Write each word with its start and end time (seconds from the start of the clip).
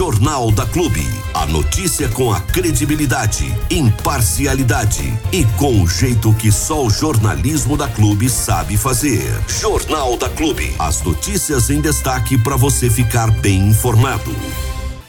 Jornal 0.00 0.50
da 0.50 0.64
Clube. 0.64 1.06
A 1.34 1.44
notícia 1.44 2.08
com 2.08 2.32
a 2.32 2.40
credibilidade, 2.40 3.54
imparcialidade 3.70 5.12
e 5.30 5.44
com 5.58 5.82
o 5.82 5.86
jeito 5.86 6.32
que 6.32 6.50
só 6.50 6.86
o 6.86 6.88
jornalismo 6.88 7.76
da 7.76 7.86
Clube 7.86 8.30
sabe 8.30 8.78
fazer. 8.78 9.20
Jornal 9.46 10.16
da 10.16 10.30
Clube. 10.30 10.72
As 10.78 11.02
notícias 11.02 11.68
em 11.68 11.82
destaque 11.82 12.38
para 12.38 12.56
você 12.56 12.88
ficar 12.88 13.30
bem 13.42 13.68
informado. 13.68 14.34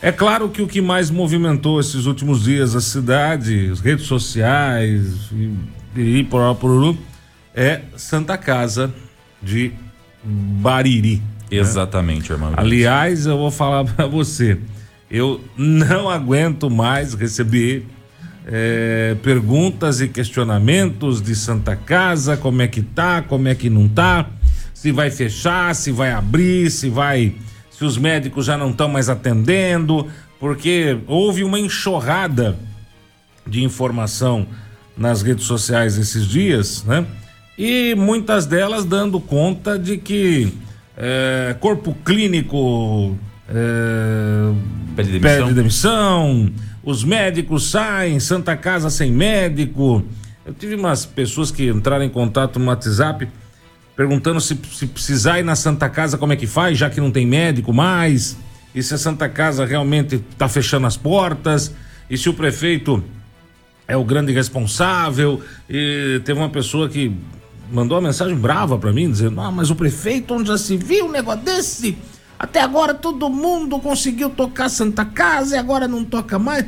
É 0.02 0.12
claro 0.12 0.50
que 0.50 0.62
o 0.62 0.68
que 0.68 0.82
mais 0.82 1.10
movimentou 1.10 1.80
esses 1.80 2.06
últimos 2.06 2.44
dias 2.44 2.76
a 2.76 2.82
cidade, 2.82 3.70
as 3.72 3.80
redes 3.80 4.08
sociais 4.08 5.32
e, 5.32 5.56
e 6.20 6.24
por, 6.26 6.54
por 6.56 6.98
é 7.56 7.84
Santa 7.96 8.38
Casa 8.38 8.94
de 9.42 9.72
Bariri. 10.22 11.24
Né? 11.52 11.58
Exatamente, 11.60 12.30
né? 12.30 12.36
irmão. 12.36 12.54
Aliás, 12.58 13.26
eu 13.26 13.38
vou 13.38 13.52
falar 13.52 13.86
para 13.86 14.06
você, 14.08 14.58
eu 15.12 15.42
não 15.58 16.10
aguento 16.10 16.70
mais 16.70 17.14
receber 17.14 17.86
é, 18.48 19.16
perguntas 19.22 20.00
e 20.00 20.08
questionamentos 20.08 21.22
de 21.22 21.36
Santa 21.36 21.76
Casa, 21.76 22.38
como 22.38 22.62
é 22.62 22.68
que 22.68 22.82
tá, 22.82 23.22
como 23.22 23.50
é 23.50 23.54
que 23.54 23.70
não 23.70 23.90
tá, 23.90 24.30
se 24.74 24.92
vai 24.92 25.12
fechar, 25.12 25.76
se 25.76 25.92
vai 25.92 26.12
abrir, 26.12 26.72
se 26.72 26.90
vai, 26.90 27.36
se 27.70 27.84
os 27.84 27.98
médicos 27.98 28.46
já 28.46 28.58
não 28.58 28.72
estão 28.72 28.88
mais 28.88 29.10
atendendo, 29.10 30.08
porque 30.40 30.98
houve 31.06 31.44
uma 31.44 31.60
enxurrada 31.60 32.58
de 33.46 33.64
informação 33.64 34.48
nas 34.98 35.22
redes 35.22 35.46
sociais 35.46 35.98
esses 35.98 36.26
dias, 36.26 36.84
né? 36.86 37.06
E 37.58 37.94
muitas 37.96 38.46
delas 38.46 38.86
dando 38.86 39.20
conta 39.20 39.78
de 39.78 39.98
que 39.98 40.54
é, 40.98 41.56
corpo 41.60 41.94
clínico 42.04 43.18
é, 43.54 44.54
pede, 44.96 45.12
demissão. 45.12 45.46
pede 45.46 45.54
demissão, 45.54 46.52
os 46.84 47.04
médicos 47.04 47.70
saem, 47.70 48.20
Santa 48.20 48.56
Casa 48.56 48.90
sem 48.90 49.12
médico. 49.12 50.04
Eu 50.46 50.54
tive 50.54 50.76
umas 50.76 51.06
pessoas 51.06 51.52
que 51.52 51.68
entraram 51.68 52.04
em 52.04 52.10
contato 52.10 52.58
no 52.58 52.66
WhatsApp 52.66 53.28
perguntando 53.96 54.42
se, 54.42 54.58
se 54.72 54.88
precisar 54.88 55.40
ir 55.40 55.44
na 55.44 55.56
Santa 55.56 55.88
Casa, 55.90 56.18
como 56.18 56.34
é 56.34 56.36
que 56.36 56.48
faz, 56.48 56.78
já 56.78 56.90
que 56.90 57.00
não 57.00 57.12
tem 57.12 57.26
médico 57.26 57.72
mais, 57.72 58.38
e 58.74 58.82
se 58.82 58.94
a 58.94 58.98
Santa 58.98 59.30
Casa 59.30 59.66
realmente 59.66 60.16
está 60.16 60.48
fechando 60.48 60.88
as 60.88 60.98
portas, 60.98 61.74
e 62.10 62.18
se 62.18 62.28
o 62.30 62.34
prefeito 62.34 63.04
é 63.88 63.96
o 63.96 64.04
grande 64.04 64.32
responsável. 64.32 65.42
E 65.70 66.22
teve 66.24 66.40
uma 66.40 66.50
pessoa 66.50 66.90
que 66.90 67.16
mandou 67.72 67.98
uma 67.98 68.08
mensagem 68.08 68.36
brava 68.36 68.78
para 68.78 68.92
mim, 68.92 69.10
dizendo: 69.12 69.40
Ah, 69.40 69.52
mas 69.52 69.70
o 69.70 69.76
prefeito, 69.76 70.34
onde 70.34 70.48
já 70.48 70.58
se 70.58 70.78
viu 70.78 71.06
um 71.06 71.12
negócio 71.12 71.42
desse? 71.42 71.98
Até 72.42 72.60
agora 72.60 72.96
todo 72.96 73.30
mundo 73.30 73.78
conseguiu 73.78 74.28
tocar 74.28 74.68
Santa 74.68 75.06
Casa 75.06 75.56
e 75.56 75.60
agora 75.60 75.88
não 75.88 76.04
toca 76.04 76.40
mais. 76.40 76.66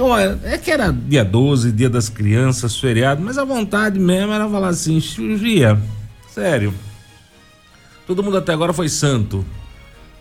Olha, 0.00 0.38
é 0.44 0.56
que 0.56 0.70
era 0.70 0.92
dia 0.92 1.24
12, 1.24 1.72
dia 1.72 1.90
das 1.90 2.08
crianças, 2.08 2.78
feriado, 2.78 3.20
mas 3.20 3.36
a 3.36 3.44
vontade 3.44 3.98
mesmo 3.98 4.32
era 4.32 4.48
falar 4.48 4.68
assim: 4.68 5.00
Chia, 5.00 5.76
sério. 6.32 6.72
Todo 8.06 8.22
mundo 8.22 8.36
até 8.36 8.52
agora 8.52 8.72
foi 8.72 8.88
santo. 8.88 9.44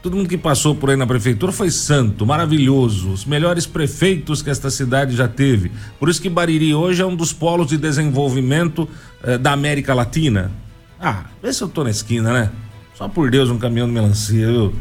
Todo 0.02 0.18
mundo 0.18 0.28
que 0.28 0.38
passou 0.38 0.74
por 0.74 0.90
aí 0.90 0.96
na 0.96 1.06
prefeitura 1.06 1.52
foi 1.52 1.70
santo, 1.70 2.26
maravilhoso, 2.26 3.12
os 3.12 3.24
melhores 3.24 3.68
prefeitos 3.68 4.42
que 4.42 4.50
esta 4.50 4.72
cidade 4.72 5.16
já 5.16 5.28
teve. 5.28 5.72
Por 6.00 6.10
isso 6.10 6.20
que 6.20 6.30
Bariri 6.30 6.74
hoje 6.74 7.04
é 7.04 7.06
um 7.06 7.16
dos 7.16 7.32
polos 7.32 7.68
de 7.68 7.78
desenvolvimento 7.78 8.90
eh, 9.22 9.38
da 9.38 9.52
América 9.52 9.94
Latina. 9.94 10.52
Ah, 11.00 11.26
vê 11.42 11.54
se 11.54 11.62
eu 11.62 11.68
tô 11.68 11.84
na 11.84 11.92
esquina, 11.92 12.34
né? 12.34 12.52
Só 12.96 13.08
por 13.10 13.30
Deus, 13.30 13.50
um 13.50 13.58
caminhão 13.58 13.88
de 13.88 13.94
melancia, 13.94 14.48
viu? 14.48 14.74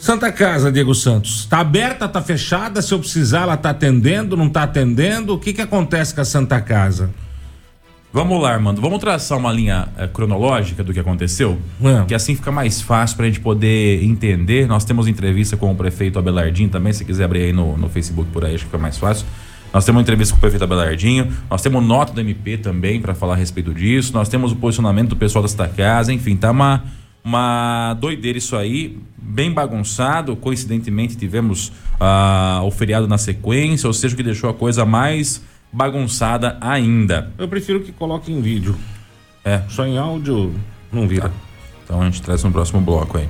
Santa 0.00 0.30
Casa, 0.32 0.70
Diego 0.70 0.94
Santos, 0.94 1.44
tá 1.44 1.58
aberta, 1.58 2.08
tá 2.08 2.22
fechada? 2.22 2.80
Se 2.80 2.94
eu 2.94 2.98
precisar, 2.98 3.42
ela 3.42 3.56
tá 3.56 3.70
atendendo, 3.70 4.36
não 4.36 4.48
tá 4.48 4.62
atendendo? 4.62 5.34
O 5.34 5.38
que 5.38 5.52
que 5.52 5.60
acontece 5.60 6.14
com 6.14 6.20
a 6.20 6.24
Santa 6.24 6.60
Casa? 6.60 7.10
Vamos 8.10 8.40
lá, 8.40 8.54
Armando. 8.54 8.80
Vamos 8.80 9.00
traçar 9.00 9.36
uma 9.36 9.52
linha 9.52 9.86
uh, 9.98 10.08
cronológica 10.08 10.82
do 10.82 10.94
que 10.94 11.00
aconteceu? 11.00 11.58
É. 11.82 12.04
Que 12.06 12.14
assim 12.14 12.34
fica 12.34 12.50
mais 12.50 12.80
fácil 12.80 13.16
para 13.16 13.26
a 13.26 13.28
gente 13.28 13.40
poder 13.40 14.02
entender. 14.02 14.66
Nós 14.66 14.84
temos 14.84 15.06
entrevista 15.06 15.58
com 15.58 15.70
o 15.70 15.74
prefeito 15.74 16.18
Abelardinho 16.18 16.70
também. 16.70 16.92
Se 16.92 17.04
quiser 17.04 17.24
abrir 17.24 17.42
aí 17.42 17.52
no, 17.52 17.76
no 17.76 17.88
Facebook 17.88 18.30
por 18.32 18.46
aí, 18.46 18.54
acho 18.54 18.64
que 18.64 18.70
fica 18.70 18.78
mais 18.78 18.96
fácil. 18.96 19.26
Nós 19.72 19.84
temos 19.84 19.98
uma 19.98 20.02
entrevista 20.02 20.32
com 20.32 20.38
o 20.38 20.40
prefeito 20.40 20.64
Abelardinho. 20.64 21.32
Nós 21.50 21.60
temos 21.62 21.84
nota 21.84 22.12
do 22.12 22.20
MP 22.20 22.56
também 22.58 23.00
para 23.00 23.14
falar 23.14 23.34
a 23.34 23.36
respeito 23.36 23.72
disso. 23.74 24.12
Nós 24.12 24.28
temos 24.28 24.52
o 24.52 24.56
posicionamento 24.56 25.10
do 25.10 25.16
pessoal 25.16 25.42
desta 25.42 25.68
casa. 25.68 26.12
Enfim, 26.12 26.36
tá 26.36 26.50
uma, 26.50 26.84
uma 27.22 27.94
doideira 27.94 28.38
isso 28.38 28.56
aí. 28.56 28.98
Bem 29.16 29.52
bagunçado. 29.52 30.34
Coincidentemente, 30.36 31.16
tivemos 31.16 31.68
uh, 32.00 32.64
o 32.64 32.70
feriado 32.70 33.06
na 33.06 33.18
sequência, 33.18 33.86
ou 33.86 33.92
seja, 33.92 34.14
o 34.14 34.16
que 34.16 34.22
deixou 34.22 34.48
a 34.48 34.54
coisa 34.54 34.84
mais 34.84 35.42
bagunçada 35.72 36.56
ainda. 36.60 37.30
Eu 37.36 37.48
prefiro 37.48 37.80
que 37.80 37.92
coloque 37.92 38.32
em 38.32 38.40
vídeo. 38.40 38.76
É. 39.44 39.62
Só 39.68 39.86
em 39.86 39.98
áudio 39.98 40.54
não 40.92 41.06
vira. 41.06 41.28
Tá. 41.28 41.34
Então 41.84 42.02
a 42.02 42.04
gente 42.04 42.20
traz 42.22 42.42
no 42.44 42.50
próximo 42.50 42.80
bloco 42.80 43.18
aí. 43.18 43.24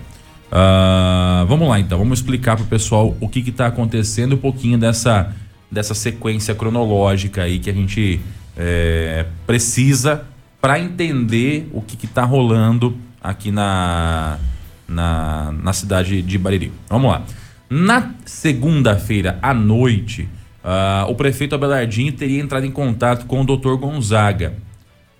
Uh, 0.50 1.46
vamos 1.46 1.68
lá 1.68 1.78
então, 1.78 1.98
vamos 1.98 2.20
explicar 2.20 2.56
para 2.56 2.64
o 2.64 2.66
pessoal 2.66 3.14
o 3.20 3.28
que 3.28 3.40
está 3.40 3.66
acontecendo, 3.66 4.34
um 4.34 4.38
pouquinho 4.38 4.78
dessa, 4.78 5.34
dessa 5.70 5.94
sequência 5.94 6.54
cronológica 6.54 7.42
aí 7.42 7.58
que 7.58 7.68
a 7.70 7.72
gente 7.72 8.20
é, 8.56 9.26
precisa 9.46 10.24
para 10.60 10.78
entender 10.78 11.68
o 11.72 11.82
que 11.82 12.04
está 12.04 12.24
rolando 12.24 12.96
aqui 13.22 13.50
na, 13.50 14.38
na, 14.86 15.52
na 15.52 15.72
cidade 15.72 16.22
de 16.22 16.38
Bariri. 16.38 16.72
Vamos 16.88 17.10
lá. 17.10 17.22
Na 17.70 18.14
segunda-feira 18.24 19.38
à 19.42 19.52
noite, 19.52 20.28
Uh, 20.68 21.10
o 21.10 21.14
prefeito 21.14 21.54
Abelardinho 21.54 22.12
teria 22.12 22.40
entrado 22.40 22.66
em 22.66 22.70
contato 22.70 23.24
com 23.24 23.40
o 23.40 23.44
doutor 23.44 23.78
Gonzaga, 23.78 24.54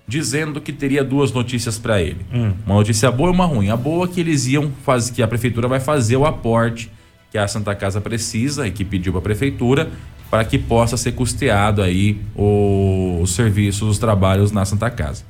dizendo 0.07 0.59
que 0.61 0.71
teria 0.71 1.03
duas 1.03 1.31
notícias 1.31 1.79
para 1.79 1.99
ele. 1.99 2.23
Hum. 2.31 2.53
Uma 2.65 2.75
notícia 2.75 3.09
boa 3.09 3.31
e 3.31 3.33
uma 3.33 3.45
ruim. 3.45 3.69
A 3.69 3.75
boa 3.75 4.05
é 4.05 4.07
que 4.07 4.19
eles 4.19 4.45
iam 4.45 4.71
fazer, 4.83 5.13
que 5.13 5.23
a 5.23 5.27
prefeitura 5.27 5.67
vai 5.67 5.79
fazer 5.79 6.17
o 6.17 6.25
aporte 6.25 6.91
que 7.31 7.37
a 7.37 7.47
Santa 7.47 7.73
Casa 7.73 7.99
precisa 8.01 8.67
e 8.67 8.71
que 8.71 8.85
pediu 8.85 9.11
para 9.13 9.19
a 9.19 9.23
prefeitura 9.23 9.89
para 10.29 10.43
que 10.45 10.57
possa 10.57 10.95
ser 10.95 11.13
custeado 11.13 11.81
aí 11.81 12.19
o, 12.35 13.19
os 13.21 13.33
serviços, 13.33 13.89
os 13.89 13.97
trabalhos 13.97 14.51
na 14.51 14.63
Santa 14.65 14.89
Casa. 14.89 15.23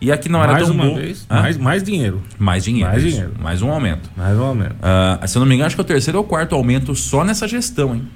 E 0.00 0.12
aqui 0.12 0.28
não 0.28 0.40
mais 0.40 0.50
era 0.50 0.64
tão 0.64 0.74
uma 0.74 0.84
bom. 0.84 0.94
Vez, 0.96 1.26
mais, 1.28 1.56
mais 1.56 1.82
dinheiro. 1.82 2.22
Mais 2.38 2.64
dinheiro. 2.64 2.90
Mais 2.90 3.02
dinheiro. 3.02 3.32
Mais 3.40 3.62
um 3.62 3.70
aumento. 3.70 4.10
Mais 4.16 4.36
um 4.36 4.42
aumento. 4.42 4.74
Uh, 4.74 5.26
se 5.26 5.36
eu 5.36 5.40
não 5.40 5.46
me 5.46 5.54
engano, 5.54 5.66
acho 5.66 5.76
que 5.76 5.80
é 5.80 5.84
o 5.84 5.86
terceiro 5.86 6.18
ou 6.18 6.24
quarto 6.24 6.54
aumento 6.54 6.94
só 6.94 7.24
nessa 7.24 7.48
gestão, 7.48 7.94
hein? 7.94 8.08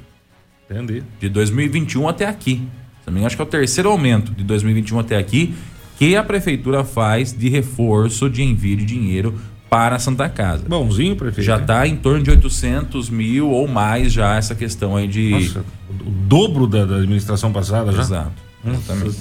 Entendi. 0.71 1.03
De 1.19 1.29
2021 1.29 2.09
até 2.09 2.27
aqui. 2.27 2.63
Também 3.05 3.25
acho 3.25 3.37
que 3.37 3.43
é 3.43 3.45
o 3.45 3.49
terceiro 3.49 3.89
aumento 3.89 4.33
de 4.33 4.45
2021 4.45 4.99
até 4.99 5.17
aqui 5.17 5.55
que 5.99 6.15
a 6.15 6.23
prefeitura 6.23 6.85
faz 6.85 7.33
de 7.33 7.49
reforço 7.49 8.31
de 8.31 8.43
envio 8.43 8.77
de 8.77 8.85
dinheiro 8.85 9.35
para 9.69 9.97
a 9.97 9.99
Santa 9.99 10.29
Casa. 10.29 10.65
Bonzinho, 10.67 11.17
prefeito. 11.17 11.45
Já 11.45 11.57
está 11.57 11.87
em 11.87 11.97
torno 11.97 12.23
de 12.23 12.31
800 12.31 13.11
mil 13.11 13.51
ou 13.51 13.69
mais 13.69 14.13
já 14.13 14.37
essa 14.37 14.55
questão 14.55 14.97
aí 14.97 15.07
de. 15.07 15.31
Nossa, 15.31 15.65
o 15.91 16.11
dobro 16.11 16.67
da, 16.67 16.85
da 16.85 16.97
administração 16.97 17.53
passada 17.53 17.93
já? 17.93 18.01
Exato. 18.01 18.33
Exatamente. 18.67 19.19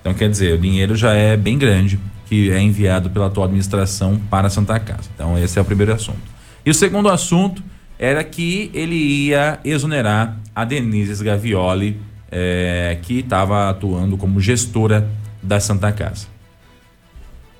Então 0.00 0.14
quer 0.14 0.28
dizer, 0.28 0.54
o 0.54 0.58
dinheiro 0.58 0.96
já 0.96 1.12
é 1.12 1.36
bem 1.36 1.56
grande 1.58 1.98
que 2.26 2.50
é 2.50 2.60
enviado 2.60 3.10
pela 3.10 3.26
atual 3.26 3.46
administração 3.46 4.20
para 4.30 4.46
a 4.46 4.50
Santa 4.50 4.78
Casa. 4.80 5.10
Então 5.14 5.38
esse 5.38 5.58
é 5.58 5.62
o 5.62 5.64
primeiro 5.64 5.92
assunto. 5.92 6.32
E 6.64 6.70
o 6.70 6.74
segundo 6.74 7.08
assunto 7.08 7.62
era 7.98 8.24
que 8.24 8.70
ele 8.72 8.94
ia 8.94 9.60
exonerar 9.64 10.36
a 10.54 10.64
Denise 10.64 11.22
Gavioli, 11.22 12.00
é, 12.30 12.98
que 13.02 13.20
estava 13.20 13.68
atuando 13.68 14.16
como 14.16 14.40
gestora 14.40 15.08
da 15.42 15.60
Santa 15.60 15.92
Casa. 15.92 16.26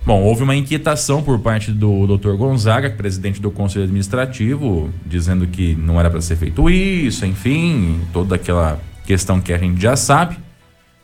Bom, 0.05 0.21
houve 0.21 0.43
uma 0.43 0.57
inquietação 0.57 1.23
por 1.23 1.39
parte 1.39 1.71
do 1.71 2.07
Dr. 2.07 2.33
Gonzaga, 2.33 2.91
presidente 2.91 3.41
do 3.41 3.53
Conselho 3.53 3.85
Administrativo, 3.85 4.91
dizendo 5.07 5.47
que 5.47 5.77
não 5.77 6.01
era 6.01 6.11
para 6.11 6.21
ser 6.21 6.35
feito 6.35 6.69
isso, 6.69 7.25
enfim, 7.25 8.01
toda 8.13 8.35
aquela 8.35 8.81
questão 9.07 9.41
que 9.41 9.53
a 9.53 9.59
gente 9.59 9.81
já 9.81 9.95
sabe. 9.95 10.39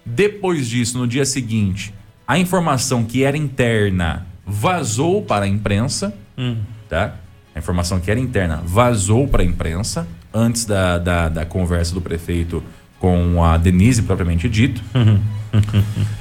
Depois 0.04 0.66
disso, 0.66 0.98
no 0.98 1.06
dia 1.06 1.24
seguinte, 1.24 1.94
a 2.26 2.38
informação 2.38 3.04
que 3.04 3.22
era 3.22 3.36
interna 3.36 4.26
vazou 4.44 5.22
para 5.22 5.44
a 5.44 5.48
imprensa, 5.48 6.12
hum. 6.36 6.56
tá? 6.88 7.14
A 7.54 7.58
informação 7.58 8.00
que 8.00 8.10
era 8.10 8.18
interna 8.18 8.62
vazou 8.64 9.28
para 9.28 9.42
a 9.42 9.46
imprensa 9.46 10.08
antes 10.34 10.64
da, 10.64 10.98
da, 10.98 11.28
da, 11.28 11.44
conversa 11.44 11.94
do 11.94 12.00
prefeito 12.00 12.62
com 12.98 13.44
a 13.44 13.56
Denise, 13.56 14.02
propriamente 14.02 14.48
dito. 14.48 14.82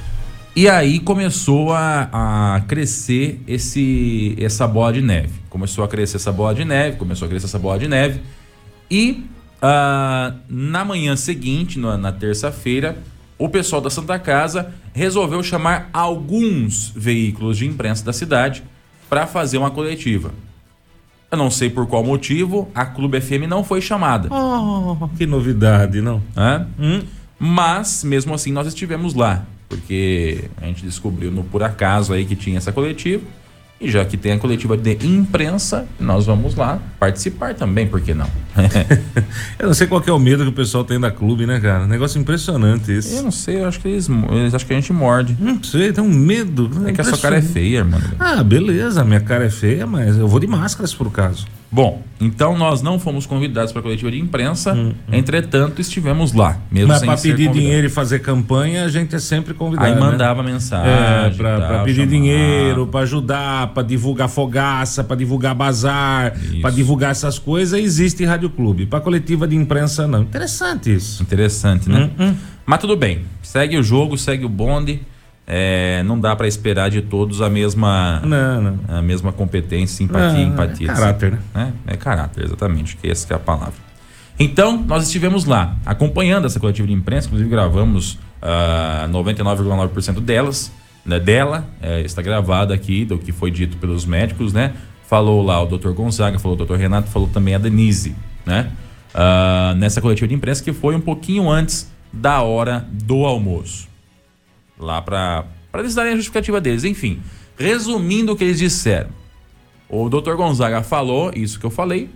e 0.56 0.68
aí 0.68 0.98
começou 0.98 1.72
a, 1.72 2.56
a 2.56 2.60
crescer 2.62 3.40
esse, 3.46 4.36
essa 4.38 4.66
bola 4.66 4.92
de 4.92 5.00
neve. 5.02 5.32
Começou 5.48 5.84
a 5.84 5.88
crescer 5.88 6.16
essa 6.16 6.32
bola 6.32 6.54
de 6.54 6.64
neve, 6.64 6.96
começou 6.96 7.26
a 7.26 7.28
crescer 7.28 7.46
essa 7.46 7.58
bola 7.58 7.78
de 7.78 7.88
neve. 7.88 8.20
E 8.90 9.24
uh, 9.62 10.36
na 10.48 10.84
manhã 10.84 11.16
seguinte, 11.16 11.78
na, 11.78 11.96
na 11.96 12.12
terça-feira, 12.12 12.98
o 13.38 13.48
pessoal 13.48 13.80
da 13.80 13.90
Santa 13.90 14.18
Casa 14.18 14.74
resolveu 14.92 15.42
chamar 15.42 15.88
alguns 15.92 16.92
veículos 16.94 17.56
de 17.56 17.66
imprensa 17.66 18.04
da 18.04 18.12
cidade 18.12 18.64
para 19.08 19.26
fazer 19.26 19.58
uma 19.58 19.70
coletiva. 19.70 20.32
Eu 21.30 21.38
não 21.38 21.50
sei 21.50 21.68
por 21.68 21.86
qual 21.86 22.02
motivo 22.02 22.68
a 22.74 22.86
Clube 22.86 23.20
FM 23.20 23.46
não 23.48 23.62
foi 23.62 23.80
chamada. 23.80 24.28
Oh, 24.32 25.08
que 25.16 25.26
novidade, 25.26 26.00
não? 26.00 26.22
Né? 26.34 26.66
Hum. 26.78 27.02
Mas, 27.38 28.02
mesmo 28.02 28.34
assim, 28.34 28.50
nós 28.50 28.66
estivemos 28.66 29.14
lá. 29.14 29.44
Porque 29.68 30.44
a 30.60 30.66
gente 30.66 30.84
descobriu 30.84 31.30
no 31.30 31.44
por 31.44 31.62
acaso 31.62 32.12
aí 32.12 32.24
que 32.24 32.34
tinha 32.34 32.58
essa 32.58 32.72
coletiva. 32.72 33.22
E 33.80 33.88
já 33.88 34.04
que 34.04 34.16
tem 34.16 34.32
a 34.32 34.38
coletiva 34.38 34.76
de 34.76 35.06
imprensa, 35.06 35.86
nós 36.00 36.26
vamos 36.26 36.56
lá 36.56 36.80
participar 36.98 37.54
também, 37.54 37.86
por 37.86 38.00
que 38.00 38.12
não? 38.12 38.28
eu 39.56 39.68
não 39.68 39.74
sei 39.74 39.86
qual 39.86 40.02
é 40.04 40.10
o 40.10 40.18
medo 40.18 40.42
que 40.42 40.48
o 40.48 40.52
pessoal 40.52 40.82
tem 40.82 40.98
da 40.98 41.12
clube, 41.12 41.46
né, 41.46 41.60
cara? 41.60 41.86
Negócio 41.86 42.20
impressionante 42.20 42.90
esse. 42.90 43.14
Eu 43.14 43.22
não 43.22 43.30
sei, 43.30 43.60
eu 43.60 43.68
acho 43.68 43.78
que 43.78 43.86
eles, 43.86 44.08
eles 44.08 44.52
acham 44.52 44.66
que 44.66 44.72
a 44.74 44.80
gente 44.80 44.92
morde. 44.92 45.36
Não 45.38 45.62
sei, 45.62 45.92
tem 45.92 46.02
um 46.02 46.12
medo. 46.12 46.68
É 46.86 46.92
que 46.92 47.00
a 47.00 47.04
sua 47.04 47.18
cara 47.18 47.36
é 47.36 47.42
feia, 47.42 47.84
mano. 47.84 48.02
Ah, 48.18 48.42
beleza, 48.42 49.04
minha 49.04 49.20
cara 49.20 49.44
é 49.44 49.50
feia, 49.50 49.86
mas 49.86 50.16
eu 50.16 50.26
vou 50.26 50.40
de 50.40 50.48
máscara 50.48 50.84
se 50.84 50.96
por 50.96 51.12
caso. 51.12 51.46
Bom, 51.70 52.02
então 52.18 52.56
nós 52.56 52.80
não 52.80 52.98
fomos 52.98 53.26
convidados 53.26 53.72
para 53.72 53.80
a 53.80 53.82
coletiva 53.82 54.10
de 54.10 54.18
imprensa, 54.18 54.72
hum, 54.72 54.88
hum. 54.88 55.12
entretanto 55.12 55.80
estivemos 55.82 56.32
lá, 56.32 56.58
mesmo 56.70 56.88
Mas 56.88 57.02
para 57.02 57.16
pedir 57.18 57.50
dinheiro 57.50 57.86
e 57.86 57.90
fazer 57.90 58.20
campanha, 58.20 58.84
a 58.84 58.88
gente 58.88 59.14
é 59.14 59.18
sempre 59.18 59.52
convidado. 59.52 59.86
Aí 59.86 59.94
né? 59.94 60.00
mandava 60.00 60.42
mensagem. 60.42 60.90
É, 60.90 61.30
para 61.30 61.80
pedir 61.84 61.96
chamar. 61.96 62.10
dinheiro, 62.10 62.86
para 62.86 63.00
ajudar, 63.00 63.68
para 63.68 63.82
divulgar 63.82 64.30
fogaça, 64.30 65.04
para 65.04 65.16
divulgar 65.16 65.54
bazar, 65.54 66.34
para 66.62 66.70
divulgar 66.70 67.10
essas 67.10 67.38
coisas, 67.38 67.78
existe 67.78 68.24
Rádio 68.24 68.48
Clube. 68.48 68.86
Para 68.86 69.00
coletiva 69.00 69.46
de 69.46 69.54
imprensa, 69.54 70.08
não. 70.08 70.22
Interessante 70.22 70.94
isso. 70.94 71.22
Interessante, 71.22 71.90
né? 71.90 72.10
Hum, 72.18 72.28
hum. 72.28 72.34
Mas 72.64 72.80
tudo 72.80 72.96
bem, 72.96 73.20
segue 73.42 73.76
o 73.76 73.82
jogo, 73.82 74.16
segue 74.16 74.44
o 74.44 74.48
bonde. 74.48 75.00
É, 75.50 76.02
não 76.02 76.20
dá 76.20 76.36
para 76.36 76.46
esperar 76.46 76.90
de 76.90 77.00
todos 77.00 77.40
a 77.40 77.48
mesma 77.48 78.20
não, 78.22 78.60
não. 78.60 78.78
a 78.86 79.00
mesma 79.00 79.32
competência, 79.32 79.96
simpatia, 79.96 80.44
não, 80.44 80.52
empatia. 80.52 80.90
É 80.90 80.94
caráter, 80.94 81.38
né? 81.54 81.72
É, 81.86 81.96
caráter, 81.96 82.44
exatamente, 82.44 82.98
que 82.98 83.08
essa 83.08 83.32
é 83.32 83.34
a 83.34 83.38
palavra. 83.38 83.72
Então, 84.38 84.84
nós 84.86 85.04
estivemos 85.04 85.46
lá, 85.46 85.74
acompanhando 85.86 86.44
essa 86.44 86.60
coletiva 86.60 86.86
de 86.86 86.92
imprensa, 86.92 87.28
inclusive 87.28 87.48
gravamos 87.48 88.12
uh, 88.12 88.18
ah, 88.42 89.08
99,9% 89.10 90.20
delas, 90.20 90.70
né, 91.02 91.18
dela, 91.18 91.64
é, 91.80 92.02
está 92.02 92.20
gravada 92.20 92.74
aqui 92.74 93.06
do 93.06 93.16
que 93.16 93.32
foi 93.32 93.50
dito 93.50 93.78
pelos 93.78 94.04
médicos, 94.04 94.52
né? 94.52 94.74
Falou 95.08 95.42
lá 95.42 95.62
o 95.62 95.66
Dr. 95.66 95.92
Gonzaga, 95.92 96.38
falou 96.38 96.58
o 96.60 96.64
Dr. 96.66 96.74
Renato, 96.74 97.08
falou 97.08 97.26
também 97.26 97.54
a 97.54 97.58
Denise, 97.58 98.14
né? 98.44 98.70
Uh, 99.14 99.74
nessa 99.76 100.02
coletiva 100.02 100.28
de 100.28 100.34
imprensa 100.34 100.62
que 100.62 100.74
foi 100.74 100.94
um 100.94 101.00
pouquinho 101.00 101.50
antes 101.50 101.90
da 102.12 102.42
hora 102.42 102.86
do 102.92 103.24
almoço 103.24 103.87
lá 104.78 105.02
para 105.02 105.44
eles 105.74 105.94
darem 105.94 106.12
a 106.12 106.16
justificativa 106.16 106.60
deles. 106.60 106.84
Enfim, 106.84 107.20
resumindo 107.58 108.32
o 108.32 108.36
que 108.36 108.44
eles 108.44 108.58
disseram. 108.58 109.10
O 109.88 110.08
Dr. 110.08 110.34
Gonzaga 110.34 110.82
falou 110.82 111.32
isso 111.34 111.58
que 111.58 111.66
eu 111.66 111.70
falei 111.70 112.10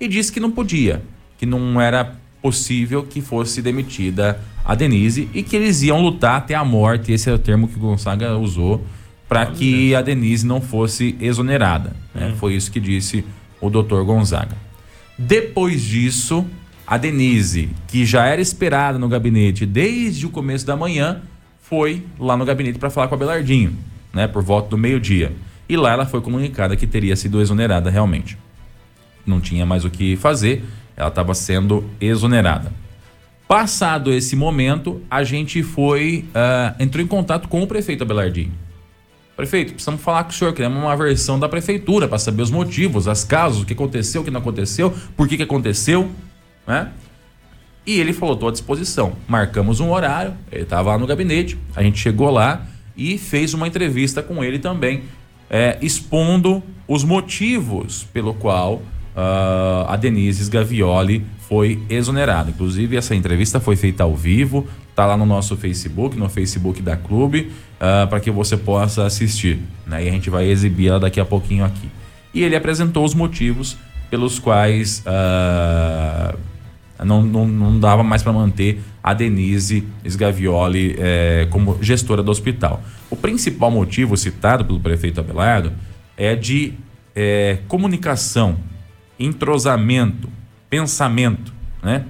e 0.00 0.08
disse 0.08 0.32
que 0.32 0.40
não 0.40 0.50
podia, 0.50 1.02
que 1.38 1.46
não 1.46 1.80
era 1.80 2.16
possível 2.42 3.04
que 3.04 3.20
fosse 3.20 3.62
demitida 3.62 4.40
a 4.64 4.74
Denise 4.74 5.28
e 5.32 5.42
que 5.42 5.54
eles 5.54 5.82
iam 5.82 6.02
lutar 6.02 6.36
até 6.36 6.54
a 6.54 6.64
morte. 6.64 7.12
Esse 7.12 7.30
é 7.30 7.32
o 7.32 7.38
termo 7.38 7.68
que 7.68 7.76
o 7.76 7.80
Gonzaga 7.80 8.36
usou 8.36 8.84
para 9.28 9.46
que 9.46 9.94
a 9.94 10.02
Denise 10.02 10.44
não 10.44 10.60
fosse 10.60 11.16
exonerada. 11.20 11.94
Né? 12.14 12.28
Hum. 12.28 12.36
Foi 12.36 12.54
isso 12.54 12.70
que 12.70 12.80
disse 12.80 13.24
o 13.60 13.70
Dr. 13.70 14.02
Gonzaga. 14.02 14.56
Depois 15.16 15.80
disso, 15.80 16.44
a 16.86 16.98
Denise, 16.98 17.70
que 17.86 18.04
já 18.04 18.26
era 18.26 18.40
esperada 18.40 18.98
no 18.98 19.08
gabinete 19.08 19.64
desde 19.64 20.26
o 20.26 20.30
começo 20.30 20.66
da 20.66 20.76
manhã, 20.76 21.22
foi 21.62 22.04
lá 22.18 22.36
no 22.36 22.44
gabinete 22.44 22.78
para 22.78 22.90
falar 22.90 23.08
com 23.08 23.14
a 23.14 23.18
Belardinho, 23.18 23.76
né, 24.12 24.26
por 24.26 24.42
volta 24.42 24.68
do 24.68 24.76
meio-dia. 24.76 25.32
E 25.68 25.76
lá 25.76 25.92
ela 25.92 26.04
foi 26.04 26.20
comunicada 26.20 26.76
que 26.76 26.86
teria 26.86 27.16
sido 27.16 27.40
exonerada 27.40 27.88
realmente. 27.88 28.36
Não 29.24 29.40
tinha 29.40 29.64
mais 29.64 29.84
o 29.84 29.90
que 29.90 30.16
fazer, 30.16 30.64
ela 30.96 31.08
estava 31.08 31.34
sendo 31.34 31.88
exonerada. 32.00 32.72
Passado 33.48 34.12
esse 34.12 34.34
momento, 34.34 35.00
a 35.10 35.22
gente 35.24 35.62
foi, 35.62 36.26
uh, 36.28 36.82
entrou 36.82 37.02
em 37.02 37.06
contato 37.06 37.48
com 37.48 37.62
o 37.62 37.66
prefeito 37.66 38.02
Abelardinho. 38.02 38.52
Prefeito, 39.36 39.72
precisamos 39.72 40.02
falar 40.02 40.24
com 40.24 40.30
o 40.30 40.32
senhor, 40.32 40.52
queremos 40.52 40.78
uma 40.78 40.96
versão 40.96 41.38
da 41.38 41.48
prefeitura 41.48 42.06
para 42.06 42.18
saber 42.18 42.42
os 42.42 42.50
motivos, 42.50 43.08
as 43.08 43.24
causas, 43.24 43.62
o 43.62 43.64
que 43.64 43.72
aconteceu, 43.72 44.20
o 44.20 44.24
que 44.24 44.30
não 44.30 44.40
aconteceu, 44.40 44.94
por 45.16 45.26
que, 45.26 45.36
que 45.36 45.42
aconteceu, 45.42 46.10
né? 46.66 46.92
E 47.86 47.98
ele 47.98 48.12
falou: 48.12 48.34
estou 48.34 48.48
à 48.48 48.52
disposição. 48.52 49.12
Marcamos 49.26 49.80
um 49.80 49.90
horário, 49.90 50.34
ele 50.50 50.62
estava 50.62 50.90
lá 50.90 50.98
no 50.98 51.06
gabinete, 51.06 51.58
a 51.74 51.82
gente 51.82 51.98
chegou 51.98 52.30
lá 52.30 52.66
e 52.96 53.18
fez 53.18 53.54
uma 53.54 53.66
entrevista 53.66 54.22
com 54.22 54.44
ele 54.44 54.58
também, 54.58 55.02
é, 55.50 55.78
expondo 55.80 56.62
os 56.86 57.04
motivos 57.04 58.04
pelo 58.04 58.34
qual 58.34 58.74
uh, 58.74 59.88
a 59.88 59.96
Denise 59.96 60.50
Gavioli 60.50 61.24
foi 61.48 61.82
exonerada. 61.88 62.50
Inclusive, 62.50 62.96
essa 62.96 63.14
entrevista 63.14 63.60
foi 63.60 63.76
feita 63.76 64.04
ao 64.04 64.14
vivo, 64.14 64.66
tá 64.94 65.06
lá 65.06 65.16
no 65.16 65.26
nosso 65.26 65.56
Facebook, 65.56 66.16
no 66.16 66.28
Facebook 66.28 66.82
da 66.82 66.96
Clube, 66.96 67.50
uh, 67.76 68.06
para 68.08 68.20
que 68.20 68.30
você 68.30 68.56
possa 68.56 69.04
assistir. 69.04 69.58
Né? 69.86 70.04
E 70.04 70.08
a 70.08 70.12
gente 70.12 70.30
vai 70.30 70.46
exibir 70.46 70.88
ela 70.88 71.00
daqui 71.00 71.20
a 71.20 71.24
pouquinho 71.24 71.64
aqui. 71.64 71.88
E 72.34 72.42
ele 72.42 72.56
apresentou 72.56 73.04
os 73.04 73.14
motivos 73.14 73.76
pelos 74.10 74.38
quais. 74.38 75.02
Uh, 75.06 76.51
não, 77.04 77.22
não, 77.22 77.46
não 77.46 77.80
dava 77.80 78.02
mais 78.02 78.22
para 78.22 78.32
manter 78.32 78.80
a 79.02 79.12
Denise 79.14 79.86
Sgavioli 80.04 80.96
é, 80.98 81.46
como 81.50 81.82
gestora 81.82 82.22
do 82.22 82.30
hospital. 82.30 82.82
O 83.10 83.16
principal 83.16 83.70
motivo 83.70 84.16
citado 84.16 84.64
pelo 84.64 84.80
prefeito 84.80 85.20
Abelardo 85.20 85.72
é 86.16 86.34
de 86.36 86.74
é, 87.14 87.58
comunicação, 87.68 88.56
entrosamento, 89.18 90.28
pensamento, 90.70 91.52
né? 91.82 92.04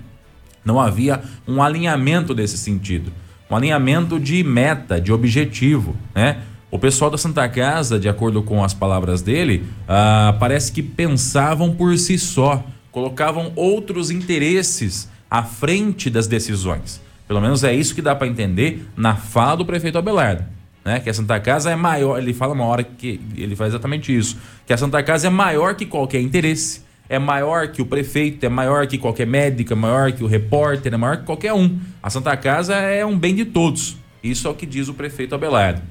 Não 0.65 0.81
havia 0.81 1.21
um 1.47 1.63
alinhamento 1.63 2.33
desse 2.35 2.57
sentido, 2.57 3.13
um 3.51 3.57
alinhamento 3.57 4.21
de 4.21 4.45
meta, 4.45 5.01
de 5.01 5.13
objetivo, 5.13 5.97
né? 6.15 6.39
O 6.71 6.79
pessoal 6.79 7.11
da 7.11 7.19
Santa 7.19 7.47
Casa, 7.51 8.01
de 8.01 8.09
acordo 8.09 8.43
com 8.43 8.65
as 8.65 8.73
palavras 8.73 9.21
dele, 9.21 9.67
ah, 9.87 10.35
parece 10.41 10.73
que 10.73 10.83
pensavam 10.83 11.75
por 11.75 11.99
si 11.99 12.19
só, 12.19 12.65
colocavam 12.93 13.53
outros 13.57 14.11
interesses 14.11 15.09
à 15.31 15.43
frente 15.43 16.11
das 16.11 16.27
decisões. 16.27 17.01
Pelo 17.27 17.41
menos 17.41 17.65
é 17.65 17.75
isso 17.75 17.95
que 17.95 18.03
dá 18.03 18.15
para 18.15 18.29
entender 18.29 18.87
na 18.95 19.17
fala 19.17 19.57
do 19.57 19.65
prefeito 19.65 19.97
Abelardo. 19.97 20.45
Né? 20.85 21.01
Que 21.01 21.09
a 21.09 21.15
Santa 21.15 21.41
Casa 21.41 21.71
é 21.71 21.77
maior, 21.77 22.19
ele 22.19 22.35
fala 22.35 22.53
uma 22.53 22.67
hora 22.67 22.85
que 22.85 23.21
ele 23.37 23.57
faz 23.57 23.71
exatamente 23.73 24.15
isso, 24.15 24.37
que 24.67 24.73
a 24.73 24.77
Santa 24.77 25.03
Casa 25.03 25.29
é 25.29 25.31
maior 25.31 25.75
que 25.75 25.87
qualquer 25.87 26.21
interesse, 26.21 26.83
é 27.09 27.19
maior 27.19 27.69
que 27.69 27.81
o 27.81 27.87
prefeito, 27.87 28.45
é 28.45 28.49
maior 28.49 28.87
que 28.87 28.99
qualquer 28.99 29.27
médico, 29.27 29.73
é 29.73 29.77
maior 29.77 30.13
que 30.13 30.23
o 30.23 30.27
repórter, 30.27 30.93
é 30.93 30.97
maior 30.97 31.19
que 31.19 31.25
qualquer 31.25 31.53
um. 31.53 31.79
A 32.03 32.11
Santa 32.11 32.37
Casa 32.37 32.75
é 32.75 33.05
um 33.07 33.19
bem 33.19 33.35
de 33.35 33.45
todos. 33.45 33.97
Isso 34.23 34.47
é 34.47 34.51
o 34.51 34.55
que 34.55 34.67
diz 34.67 34.89
o 34.89 34.95
prefeito 34.95 35.35
Abelardo. 35.35 35.83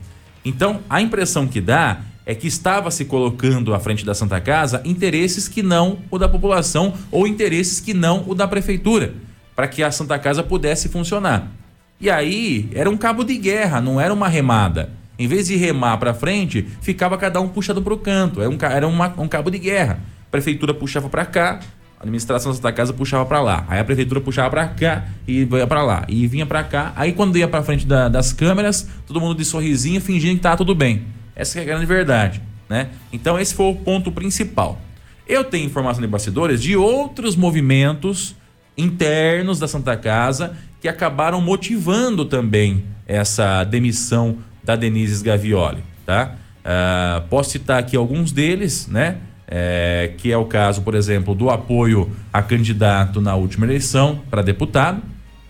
Então, 0.44 0.82
a 0.90 1.02
impressão 1.02 1.48
que 1.48 1.62
dá 1.62 2.02
é 2.26 2.36
que 2.36 2.48
estava 2.48 2.92
se 2.92 3.06
colocando 3.06 3.74
à 3.74 3.80
frente 3.80 4.06
da 4.06 4.14
Santa 4.14 4.40
Casa 4.40 4.82
interesses 4.86 5.48
que 5.48 5.64
não 5.64 6.00
o 6.10 6.18
da 6.18 6.30
população 6.30 6.94
ou 7.12 7.28
interesses 7.28 7.80
que 7.80 7.94
não 7.94 8.24
o 8.28 8.36
da 8.36 8.48
prefeitura, 8.48 9.14
para 9.56 9.68
que 9.68 9.84
a 9.84 9.92
Santa 9.92 10.18
Casa 10.20 10.44
pudesse 10.44 10.90
funcionar. 10.90 11.52
E 12.00 12.10
aí 12.10 12.70
era 12.74 12.90
um 12.90 12.98
cabo 12.98 13.24
de 13.24 13.38
guerra, 13.38 13.80
não 13.80 14.00
era 14.02 14.14
uma 14.14 14.28
remada. 14.28 14.90
Em 15.20 15.28
vez 15.28 15.48
de 15.48 15.56
remar 15.56 15.98
para 15.98 16.16
frente, 16.16 16.68
ficava 16.82 17.16
cada 17.16 17.40
um 17.40 17.48
puxado 17.48 17.80
para 17.82 17.94
o 17.94 17.98
canto. 17.98 18.42
Era, 18.42 18.50
um, 18.50 18.58
era 18.60 18.88
uma, 18.88 19.14
um 19.20 19.28
cabo 19.28 19.52
de 19.52 19.60
guerra. 19.60 20.00
A 20.28 20.32
prefeitura 20.32 20.74
puxava 20.74 21.10
para 21.10 21.26
cá, 21.26 21.60
a 22.00 22.04
administração 22.04 22.52
da 22.52 22.56
Santa 22.56 22.74
Casa 22.74 22.92
puxava 22.92 23.24
para 23.24 23.40
lá. 23.40 23.66
Aí 23.68 23.80
a 23.80 23.84
prefeitura 23.84 24.20
puxava 24.20 24.50
para 24.50 24.68
cá 24.70 25.06
e 25.28 25.44
ia 25.44 25.68
para 25.68 25.84
lá. 25.84 26.04
E 26.08 26.26
vinha 26.26 26.46
para 26.48 26.64
cá. 26.64 26.92
Aí 26.96 27.14
quando 27.14 27.38
ia 27.38 27.48
para 27.48 27.62
frente 27.62 27.86
da, 27.86 28.10
das 28.10 28.34
câmeras, 28.34 28.88
todo 29.06 29.22
mundo 29.22 29.36
de 29.38 29.46
sorrisinho, 29.46 30.02
fingindo 30.02 30.38
que 30.38 30.42
tá 30.42 30.58
tudo 30.58 30.74
bem. 30.74 31.04
Essa 31.36 31.60
é 31.60 31.62
a 31.62 31.66
grande 31.66 31.86
verdade, 31.86 32.42
né? 32.70 32.90
Então 33.12 33.40
esse 33.40 33.54
foi 33.54 33.72
o 33.72 33.76
ponto 33.76 34.12
principal. 34.12 34.80
Eu 35.28 35.44
tenho 35.44 35.66
informação 35.66 36.02
de 36.02 36.08
bastidores 36.08 36.62
de 36.62 36.76
outros 36.76 37.36
movimentos 37.36 38.36
internos 38.78 39.60
da 39.60 39.68
Santa 39.68 39.96
Casa 39.96 40.58
que 40.82 40.88
acabaram 40.88 41.40
motivando 41.40 42.26
também 42.26 42.84
essa 43.06 43.64
demissão 43.64 44.38
da 44.64 44.76
Denise 44.76 45.24
Gavioli, 45.24 45.84
tá? 46.06 46.36
Uh, 46.62 47.28
posso 47.28 47.52
citar 47.52 47.80
aqui 47.80 47.96
alguns 47.96 48.32
deles, 48.32 48.88
né? 48.88 49.18
É, 49.54 50.14
que 50.18 50.32
é 50.32 50.38
o 50.38 50.46
caso, 50.46 50.82
por 50.82 50.96
exemplo, 50.96 51.36
do 51.36 51.50
apoio 51.50 52.10
a 52.32 52.42
candidato 52.42 53.20
na 53.20 53.36
última 53.36 53.66
eleição 53.66 54.22
para 54.30 54.42
deputado. 54.42 55.02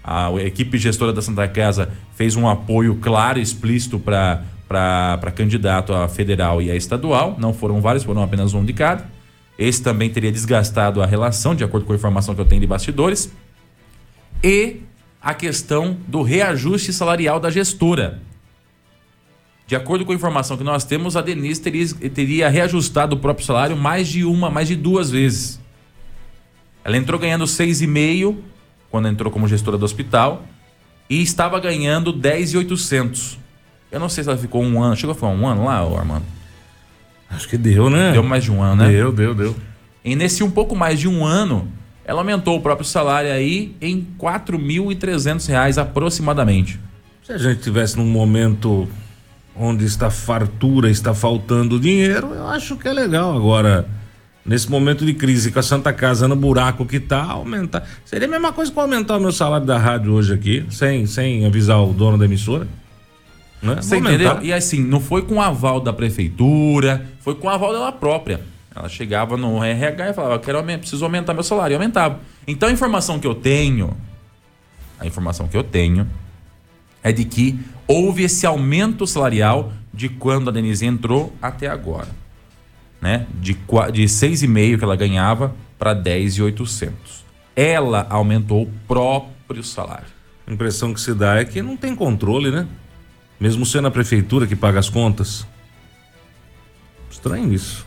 A 0.03 0.31
equipe 0.43 0.79
gestora 0.79 1.13
da 1.13 1.21
Santa 1.21 1.47
Casa 1.47 1.89
fez 2.15 2.35
um 2.35 2.49
apoio 2.49 2.95
claro 2.95 3.37
e 3.37 3.43
explícito 3.43 3.99
para 3.99 4.41
para 4.71 5.31
candidato 5.31 5.93
a 5.93 6.07
federal 6.07 6.61
e 6.61 6.71
a 6.71 6.75
estadual. 6.75 7.35
Não 7.37 7.53
foram 7.53 7.81
vários, 7.81 8.03
foram 8.03 8.23
apenas 8.23 8.53
um 8.53 8.63
de 8.63 8.71
cada. 8.71 9.05
Esse 9.59 9.83
também 9.83 10.09
teria 10.09 10.31
desgastado 10.31 11.01
a 11.01 11.05
relação, 11.05 11.53
de 11.53 11.63
acordo 11.63 11.85
com 11.85 11.91
a 11.91 11.95
informação 11.95 12.33
que 12.33 12.39
eu 12.39 12.45
tenho 12.45 12.61
de 12.61 12.67
bastidores. 12.67 13.31
E 14.41 14.77
a 15.21 15.33
questão 15.33 15.97
do 16.07 16.21
reajuste 16.21 16.93
salarial 16.93 17.39
da 17.39 17.51
gestora. 17.51 18.21
De 19.67 19.75
acordo 19.75 20.05
com 20.05 20.11
a 20.13 20.15
informação 20.15 20.57
que 20.57 20.63
nós 20.63 20.83
temos, 20.83 21.15
a 21.15 21.21
Denise 21.21 21.61
teria, 21.61 21.87
teria 22.09 22.49
reajustado 22.49 23.15
o 23.15 23.19
próprio 23.19 23.45
salário 23.45 23.75
mais 23.75 24.07
de 24.07 24.23
uma, 24.23 24.49
mais 24.49 24.67
de 24.67 24.75
duas 24.75 25.11
vezes. 25.11 25.59
Ela 26.83 26.97
entrou 26.97 27.19
ganhando 27.19 27.43
6,5 27.43 28.37
quando 28.89 29.07
entrou 29.07 29.31
como 29.31 29.47
gestora 29.47 29.77
do 29.77 29.85
hospital 29.85 30.43
e 31.09 31.21
estava 31.21 31.59
ganhando 31.59 32.11
10,800. 32.13 33.40
Eu 33.91 33.99
não 33.99 34.07
sei 34.07 34.23
se 34.23 34.29
ela 34.29 34.37
ficou 34.37 34.63
um 34.63 34.81
ano. 34.81 34.95
Chegou 34.95 35.11
a 35.11 35.15
ficar 35.15 35.27
um 35.27 35.45
ano 35.45 35.65
lá, 35.65 35.79
Armando? 35.79 36.25
Acho 37.29 37.47
que 37.47 37.57
deu, 37.57 37.89
né? 37.89 38.11
Deu 38.11 38.23
mais 38.23 38.43
de 38.43 38.51
um 38.51 38.61
ano, 38.61 38.83
né? 38.83 38.89
Deu, 38.89 39.11
deu, 39.11 39.35
deu. 39.35 39.55
E 40.03 40.15
nesse 40.15 40.43
um 40.43 40.51
pouco 40.51 40.75
mais 40.75 40.99
de 40.99 41.07
um 41.07 41.25
ano, 41.25 41.67
ela 42.03 42.21
aumentou 42.21 42.57
o 42.57 42.61
próprio 42.61 42.85
salário 42.85 43.31
aí 43.31 43.75
em 43.79 43.95
R$ 43.97 44.05
4.300 44.19 45.77
aproximadamente. 45.77 46.79
Se 47.23 47.33
a 47.33 47.37
gente 47.37 47.61
tivesse 47.61 47.97
num 47.97 48.05
momento 48.05 48.87
onde 49.55 49.85
está 49.85 50.09
fartura, 50.09 50.89
está 50.89 51.13
faltando 51.13 51.79
dinheiro, 51.79 52.33
eu 52.33 52.47
acho 52.47 52.75
que 52.77 52.87
é 52.87 52.93
legal. 52.93 53.35
Agora, 53.35 53.87
nesse 54.45 54.69
momento 54.69 55.05
de 55.05 55.13
crise, 55.13 55.51
com 55.51 55.59
a 55.59 55.63
Santa 55.63 55.93
Casa 55.93 56.27
no 56.27 56.35
buraco 56.35 56.85
que 56.85 56.99
tá, 56.99 57.23
aumentar. 57.23 57.87
Seria 58.03 58.27
a 58.27 58.31
mesma 58.31 58.51
coisa 58.51 58.71
que 58.71 58.79
aumentar 58.79 59.17
o 59.17 59.21
meu 59.21 59.31
salário 59.31 59.65
da 59.65 59.77
rádio 59.77 60.13
hoje 60.13 60.33
aqui, 60.33 60.65
sem, 60.69 61.05
sem 61.05 61.45
avisar 61.45 61.81
o 61.81 61.93
dono 61.93 62.17
da 62.17 62.25
emissora. 62.25 62.67
Né? 63.61 63.75
Você 63.75 63.97
entendeu? 63.97 64.41
E 64.41 64.51
assim, 64.51 64.81
não 64.81 64.99
foi 64.99 65.21
com 65.21 65.41
aval 65.41 65.79
da 65.79 65.93
prefeitura, 65.93 67.07
foi 67.19 67.35
com 67.35 67.47
aval 67.47 67.71
dela 67.71 67.91
própria. 67.91 68.41
Ela 68.75 68.89
chegava 68.89 69.37
no 69.37 69.63
RH 69.63 70.09
e 70.09 70.13
falava: 70.13 70.39
quero 70.39 70.63
preciso 70.63 71.03
aumentar 71.03 71.33
meu 71.33 71.43
salário. 71.43 71.73
E 71.73 71.75
aumentava. 71.75 72.19
Então 72.47 72.69
a 72.69 72.71
informação 72.71 73.19
que 73.19 73.27
eu 73.27 73.35
tenho, 73.35 73.95
a 74.99 75.05
informação 75.05 75.47
que 75.47 75.55
eu 75.55 75.63
tenho 75.63 76.07
é 77.03 77.11
de 77.11 77.25
que 77.25 77.59
houve 77.87 78.23
esse 78.23 78.45
aumento 78.45 79.05
salarial 79.05 79.73
de 79.93 80.07
quando 80.07 80.49
a 80.49 80.53
Denise 80.53 80.85
entrou 80.85 81.33
até 81.41 81.67
agora. 81.67 82.07
Né? 83.01 83.25
De, 83.33 83.53
de 83.53 84.03
6,5 84.03 84.77
que 84.77 84.83
ela 84.83 84.95
ganhava 84.95 85.55
para 85.77 85.93
10,800. 85.93 87.25
Ela 87.55 88.05
aumentou 88.09 88.63
o 88.63 88.71
próprio 88.87 89.63
salário. 89.63 90.05
A 90.47 90.53
impressão 90.53 90.93
que 90.93 91.01
se 91.01 91.13
dá 91.13 91.37
é 91.37 91.45
que 91.45 91.61
não 91.61 91.75
tem 91.75 91.95
controle, 91.95 92.51
né? 92.51 92.67
Mesmo 93.41 93.65
sendo 93.65 93.87
a 93.87 93.91
prefeitura 93.91 94.45
que 94.45 94.55
paga 94.55 94.79
as 94.79 94.87
contas. 94.87 95.47
Estranho 97.09 97.51
isso. 97.51 97.83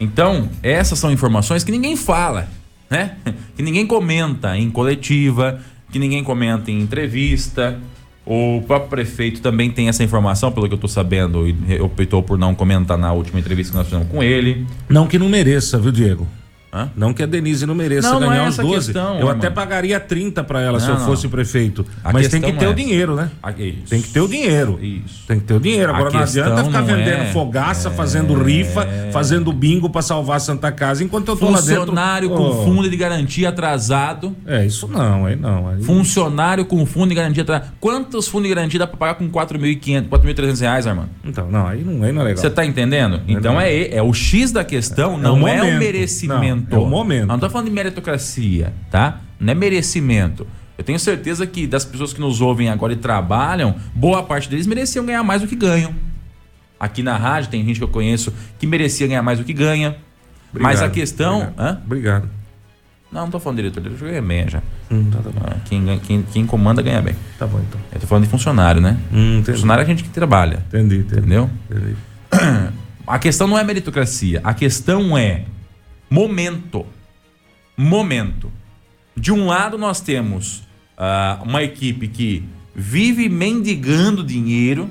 Então, 0.00 0.50
essas 0.64 0.98
são 0.98 1.12
informações 1.12 1.62
que 1.62 1.70
ninguém 1.70 1.96
fala, 1.96 2.48
né? 2.90 3.16
Que 3.56 3.62
ninguém 3.62 3.86
comenta 3.86 4.58
em 4.58 4.68
coletiva, 4.68 5.60
que 5.92 5.98
ninguém 6.00 6.24
comenta 6.24 6.72
em 6.72 6.80
entrevista. 6.80 7.78
O 8.26 8.64
próprio 8.66 8.90
prefeito 8.90 9.40
também 9.40 9.70
tem 9.70 9.88
essa 9.88 10.02
informação, 10.02 10.50
pelo 10.50 10.66
que 10.66 10.74
eu 10.74 10.76
estou 10.76 10.90
sabendo, 10.90 11.46
e 11.46 11.80
optou 11.80 12.20
por 12.20 12.36
não 12.36 12.52
comentar 12.52 12.98
na 12.98 13.12
última 13.12 13.38
entrevista 13.38 13.70
que 13.70 13.76
nós 13.76 13.86
fizemos 13.86 14.08
com 14.08 14.22
ele. 14.24 14.66
Não 14.88 15.06
que 15.06 15.20
não 15.20 15.28
mereça, 15.28 15.78
viu, 15.78 15.92
Diego? 15.92 16.26
Hã? 16.74 16.90
Não 16.96 17.14
que 17.14 17.22
a 17.22 17.26
Denise 17.26 17.64
não 17.66 17.74
mereça 17.74 18.10
não, 18.10 18.18
ganhar 18.18 18.38
não 18.38 18.46
é 18.46 18.48
os 18.48 18.56
12. 18.56 18.92
Questão, 18.92 19.20
eu 19.20 19.28
até 19.28 19.48
pagaria 19.48 20.00
30 20.00 20.42
para 20.42 20.60
ela 20.60 20.80
se 20.80 20.88
eu 20.88 20.98
fosse 20.98 21.28
prefeito. 21.28 21.86
A 22.02 22.12
Mas 22.12 22.26
tem 22.26 22.40
que 22.40 22.52
ter 22.52 22.64
é 22.64 22.68
o 22.68 22.74
dinheiro, 22.74 23.14
né? 23.14 23.30
Isso. 23.58 23.90
Tem 23.90 24.02
que 24.02 24.08
ter 24.08 24.20
o 24.20 24.26
dinheiro. 24.26 24.78
Isso. 24.82 25.24
Tem 25.28 25.38
que 25.38 25.44
ter 25.44 25.54
o 25.54 25.60
dinheiro. 25.60 25.94
Agora 25.94 26.10
não 26.10 26.20
adianta 26.20 26.64
ficar 26.64 26.80
vendendo 26.80 27.22
é... 27.22 27.32
fogaça, 27.32 27.90
é... 27.90 27.92
fazendo 27.92 28.34
rifa, 28.34 28.88
fazendo 29.12 29.52
bingo 29.52 29.88
para 29.88 30.02
salvar 30.02 30.38
a 30.38 30.40
Santa 30.40 30.72
Casa 30.72 31.04
enquanto 31.04 31.28
eu 31.28 31.36
tô 31.36 31.48
lá 31.48 31.60
dentro. 31.60 31.82
Funcionário 31.82 32.30
com 32.30 32.42
oh. 32.42 32.64
fundo 32.64 32.90
de 32.90 32.96
garantia 32.96 33.50
atrasado. 33.50 34.34
É, 34.44 34.66
isso 34.66 34.88
não, 34.88 35.26
aí 35.26 35.36
não. 35.36 35.68
Aí... 35.68 35.82
Funcionário 35.84 36.64
com 36.64 36.84
fundo 36.84 37.10
de 37.10 37.14
garantia 37.14 37.44
atrasado. 37.44 37.72
Quantos 37.78 38.26
fundos 38.26 38.48
de 38.48 38.54
garantia 38.54 38.80
dá 38.80 38.86
para 38.88 38.96
pagar 38.96 39.14
com 39.14 39.30
4.500, 39.30 40.08
4.300 40.08 40.60
reais, 40.60 40.86
Armando? 40.88 41.10
Então, 41.24 41.48
não, 41.48 41.68
aí 41.68 41.84
não, 41.84 42.02
aí 42.02 42.10
não 42.10 42.22
é 42.22 42.24
legal. 42.24 42.42
Você 42.42 42.50
tá 42.50 42.64
entendendo? 42.64 43.20
Então 43.28 43.60
é, 43.60 43.94
é 43.94 44.02
o 44.02 44.12
X 44.12 44.50
da 44.50 44.64
questão, 44.64 45.16
não 45.16 45.46
é 45.46 45.62
o 45.62 45.78
merecimento. 45.78 46.63
É 46.70 46.76
o 46.76 46.86
momento 46.86 47.38
tô 47.38 47.50
falando 47.50 47.66
de 47.66 47.72
meritocracia, 47.72 48.72
tá? 48.90 49.20
Não 49.38 49.52
é 49.52 49.54
merecimento. 49.54 50.46
Eu 50.76 50.84
tenho 50.84 50.98
certeza 50.98 51.46
que 51.46 51.66
das 51.66 51.84
pessoas 51.84 52.12
que 52.12 52.20
nos 52.20 52.40
ouvem 52.40 52.68
agora 52.68 52.92
e 52.92 52.96
trabalham, 52.96 53.76
boa 53.94 54.22
parte 54.22 54.48
deles 54.48 54.66
mereciam 54.66 55.04
ganhar 55.06 55.22
mais 55.22 55.42
do 55.42 55.48
que 55.48 55.54
ganham. 55.54 55.94
Aqui 56.78 57.02
na 57.02 57.16
rádio 57.16 57.50
tem 57.50 57.64
gente 57.64 57.78
que 57.78 57.84
eu 57.84 57.88
conheço 57.88 58.32
que 58.58 58.66
merecia 58.66 59.06
ganhar 59.06 59.22
mais 59.22 59.38
do 59.38 59.44
que 59.44 59.52
ganha. 59.52 59.96
Obrigado, 60.50 60.72
Mas 60.72 60.82
a 60.82 60.90
questão. 60.90 61.42
Obrigado. 61.42 61.60
Hã? 61.60 61.80
obrigado. 61.84 62.30
Não, 63.12 63.22
não 63.22 63.30
tô 63.30 63.38
falando 63.38 63.58
de 63.58 63.62
diretor, 63.62 63.80
diretor 63.80 64.08
ganha 64.08 64.22
bem 64.22 64.48
já. 64.48 64.60
Hum, 64.90 65.08
tá, 65.08 65.18
tá 65.18 65.30
ah, 65.46 65.56
quem, 65.64 65.98
quem, 66.00 66.22
quem 66.22 66.44
comanda 66.44 66.82
ganha 66.82 67.00
bem. 67.00 67.14
Tá 67.38 67.46
bom, 67.46 67.60
então. 67.60 67.80
Eu 67.92 68.00
tô 68.00 68.06
falando 68.08 68.24
de 68.24 68.30
funcionário, 68.30 68.80
né? 68.80 68.98
Hum, 69.12 69.40
funcionário 69.44 69.82
é 69.82 69.84
a 69.84 69.86
gente 69.88 70.02
que 70.02 70.10
trabalha. 70.10 70.64
Entendi, 70.66 70.96
entendi. 70.96 71.18
Entendeu? 71.18 71.50
Entendi. 71.70 71.94
A 73.06 73.18
questão 73.18 73.46
não 73.46 73.58
é 73.58 73.62
meritocracia, 73.62 74.40
a 74.42 74.54
questão 74.54 75.16
é 75.16 75.44
momento 76.10 76.86
momento. 77.76 78.52
De 79.16 79.32
um 79.32 79.46
lado, 79.46 79.76
nós 79.78 80.00
temos 80.00 80.58
uh, 80.98 81.42
uma 81.42 81.62
equipe 81.62 82.08
que 82.08 82.44
vive 82.74 83.28
mendigando 83.28 84.24
dinheiro 84.24 84.90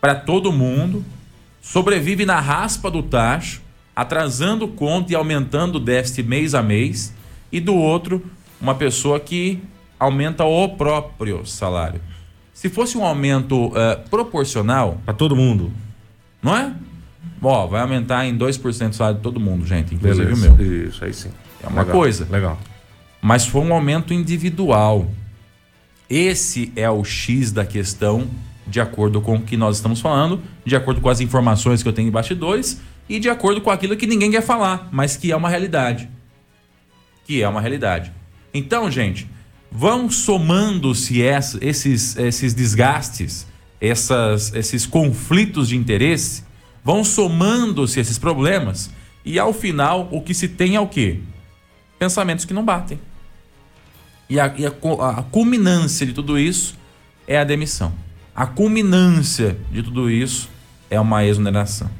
para 0.00 0.14
todo 0.14 0.52
mundo, 0.52 1.04
sobrevive 1.60 2.24
na 2.24 2.40
raspa 2.40 2.90
do 2.90 3.02
tacho, 3.02 3.60
atrasando 3.94 4.66
o 4.66 4.68
conto 4.68 5.10
e 5.10 5.14
aumentando 5.14 5.76
o 5.76 5.80
déficit 5.80 6.22
mês 6.22 6.54
a 6.54 6.62
mês, 6.62 7.12
e 7.50 7.60
do 7.60 7.74
outro, 7.74 8.24
uma 8.60 8.74
pessoa 8.74 9.18
que 9.18 9.60
aumenta 9.98 10.44
o 10.44 10.68
próprio 10.68 11.44
salário. 11.44 12.00
Se 12.54 12.68
fosse 12.68 12.96
um 12.96 13.04
aumento 13.04 13.66
uh, 13.66 14.08
proporcional. 14.10 15.00
Para 15.04 15.14
todo 15.14 15.36
mundo. 15.36 15.72
Não 16.42 16.56
é? 16.56 16.74
Ó, 17.40 17.66
vai 17.66 17.80
aumentar 17.80 18.26
em 18.26 18.36
2% 18.36 18.90
o 18.90 18.92
salário 18.92 19.18
de 19.18 19.22
todo 19.22 19.38
mundo, 19.38 19.66
gente, 19.66 19.94
inclusive 19.94 20.26
Beleza. 20.26 20.52
o 20.52 20.56
meu. 20.56 20.86
Isso, 20.88 21.04
aí 21.04 21.12
sim. 21.12 21.30
É 21.62 21.68
uma 21.68 21.82
legal, 21.82 21.96
coisa. 21.96 22.26
Legal. 22.30 22.58
Mas 23.20 23.46
foi 23.46 23.62
um 23.62 23.72
aumento 23.72 24.12
individual. 24.12 25.10
Esse 26.08 26.72
é 26.74 26.88
o 26.90 27.04
X 27.04 27.52
da 27.52 27.64
questão, 27.64 28.28
de 28.66 28.80
acordo 28.80 29.20
com 29.20 29.36
o 29.36 29.42
que 29.42 29.56
nós 29.56 29.76
estamos 29.76 30.00
falando, 30.00 30.40
de 30.64 30.74
acordo 30.74 31.00
com 31.00 31.08
as 31.08 31.20
informações 31.20 31.82
que 31.82 31.88
eu 31.88 31.92
tenho 31.92 32.08
em 32.08 32.10
bastidores 32.10 32.80
e 33.08 33.18
de 33.18 33.28
acordo 33.28 33.60
com 33.60 33.70
aquilo 33.70 33.96
que 33.96 34.06
ninguém 34.06 34.30
quer 34.30 34.42
falar, 34.42 34.88
mas 34.92 35.16
que 35.16 35.32
é 35.32 35.36
uma 35.36 35.48
realidade. 35.48 36.08
Que 37.24 37.42
é 37.42 37.48
uma 37.48 37.60
realidade. 37.60 38.12
Então, 38.52 38.90
gente, 38.90 39.28
vão 39.70 40.10
somando-se 40.10 41.20
esses, 41.20 42.16
esses 42.16 42.54
desgastes, 42.54 43.46
essas, 43.80 44.54
esses 44.54 44.86
conflitos 44.86 45.68
de 45.68 45.76
interesse, 45.76 46.42
vão 46.88 47.04
somando-se 47.04 48.00
esses 48.00 48.18
problemas 48.18 48.90
e 49.22 49.38
ao 49.38 49.52
final 49.52 50.08
o 50.10 50.22
que 50.22 50.32
se 50.32 50.48
tem 50.48 50.74
é 50.74 50.80
o 50.80 50.86
quê? 50.86 51.20
pensamentos 51.98 52.46
que 52.46 52.54
não 52.54 52.64
batem. 52.64 52.98
E 54.26 54.40
a, 54.40 54.54
e 54.56 54.64
a, 54.64 54.70
a 54.70 55.22
culminância 55.24 56.06
de 56.06 56.14
tudo 56.14 56.38
isso 56.38 56.78
é 57.26 57.38
a 57.38 57.44
demissão. 57.44 57.92
A 58.34 58.46
culminância 58.46 59.58
de 59.70 59.82
tudo 59.82 60.10
isso 60.10 60.48
é 60.88 60.98
uma 60.98 61.26
exoneração. 61.26 61.90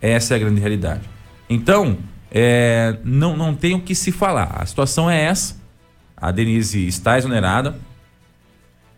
Essa 0.00 0.34
é 0.34 0.36
a 0.36 0.38
grande 0.38 0.60
realidade. 0.60 1.02
Então, 1.50 1.98
é, 2.30 2.98
não, 3.02 3.36
não 3.36 3.52
tem 3.52 3.74
o 3.74 3.80
que 3.80 3.96
se 3.96 4.12
falar. 4.12 4.62
A 4.62 4.64
situação 4.64 5.10
é 5.10 5.24
essa. 5.24 5.56
A 6.16 6.30
Denise 6.30 6.86
está 6.86 7.18
exonerada. 7.18 7.76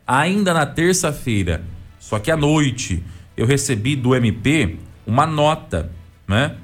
Ainda 0.07 0.53
na 0.53 0.67
terça-feira, 0.67 1.65
só 1.99 2.19
que 2.19 2.31
à 2.31 2.37
noite, 2.37 3.03
eu 3.35 3.47
recebi 3.47 3.97
do 3.97 4.15
MP 4.15 4.77
uma 5.09 5.27
nota, 5.27 5.91
né? 6.27 6.55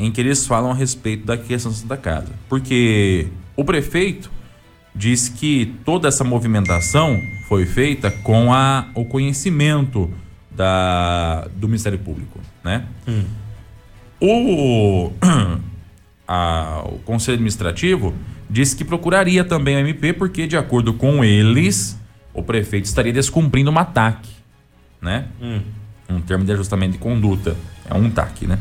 em 0.00 0.10
que 0.10 0.18
eles 0.18 0.46
falam 0.46 0.70
a 0.70 0.74
respeito 0.74 1.26
da 1.26 1.36
questão 1.36 1.70
da 1.70 1.76
Santa 1.76 1.96
Casa. 1.96 2.32
Porque 2.48 3.28
o 3.54 3.62
prefeito 3.62 4.30
diz 4.94 5.28
que 5.28 5.74
toda 5.84 6.08
essa 6.08 6.24
movimentação 6.24 7.20
foi 7.46 7.66
feita 7.66 8.10
com 8.10 8.50
a, 8.50 8.86
o 8.94 9.04
conhecimento 9.04 10.10
da, 10.50 11.46
do 11.54 11.68
Ministério 11.68 11.98
Público, 11.98 12.40
né? 12.64 12.86
Hum. 13.06 13.24
O, 14.18 15.12
a, 16.26 16.82
o 16.86 16.98
Conselho 17.00 17.34
Administrativo 17.34 18.14
disse 18.48 18.74
que 18.74 18.84
procuraria 18.84 19.44
também 19.44 19.76
o 19.76 19.80
MP 19.80 20.14
porque, 20.14 20.46
de 20.46 20.56
acordo 20.56 20.94
com 20.94 21.22
eles, 21.22 22.00
o 22.32 22.42
prefeito 22.42 22.86
estaria 22.86 23.12
descumprindo 23.12 23.70
um 23.70 23.78
ataque, 23.78 24.30
né? 25.00 25.26
Hum. 25.42 25.60
Um 26.10 26.20
termo 26.20 26.44
de 26.44 26.52
ajustamento 26.52 26.92
de 26.92 26.98
conduta. 26.98 27.56
É 27.88 27.94
um 27.94 28.10
TAC, 28.10 28.46
né? 28.46 28.58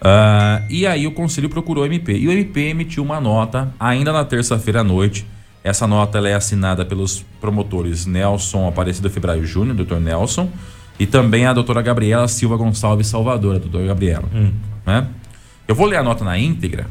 Uh, 0.00 0.66
e 0.68 0.86
aí 0.86 1.06
o 1.06 1.12
conselho 1.12 1.48
procurou 1.48 1.84
o 1.84 1.86
MP. 1.86 2.16
E 2.16 2.28
o 2.28 2.32
MP 2.32 2.68
emitiu 2.68 3.02
uma 3.02 3.20
nota 3.20 3.72
ainda 3.80 4.12
na 4.12 4.24
terça-feira 4.24 4.80
à 4.80 4.84
noite. 4.84 5.26
Essa 5.62 5.86
nota 5.86 6.18
é 6.18 6.34
assinada 6.34 6.84
pelos 6.84 7.24
promotores 7.40 8.04
Nelson 8.04 8.68
Aparecido 8.68 9.08
Febraio 9.08 9.46
Júnior, 9.46 9.74
doutor 9.74 9.98
Nelson, 9.98 10.50
e 10.98 11.06
também 11.06 11.46
a 11.46 11.54
doutora 11.54 11.80
Gabriela 11.80 12.28
Silva 12.28 12.56
Gonçalves 12.56 13.06
Salvador, 13.06 13.56
a 13.56 13.58
doutora 13.58 13.86
Gabriela. 13.86 14.28
Hum. 14.34 14.52
Né? 14.86 15.06
Eu 15.66 15.74
vou 15.74 15.86
ler 15.86 15.96
a 15.96 16.02
nota 16.02 16.22
na 16.22 16.38
íntegra 16.38 16.86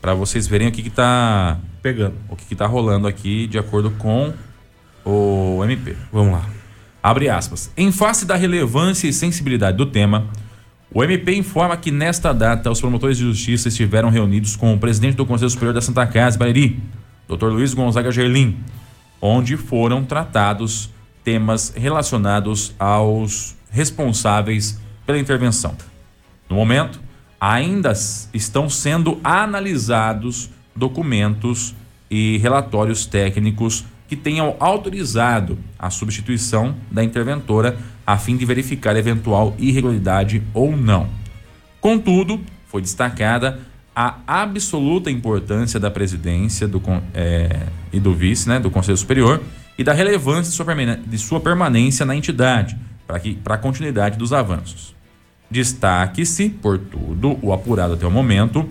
para 0.00 0.14
vocês 0.14 0.46
verem 0.46 0.68
o 0.68 0.72
que 0.72 0.86
está 0.86 1.58
pegando, 1.82 2.14
o 2.28 2.36
que 2.36 2.52
está 2.52 2.66
rolando 2.66 3.08
aqui 3.08 3.48
de 3.48 3.58
acordo 3.58 3.90
com 3.90 4.32
o 5.04 5.60
MP. 5.64 5.96
Vamos 6.12 6.32
lá. 6.32 6.51
Abre 7.02 7.28
aspas. 7.28 7.72
Em 7.76 7.90
face 7.90 8.24
da 8.24 8.36
relevância 8.36 9.08
e 9.08 9.12
sensibilidade 9.12 9.76
do 9.76 9.86
tema, 9.86 10.28
o 10.94 11.02
MP 11.02 11.34
informa 11.34 11.76
que 11.76 11.90
nesta 11.90 12.32
data 12.32 12.70
os 12.70 12.80
promotores 12.80 13.16
de 13.16 13.24
justiça 13.24 13.68
estiveram 13.68 14.08
reunidos 14.08 14.54
com 14.54 14.72
o 14.74 14.78
presidente 14.78 15.16
do 15.16 15.26
Conselho 15.26 15.50
Superior 15.50 15.74
da 15.74 15.80
Santa 15.80 16.06
Casa, 16.06 16.38
Bariri, 16.38 16.80
Dr. 17.28 17.46
Luiz 17.46 17.74
Gonzaga 17.74 18.12
Gerlim, 18.12 18.58
onde 19.20 19.56
foram 19.56 20.04
tratados 20.04 20.90
temas 21.24 21.72
relacionados 21.74 22.74
aos 22.78 23.56
responsáveis 23.70 24.80
pela 25.06 25.18
intervenção. 25.18 25.74
No 26.48 26.56
momento, 26.56 27.00
ainda 27.40 27.92
estão 28.34 28.68
sendo 28.68 29.18
analisados 29.24 30.50
documentos 30.76 31.74
e 32.10 32.38
relatórios 32.38 33.06
técnicos 33.06 33.84
que 34.12 34.16
tenham 34.16 34.56
autorizado 34.60 35.58
a 35.78 35.88
substituição 35.88 36.74
da 36.90 37.02
interventora 37.02 37.78
a 38.06 38.18
fim 38.18 38.36
de 38.36 38.44
verificar 38.44 38.94
eventual 38.94 39.54
irregularidade 39.58 40.42
ou 40.52 40.76
não. 40.76 41.08
Contudo, 41.80 42.38
foi 42.66 42.82
destacada 42.82 43.58
a 43.96 44.16
absoluta 44.26 45.10
importância 45.10 45.80
da 45.80 45.90
presidência 45.90 46.68
do, 46.68 46.82
é, 47.14 47.68
e 47.90 47.98
do 47.98 48.12
vice, 48.12 48.46
né, 48.50 48.60
do 48.60 48.70
Conselho 48.70 48.98
Superior, 48.98 49.40
e 49.78 49.82
da 49.82 49.94
relevância 49.94 50.50
de 51.06 51.18
sua, 51.18 51.40
permanência 51.40 52.04
na 52.04 52.14
entidade 52.14 52.76
para 53.06 53.54
a 53.54 53.58
continuidade 53.58 54.18
dos 54.18 54.34
avanços. 54.34 54.94
Destaque-se, 55.50 56.50
por 56.50 56.76
tudo, 56.76 57.38
o 57.40 57.50
apurado 57.50 57.94
até 57.94 58.06
o 58.06 58.10
momento, 58.10 58.68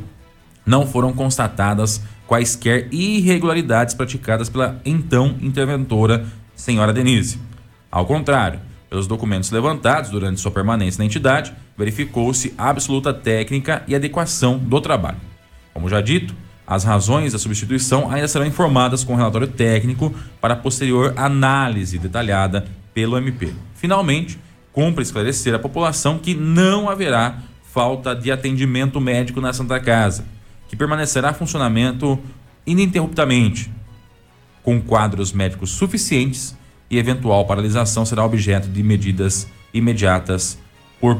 não 0.63 0.85
foram 0.85 1.11
constatadas 1.11 1.99
quaisquer 2.31 2.87
irregularidades 2.93 3.93
praticadas 3.93 4.47
pela 4.47 4.79
então 4.85 5.35
interventora, 5.41 6.25
senhora 6.55 6.93
Denise. 6.93 7.37
Ao 7.91 8.05
contrário, 8.05 8.61
pelos 8.89 9.05
documentos 9.05 9.51
levantados 9.51 10.09
durante 10.09 10.39
sua 10.39 10.49
permanência 10.49 10.99
na 10.99 11.05
entidade, 11.05 11.51
verificou-se 11.77 12.53
absoluta 12.57 13.13
técnica 13.13 13.83
e 13.85 13.93
adequação 13.93 14.57
do 14.57 14.79
trabalho. 14.79 15.17
Como 15.73 15.89
já 15.89 15.99
dito, 15.99 16.33
as 16.65 16.85
razões 16.85 17.33
da 17.33 17.37
substituição 17.37 18.09
ainda 18.09 18.29
serão 18.29 18.45
informadas 18.45 19.03
com 19.03 19.13
relatório 19.13 19.47
técnico 19.47 20.15
para 20.39 20.55
posterior 20.55 21.13
análise 21.17 21.99
detalhada 21.99 22.65
pelo 22.93 23.17
MP. 23.17 23.53
Finalmente, 23.75 24.39
cumpre 24.71 25.03
esclarecer 25.03 25.53
à 25.53 25.59
população 25.59 26.17
que 26.17 26.33
não 26.33 26.89
haverá 26.89 27.39
falta 27.73 28.15
de 28.15 28.31
atendimento 28.31 29.01
médico 29.01 29.41
na 29.41 29.51
Santa 29.51 29.81
Casa 29.81 30.23
que 30.71 30.75
permanecerá 30.77 31.31
em 31.31 31.33
funcionamento 31.33 32.17
ininterruptamente, 32.65 33.69
com 34.63 34.79
quadros 34.81 35.33
médicos 35.33 35.71
suficientes 35.71 36.55
e 36.89 36.97
eventual 36.97 37.45
paralisação 37.45 38.05
será 38.05 38.23
objeto 38.23 38.69
de 38.69 38.81
medidas 38.81 39.49
imediatas 39.73 40.57
por 40.97 41.19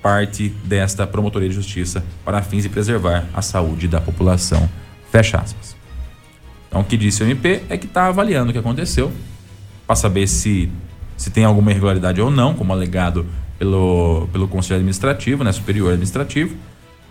parte 0.00 0.48
desta 0.64 1.06
Promotoria 1.06 1.50
de 1.50 1.54
Justiça 1.54 2.02
para 2.24 2.40
fins 2.40 2.62
de 2.62 2.70
preservar 2.70 3.26
a 3.34 3.42
saúde 3.42 3.86
da 3.86 4.00
população. 4.00 4.66
Fecha 5.12 5.36
aspas. 5.36 5.76
Então, 6.68 6.80
o 6.80 6.84
que 6.84 6.96
disse 6.96 7.22
o 7.22 7.26
MP 7.26 7.64
é 7.68 7.76
que 7.76 7.84
está 7.84 8.06
avaliando 8.06 8.48
o 8.48 8.52
que 8.54 8.58
aconteceu 8.58 9.12
para 9.86 9.96
saber 9.96 10.26
se, 10.26 10.72
se 11.14 11.28
tem 11.28 11.44
alguma 11.44 11.72
irregularidade 11.72 12.22
ou 12.22 12.30
não, 12.30 12.54
como 12.54 12.72
alegado 12.72 13.26
pelo, 13.58 14.28
pelo 14.32 14.48
Conselho 14.48 14.76
Administrativo, 14.76 15.44
né, 15.44 15.52
Superior 15.52 15.88
Administrativo, 15.88 16.56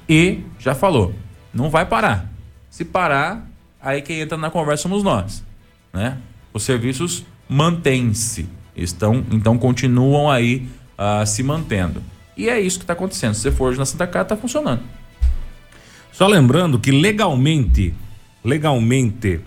e 0.10 0.40
já 0.58 0.74
falou, 0.74 1.14
não 1.58 1.70
vai 1.70 1.86
parar. 1.86 2.32
Se 2.70 2.86
parar, 2.86 3.50
aí 3.82 4.02
quem 4.02 4.22
entra 4.22 4.38
na 4.38 4.52
conversa 4.52 4.84
somos 4.84 5.04
nós, 5.04 5.44
né? 5.92 6.18
Os 6.54 6.64
serviços 6.64 7.26
mantêm-se, 7.50 8.48
estão, 8.76 9.26
então 9.32 9.58
continuam 9.58 10.30
aí 10.30 10.68
uh, 10.98 11.26
se 11.26 11.42
mantendo. 11.42 12.04
E 12.36 12.48
é 12.48 12.60
isso 12.60 12.78
que 12.78 12.84
está 12.84 12.94
acontecendo. 12.94 13.34
Se 13.34 13.42
você 13.42 13.52
for 13.52 13.70
hoje 13.70 13.80
na 13.80 13.86
Santa 13.86 14.06
Casa, 14.06 14.24
está 14.24 14.38
funcionando. 14.38 14.84
Só 16.12 16.28
lembrando 16.28 16.80
que 16.80 16.92
legalmente, 16.92 17.94
legalmente, 18.44 19.42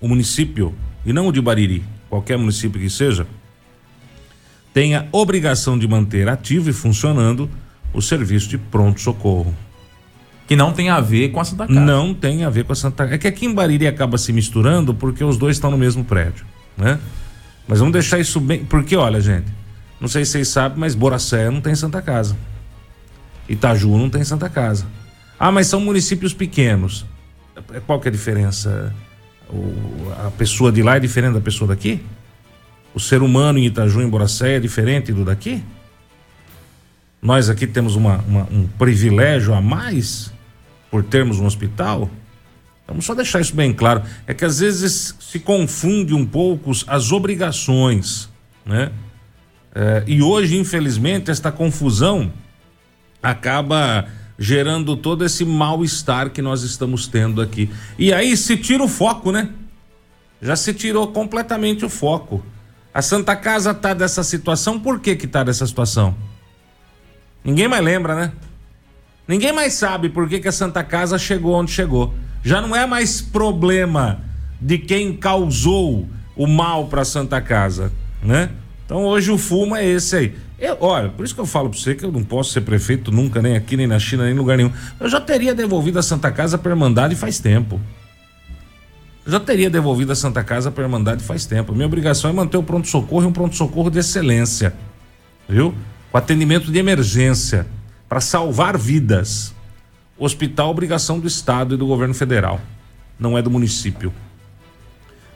o 0.00 0.08
município, 0.08 0.74
e 1.04 1.12
não 1.12 1.28
o 1.28 1.32
de 1.32 1.40
Bariri, 1.40 1.82
qualquer 2.10 2.36
município 2.36 2.80
que 2.80 2.90
seja, 2.90 3.26
tem 4.74 4.94
a 4.94 5.06
obrigação 5.10 5.78
de 5.78 5.88
manter 5.88 6.28
ativo 6.28 6.68
e 6.68 6.72
funcionando 6.72 7.48
o 7.94 8.02
serviço 8.02 8.48
de 8.48 8.58
pronto-socorro. 8.58 9.54
Que 10.46 10.54
não 10.54 10.72
tem 10.72 10.90
a 10.90 11.00
ver 11.00 11.30
com 11.30 11.40
a 11.40 11.44
Santa 11.44 11.66
Casa. 11.66 11.80
Não 11.80 12.14
tem 12.14 12.44
a 12.44 12.50
ver 12.50 12.64
com 12.64 12.72
a 12.72 12.76
Santa 12.76 13.04
Casa. 13.04 13.14
É 13.16 13.18
que 13.18 13.26
aqui 13.26 13.46
em 13.46 13.54
Bariri 13.54 13.86
acaba 13.86 14.16
se 14.16 14.32
misturando 14.32 14.94
porque 14.94 15.24
os 15.24 15.36
dois 15.36 15.56
estão 15.56 15.70
no 15.70 15.78
mesmo 15.78 16.04
prédio, 16.04 16.46
né? 16.76 17.00
Mas 17.66 17.80
vamos 17.80 17.92
deixar 17.92 18.18
isso 18.20 18.38
bem. 18.38 18.64
Porque, 18.64 18.96
olha, 18.96 19.20
gente, 19.20 19.46
não 20.00 20.08
sei 20.08 20.24
se 20.24 20.32
vocês 20.32 20.48
sabem, 20.48 20.78
mas 20.78 20.94
Boracé 20.94 21.50
não 21.50 21.60
tem 21.60 21.74
Santa 21.74 22.00
Casa. 22.00 22.36
Itaju 23.48 23.96
não 23.96 24.08
tem 24.08 24.22
Santa 24.24 24.48
Casa. 24.48 24.86
Ah, 25.38 25.50
mas 25.50 25.66
são 25.66 25.80
municípios 25.80 26.32
pequenos. 26.32 27.04
Qual 27.86 28.00
que 28.00 28.08
é 28.08 28.10
a 28.10 28.12
diferença? 28.12 28.94
O, 29.48 30.12
a 30.26 30.30
pessoa 30.30 30.70
de 30.70 30.82
lá 30.82 30.96
é 30.96 31.00
diferente 31.00 31.34
da 31.34 31.40
pessoa 31.40 31.68
daqui? 31.68 32.00
O 32.94 33.00
ser 33.00 33.22
humano 33.22 33.58
em 33.58 33.66
Itaju, 33.66 34.00
em 34.00 34.08
Boracé, 34.08 34.56
é 34.56 34.60
diferente 34.60 35.12
do 35.12 35.24
daqui? 35.24 35.62
Nós 37.20 37.50
aqui 37.50 37.66
temos 37.66 37.96
uma, 37.96 38.18
uma, 38.18 38.48
um 38.50 38.66
privilégio 38.78 39.52
a 39.54 39.60
mais? 39.60 40.32
Por 40.96 41.04
termos 41.04 41.38
um 41.38 41.44
hospital? 41.44 42.08
Vamos 42.88 43.04
só 43.04 43.14
deixar 43.14 43.38
isso 43.42 43.54
bem 43.54 43.70
claro. 43.70 44.02
É 44.26 44.32
que 44.32 44.46
às 44.46 44.60
vezes 44.60 45.14
se 45.20 45.38
confunde 45.38 46.14
um 46.14 46.24
pouco 46.24 46.70
as 46.86 47.12
obrigações, 47.12 48.30
né? 48.64 48.90
É, 49.74 50.04
e 50.06 50.22
hoje, 50.22 50.56
infelizmente, 50.56 51.30
esta 51.30 51.52
confusão 51.52 52.32
acaba 53.22 54.08
gerando 54.38 54.96
todo 54.96 55.22
esse 55.22 55.44
mal-estar 55.44 56.30
que 56.30 56.40
nós 56.40 56.62
estamos 56.62 57.06
tendo 57.06 57.42
aqui. 57.42 57.68
E 57.98 58.10
aí 58.10 58.34
se 58.34 58.56
tira 58.56 58.82
o 58.82 58.88
foco, 58.88 59.30
né? 59.30 59.50
Já 60.40 60.56
se 60.56 60.72
tirou 60.72 61.08
completamente 61.08 61.84
o 61.84 61.90
foco. 61.90 62.42
A 62.94 63.02
Santa 63.02 63.36
Casa 63.36 63.74
tá 63.74 63.92
dessa 63.92 64.24
situação, 64.24 64.80
por 64.80 64.98
que 64.98 65.14
que 65.14 65.26
tá 65.26 65.44
dessa 65.44 65.66
situação? 65.66 66.16
Ninguém 67.44 67.68
mais 67.68 67.84
lembra, 67.84 68.14
né? 68.14 68.32
Ninguém 69.26 69.52
mais 69.52 69.74
sabe 69.74 70.08
por 70.08 70.28
que, 70.28 70.38
que 70.38 70.48
a 70.48 70.52
Santa 70.52 70.84
Casa 70.84 71.18
chegou 71.18 71.54
onde 71.54 71.72
chegou. 71.72 72.14
Já 72.44 72.60
não 72.60 72.76
é 72.76 72.86
mais 72.86 73.20
problema 73.20 74.20
de 74.60 74.78
quem 74.78 75.16
causou 75.16 76.08
o 76.36 76.46
mal 76.46 76.86
para 76.86 77.02
a 77.02 77.04
Santa 77.04 77.40
Casa, 77.40 77.90
né? 78.22 78.50
Então 78.84 79.04
hoje 79.04 79.32
o 79.32 79.38
fumo 79.38 79.74
é 79.74 79.84
esse 79.84 80.14
aí. 80.14 80.34
Eu, 80.58 80.76
olha, 80.80 81.08
por 81.08 81.24
isso 81.24 81.34
que 81.34 81.40
eu 81.40 81.46
falo 81.46 81.68
para 81.68 81.78
você 81.78 81.94
que 81.94 82.04
eu 82.04 82.12
não 82.12 82.22
posso 82.22 82.52
ser 82.52 82.60
prefeito 82.60 83.10
nunca, 83.10 83.42
nem 83.42 83.56
aqui, 83.56 83.76
nem 83.76 83.86
na 83.86 83.98
China, 83.98 84.24
nem 84.24 84.32
em 84.32 84.36
lugar 84.36 84.56
nenhum. 84.56 84.72
Eu 85.00 85.08
já 85.08 85.20
teria 85.20 85.54
devolvido 85.54 85.98
a 85.98 86.02
Santa 86.02 86.30
Casa 86.30 86.56
para 86.56 86.70
a 86.70 86.74
Irmandade 86.74 87.16
faz 87.16 87.40
tempo. 87.40 87.80
Eu 89.26 89.32
já 89.32 89.40
teria 89.40 89.68
devolvido 89.68 90.12
a 90.12 90.14
Santa 90.14 90.44
Casa 90.44 90.70
para 90.70 90.84
a 90.84 90.86
Irmandade 90.86 91.24
faz 91.24 91.44
tempo. 91.44 91.74
Minha 91.74 91.86
obrigação 91.86 92.30
é 92.30 92.32
manter 92.32 92.56
o 92.56 92.62
pronto-socorro 92.62 93.24
e 93.24 93.26
um 93.26 93.32
pronto-socorro 93.32 93.90
de 93.90 93.98
excelência. 93.98 94.72
Viu? 95.48 95.74
Com 96.12 96.16
atendimento 96.16 96.70
de 96.70 96.78
emergência 96.78 97.66
para 98.08 98.20
salvar 98.20 98.76
vidas. 98.76 99.54
Hospital, 100.18 100.70
obrigação 100.70 101.20
do 101.20 101.26
Estado 101.26 101.74
e 101.74 101.78
do 101.78 101.86
governo 101.86 102.14
federal, 102.14 102.60
não 103.18 103.36
é 103.36 103.42
do 103.42 103.50
município. 103.50 104.12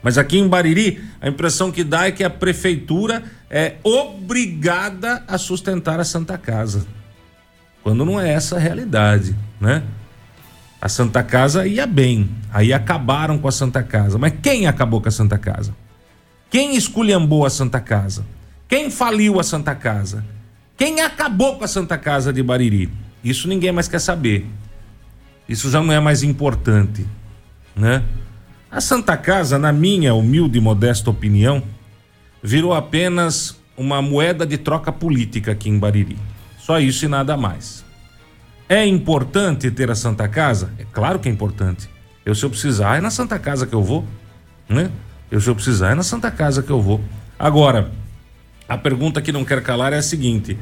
Mas 0.02 0.16
aqui 0.16 0.38
em 0.38 0.48
Bariri, 0.48 1.02
a 1.20 1.28
impressão 1.28 1.70
que 1.70 1.84
dá 1.84 2.06
é 2.06 2.12
que 2.12 2.24
a 2.24 2.30
prefeitura 2.30 3.22
é 3.50 3.76
obrigada 3.82 5.22
a 5.28 5.36
sustentar 5.36 6.00
a 6.00 6.04
Santa 6.04 6.38
Casa. 6.38 6.86
Quando 7.82 8.04
não 8.04 8.18
é 8.18 8.30
essa 8.30 8.56
a 8.56 8.58
realidade, 8.58 9.36
né? 9.60 9.82
A 10.80 10.88
Santa 10.88 11.22
Casa 11.22 11.66
ia 11.66 11.86
bem, 11.86 12.30
aí 12.50 12.72
acabaram 12.72 13.36
com 13.36 13.48
a 13.48 13.52
Santa 13.52 13.82
Casa. 13.82 14.16
Mas 14.16 14.32
quem 14.42 14.66
acabou 14.66 15.02
com 15.02 15.08
a 15.08 15.12
Santa 15.12 15.36
Casa? 15.36 15.74
Quem 16.48 16.74
esculhambou 16.74 17.44
a 17.44 17.50
Santa 17.50 17.80
Casa? 17.80 18.24
Quem 18.66 18.90
faliu 18.90 19.38
a 19.38 19.42
Santa 19.42 19.74
Casa? 19.74 20.24
Quem 20.80 21.02
acabou 21.02 21.58
com 21.58 21.64
a 21.64 21.68
Santa 21.68 21.98
Casa 21.98 22.32
de 22.32 22.42
Bariri? 22.42 22.90
Isso 23.22 23.46
ninguém 23.46 23.70
mais 23.70 23.86
quer 23.86 23.98
saber. 23.98 24.46
Isso 25.46 25.68
já 25.68 25.78
não 25.78 25.92
é 25.92 26.00
mais 26.00 26.22
importante, 26.22 27.06
né? 27.76 28.02
A 28.70 28.80
Santa 28.80 29.14
Casa, 29.14 29.58
na 29.58 29.74
minha 29.74 30.14
humilde 30.14 30.56
e 30.56 30.60
modesta 30.60 31.10
opinião, 31.10 31.62
virou 32.42 32.72
apenas 32.72 33.60
uma 33.76 34.00
moeda 34.00 34.46
de 34.46 34.56
troca 34.56 34.90
política 34.90 35.52
aqui 35.52 35.68
em 35.68 35.78
Bariri. 35.78 36.16
Só 36.58 36.80
isso 36.80 37.04
e 37.04 37.08
nada 37.08 37.36
mais. 37.36 37.84
É 38.66 38.86
importante 38.86 39.70
ter 39.70 39.90
a 39.90 39.94
Santa 39.94 40.26
Casa? 40.28 40.72
É 40.78 40.86
claro 40.90 41.18
que 41.18 41.28
é 41.28 41.30
importante. 41.30 41.90
Eu, 42.24 42.34
se 42.34 42.42
eu 42.42 42.48
precisar, 42.48 42.96
é 42.96 43.02
na 43.02 43.10
Santa 43.10 43.38
Casa 43.38 43.66
que 43.66 43.74
eu 43.74 43.82
vou, 43.82 44.02
né? 44.66 44.90
Eu, 45.30 45.42
se 45.42 45.50
eu 45.50 45.54
precisar, 45.54 45.90
é 45.90 45.94
na 45.94 46.02
Santa 46.02 46.30
Casa 46.30 46.62
que 46.62 46.70
eu 46.70 46.80
vou. 46.80 47.02
Agora, 47.38 47.92
a 48.70 48.78
pergunta 48.78 49.20
que 49.20 49.32
não 49.32 49.44
quer 49.44 49.60
calar 49.64 49.92
é 49.92 49.96
a 49.96 50.02
seguinte: 50.02 50.56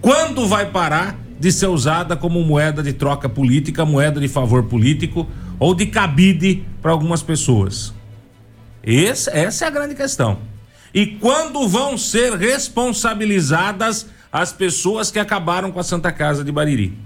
quando 0.00 0.48
vai 0.48 0.72
parar 0.72 1.16
de 1.38 1.52
ser 1.52 1.68
usada 1.68 2.16
como 2.16 2.42
moeda 2.42 2.82
de 2.82 2.92
troca 2.92 3.28
política, 3.28 3.84
moeda 3.84 4.18
de 4.18 4.26
favor 4.26 4.64
político 4.64 5.24
ou 5.60 5.72
de 5.72 5.86
cabide 5.86 6.64
para 6.82 6.90
algumas 6.90 7.22
pessoas? 7.22 7.94
Esse, 8.82 9.30
essa 9.30 9.66
é 9.66 9.68
a 9.68 9.70
grande 9.70 9.94
questão. 9.94 10.38
E 10.92 11.06
quando 11.06 11.68
vão 11.68 11.96
ser 11.96 12.34
responsabilizadas 12.34 14.08
as 14.32 14.52
pessoas 14.52 15.12
que 15.12 15.20
acabaram 15.20 15.70
com 15.70 15.78
a 15.78 15.84
Santa 15.84 16.10
Casa 16.10 16.42
de 16.42 16.50
Bariri? 16.50 16.98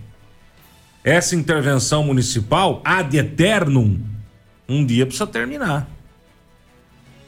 Essa 1.05 1.37
intervenção 1.37 2.03
municipal, 2.03 2.81
ad 2.83 3.15
eternum, 3.15 4.01
um 4.67 4.85
dia 4.85 5.05
precisa 5.05 5.27
terminar. 5.27 5.87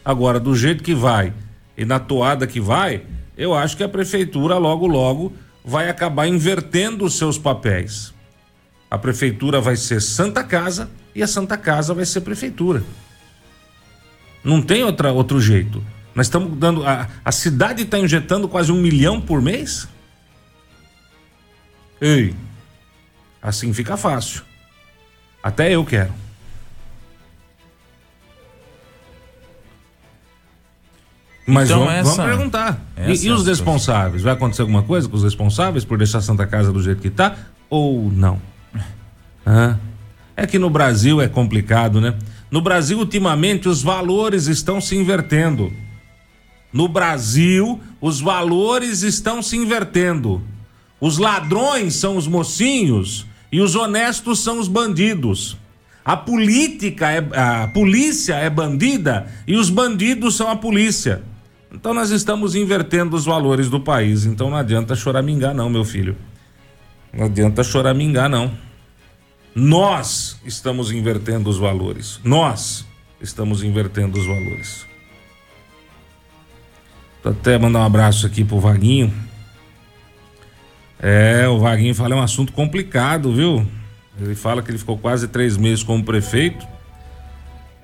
Agora, 0.02 0.40
do 0.40 0.56
jeito 0.56 0.82
que 0.82 0.94
vai 0.94 1.34
e 1.80 1.84
na 1.86 1.98
toada 1.98 2.46
que 2.46 2.60
vai, 2.60 3.06
eu 3.38 3.54
acho 3.54 3.74
que 3.74 3.82
a 3.82 3.88
prefeitura 3.88 4.58
logo 4.58 4.86
logo 4.86 5.32
vai 5.64 5.88
acabar 5.88 6.26
invertendo 6.26 7.06
os 7.06 7.16
seus 7.16 7.38
papéis. 7.38 8.12
A 8.90 8.98
prefeitura 8.98 9.62
vai 9.62 9.76
ser 9.76 10.02
Santa 10.02 10.44
Casa 10.44 10.90
e 11.14 11.22
a 11.22 11.26
Santa 11.26 11.56
Casa 11.56 11.94
vai 11.94 12.04
ser 12.04 12.20
prefeitura. 12.20 12.84
Não 14.44 14.60
tem 14.60 14.84
outra, 14.84 15.10
outro 15.10 15.40
jeito. 15.40 15.82
Nós 16.14 16.26
estamos 16.26 16.54
dando. 16.58 16.86
A, 16.86 17.08
a 17.24 17.32
cidade 17.32 17.84
está 17.84 17.98
injetando 17.98 18.46
quase 18.46 18.70
um 18.70 18.78
milhão 18.78 19.18
por 19.18 19.40
mês? 19.40 19.88
Ei, 21.98 22.34
assim 23.40 23.72
fica 23.72 23.96
fácil. 23.96 24.42
Até 25.42 25.74
eu 25.74 25.82
quero. 25.82 26.12
Mas 31.50 31.68
Então 31.70 31.80
vamos, 31.84 31.94
essa- 31.94 32.16
vamos 32.22 32.36
perguntar. 32.36 32.80
E- 32.96 33.12
essa 33.12 33.26
e, 33.26 33.28
é 33.28 33.32
os 33.32 33.46
responsáveis? 33.46 34.22
Vai 34.22 34.32
acontecer 34.32 34.62
alguma 34.62 34.82
coisa 34.82 35.08
com 35.08 35.16
os 35.16 35.24
responsáveis 35.24 35.84
por 35.84 35.98
deixar 35.98 36.18
a 36.18 36.22
Santa 36.22 36.46
Casa 36.46 36.72
do 36.72 36.82
jeito 36.82 37.00
que 37.02 37.08
está? 37.08 37.36
Ou 37.68 38.10
não? 38.12 38.40
É 40.36 40.46
que 40.46 40.58
no 40.58 40.70
Brasil 40.70 41.20
é 41.20 41.28
complicado, 41.28 42.00
né? 42.00 42.14
No 42.50 42.60
Brasil, 42.60 42.98
ultimamente, 42.98 43.68
os 43.68 43.82
valores 43.82 44.46
estão 44.46 44.80
se 44.80 44.96
invertendo. 44.96 45.72
No 46.72 46.88
Brasil, 46.88 47.80
os 48.00 48.20
valores 48.20 49.02
estão 49.02 49.42
se 49.42 49.56
invertendo. 49.56 50.42
Os 51.00 51.18
ladrões 51.18 51.94
são 51.94 52.16
os 52.16 52.26
mocinhos 52.26 53.26
e 53.50 53.60
os 53.60 53.74
honestos 53.74 54.40
são 54.40 54.58
os 54.58 54.68
bandidos. 54.68 55.56
A 56.04 56.16
política 56.16 57.10
é 57.10 57.18
a 57.38 57.68
polícia 57.68 58.34
é 58.34 58.48
bandida 58.48 59.26
e 59.46 59.56
os 59.56 59.68
bandidos 59.68 60.36
são 60.36 60.48
a 60.48 60.56
polícia. 60.56 61.22
Então 61.72 61.94
nós 61.94 62.10
estamos 62.10 62.54
invertendo 62.54 63.16
os 63.16 63.24
valores 63.24 63.70
do 63.70 63.80
país. 63.80 64.24
Então 64.26 64.50
não 64.50 64.56
adianta 64.56 64.94
choramingar 64.94 65.54
não, 65.54 65.70
meu 65.70 65.84
filho. 65.84 66.16
Não 67.12 67.26
adianta 67.26 67.62
choramingar 67.62 68.28
não. 68.28 68.52
Nós 69.54 70.40
estamos 70.44 70.90
invertendo 70.90 71.48
os 71.48 71.58
valores. 71.58 72.20
Nós 72.24 72.84
estamos 73.20 73.62
invertendo 73.62 74.18
os 74.18 74.26
valores. 74.26 74.86
Vou 77.22 77.32
até 77.32 77.58
mandar 77.58 77.80
um 77.80 77.84
abraço 77.84 78.26
aqui 78.26 78.44
pro 78.44 78.58
Vaguinho. 78.58 79.12
É, 80.98 81.48
o 81.48 81.58
Vaguinho 81.58 81.94
fala 81.94 82.14
é 82.14 82.16
um 82.18 82.22
assunto 82.22 82.52
complicado, 82.52 83.32
viu? 83.32 83.66
Ele 84.20 84.34
fala 84.34 84.62
que 84.62 84.70
ele 84.70 84.78
ficou 84.78 84.98
quase 84.98 85.28
três 85.28 85.56
meses 85.56 85.82
como 85.82 86.04
prefeito. 86.04 86.66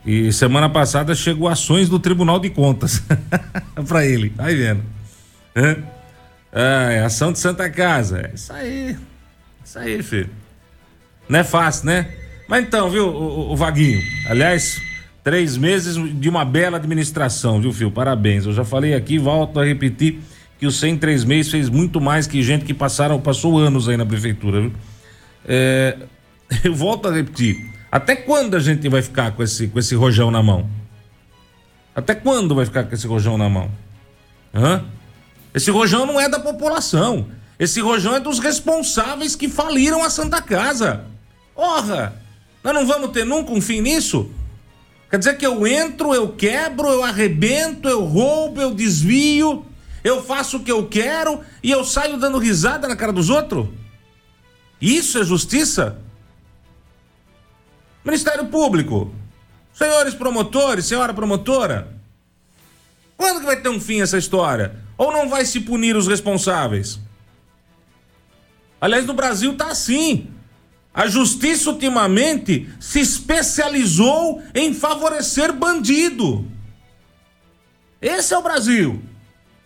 E 0.07 0.33
semana 0.33 0.69
passada 0.71 1.15
chegou 1.15 1.49
ações 1.49 1.89
do 1.89 1.99
Tribunal 1.99 2.39
de 2.39 2.49
Contas 2.51 3.03
para 3.89 4.07
ele. 4.07 4.31
Tá 4.31 4.45
aí 4.45 4.55
vendo? 4.55 4.83
Hã? 5.55 5.77
Ah, 6.53 6.93
é 6.93 7.01
ação 7.05 7.33
de 7.33 7.39
Santa 7.41 7.69
Casa. 7.69 8.21
É 8.21 8.35
isso 8.35 8.53
aí. 8.53 8.97
Isso 9.65 9.79
aí, 9.79 10.03
filho. 10.03 10.31
Não 11.29 11.41
é 11.41 11.45
fácil, 11.45 11.87
né? 11.87 12.09
Mas 12.49 12.65
então, 12.65 12.89
viu, 12.89 13.09
o, 13.09 13.53
o- 13.53 13.57
Vaguinho? 13.57 14.01
Aliás, 14.29 14.81
três 15.25 15.57
meses 15.57 15.97
de 16.21 16.29
uma 16.29 16.45
bela 16.45 16.77
administração, 16.77 17.61
viu, 17.61 17.73
filho? 17.73 17.91
Parabéns. 17.91 18.47
Eu 18.47 18.53
já 18.53 18.65
falei 18.65 18.95
aqui, 18.95 19.19
volto 19.19 19.59
a 19.59 19.65
repetir 19.65 20.21
que 20.59 20.67
o 20.67 20.71
100 20.71 20.99
três 20.99 21.25
meses 21.25 21.51
fez 21.51 21.69
muito 21.69 22.01
mais 22.01 22.29
que 22.29 22.41
gente 22.45 22.65
que 22.65 22.73
passaram, 22.73 23.21
passou 23.21 23.59
anos 23.59 23.89
aí 23.89 23.97
na 23.97 24.07
prefeitura, 24.07 24.61
viu? 24.61 24.73
É, 25.49 25.97
eu 26.63 26.73
volto 26.75 27.09
a 27.09 27.13
repetir. 27.13 27.75
Até 27.91 28.17
quando 28.17 28.55
a 28.55 28.61
gente 28.61 28.89
vai 28.89 29.03
ficar 29.03 29.33
com 29.33 29.43
esse, 29.43 29.69
com 29.69 29.79
esse 29.79 29.95
rojão 29.95 30.31
na 30.31 30.43
mão? 30.43 30.69
Até 31.95 32.15
quando 32.15 32.55
vai 32.55 32.67
ficar 32.67 32.85
com 32.85 32.95
esse 32.95 33.07
rojão 33.07 33.39
na 33.39 33.49
mão? 33.49 33.71
Hã? 34.55 34.85
Esse 35.55 35.71
rojão 35.71 36.05
não 36.05 36.21
é 36.21 36.29
da 36.29 36.39
população. 36.39 37.29
Esse 37.59 37.81
rojão 37.81 38.15
é 38.15 38.21
dos 38.21 38.39
responsáveis 38.39 39.35
que 39.35 39.49
faliram 39.49 40.03
a 40.03 40.11
Santa 40.11 40.43
Casa. 40.43 41.05
Orra! 41.55 42.21
Nós 42.63 42.75
não 42.75 42.87
vamos 42.87 43.13
ter 43.13 43.25
nunca 43.25 43.53
um 43.53 43.61
fim 43.61 43.81
nisso? 43.81 44.31
Quer 45.09 45.19
dizer 45.19 45.39
que 45.39 45.47
eu 45.47 45.67
entro, 45.67 46.13
eu 46.13 46.29
quebro, 46.33 46.89
eu 46.89 47.05
arrebento, 47.05 47.89
eu 47.89 48.05
roubo, 48.05 48.61
eu 48.61 48.75
desvio, 48.75 49.65
eu 50.03 50.23
faço 50.23 50.59
o 50.59 50.61
que 50.61 50.73
eu 50.73 50.87
quero 50.87 51.41
e 51.63 51.71
eu 51.71 51.85
saio 51.85 52.19
dando 52.19 52.39
risada 52.39 52.89
na 52.89 52.97
cara 52.97 53.13
dos 53.13 53.31
outros? 53.31 53.69
Isso 54.81 55.19
é 55.19 55.25
justiça? 55.25 55.97
Ministério 58.07 58.47
Público, 58.47 59.13
senhores 59.75 60.15
promotores, 60.15 60.85
senhora 60.87 61.13
promotora, 61.13 61.93
quando 63.17 63.41
que 63.41 63.47
vai 63.47 63.61
ter 63.61 63.69
um 63.69 63.81
fim 63.81 64.01
essa 64.01 64.17
história? 64.17 64.77
Ou 64.97 65.11
não 65.11 65.29
vai 65.29 65.45
se 65.45 65.59
punir 65.59 65.97
os 65.97 66.07
responsáveis? 66.07 67.01
Aliás, 68.81 69.05
no 69.07 69.13
Brasil 69.13 69.57
tá 69.57 69.73
assim. 69.73 70.29
A 70.95 71.09
justiça 71.09 71.69
ultimamente 71.69 72.73
se 72.79 73.01
especializou 73.01 74.41
em 74.55 74.73
favorecer 74.73 75.53
bandido. 75.53 76.47
Esse 78.01 78.33
é 78.33 78.39
o 78.39 78.43
Brasil. 78.43 79.03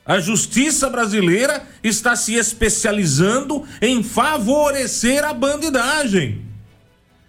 A 0.02 0.18
justiça 0.18 0.88
brasileira 0.88 1.62
está 1.84 2.16
se 2.16 2.36
especializando 2.36 3.68
em 3.82 4.02
favorecer 4.02 5.24
a 5.26 5.34
bandidagem. 5.34 6.49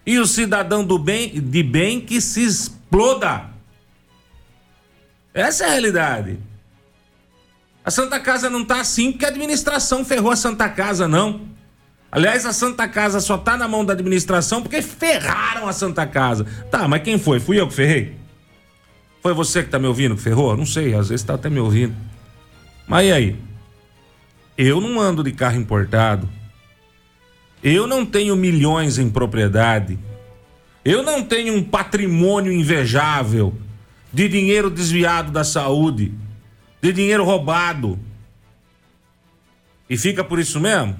E 0.04 0.18
o 0.18 0.26
cidadão 0.26 0.84
do 0.84 0.98
bem, 0.98 1.40
de 1.40 1.62
bem 1.62 2.00
que 2.00 2.20
se 2.20 2.42
exploda. 2.42 3.50
Essa 5.32 5.64
é 5.64 5.68
a 5.68 5.70
realidade. 5.70 6.38
A 7.84 7.90
Santa 7.90 8.20
Casa 8.20 8.50
não 8.50 8.64
tá 8.64 8.80
assim 8.80 9.12
porque 9.12 9.24
a 9.24 9.28
administração 9.28 10.04
ferrou 10.04 10.30
a 10.30 10.36
Santa 10.36 10.68
Casa, 10.68 11.08
não. 11.08 11.40
Aliás, 12.10 12.44
a 12.44 12.52
Santa 12.52 12.86
Casa 12.86 13.20
só 13.20 13.38
tá 13.38 13.56
na 13.56 13.66
mão 13.66 13.84
da 13.84 13.94
administração 13.94 14.62
porque 14.62 14.82
ferraram 14.82 15.66
a 15.66 15.72
Santa 15.72 16.06
Casa. 16.06 16.44
Tá, 16.70 16.86
mas 16.86 17.02
quem 17.02 17.18
foi? 17.18 17.40
Fui 17.40 17.58
eu 17.58 17.66
que 17.66 17.74
ferrei? 17.74 18.16
Foi 19.22 19.32
você 19.32 19.62
que 19.62 19.70
tá 19.70 19.78
me 19.78 19.86
ouvindo 19.86 20.16
que 20.16 20.22
ferrou? 20.22 20.56
Não 20.56 20.66
sei, 20.66 20.94
às 20.94 21.08
vezes 21.08 21.24
tá 21.24 21.34
até 21.34 21.48
me 21.48 21.58
ouvindo. 21.58 21.94
Mas 22.86 23.06
e 23.06 23.12
aí? 23.12 23.36
Eu 24.58 24.80
não 24.80 25.00
ando 25.00 25.24
de 25.24 25.32
carro 25.32 25.56
importado. 25.56 26.28
Eu 27.62 27.86
não 27.86 28.04
tenho 28.04 28.34
milhões 28.34 28.98
em 28.98 29.08
propriedade. 29.08 29.98
Eu 30.84 31.02
não 31.02 31.22
tenho 31.22 31.54
um 31.54 31.62
patrimônio 31.62 32.52
invejável 32.52 33.54
de 34.12 34.28
dinheiro 34.28 34.68
desviado 34.68 35.30
da 35.30 35.44
saúde, 35.44 36.12
de 36.80 36.92
dinheiro 36.92 37.24
roubado. 37.24 37.98
E 39.88 39.96
fica 39.96 40.24
por 40.24 40.40
isso 40.40 40.58
mesmo? 40.58 40.98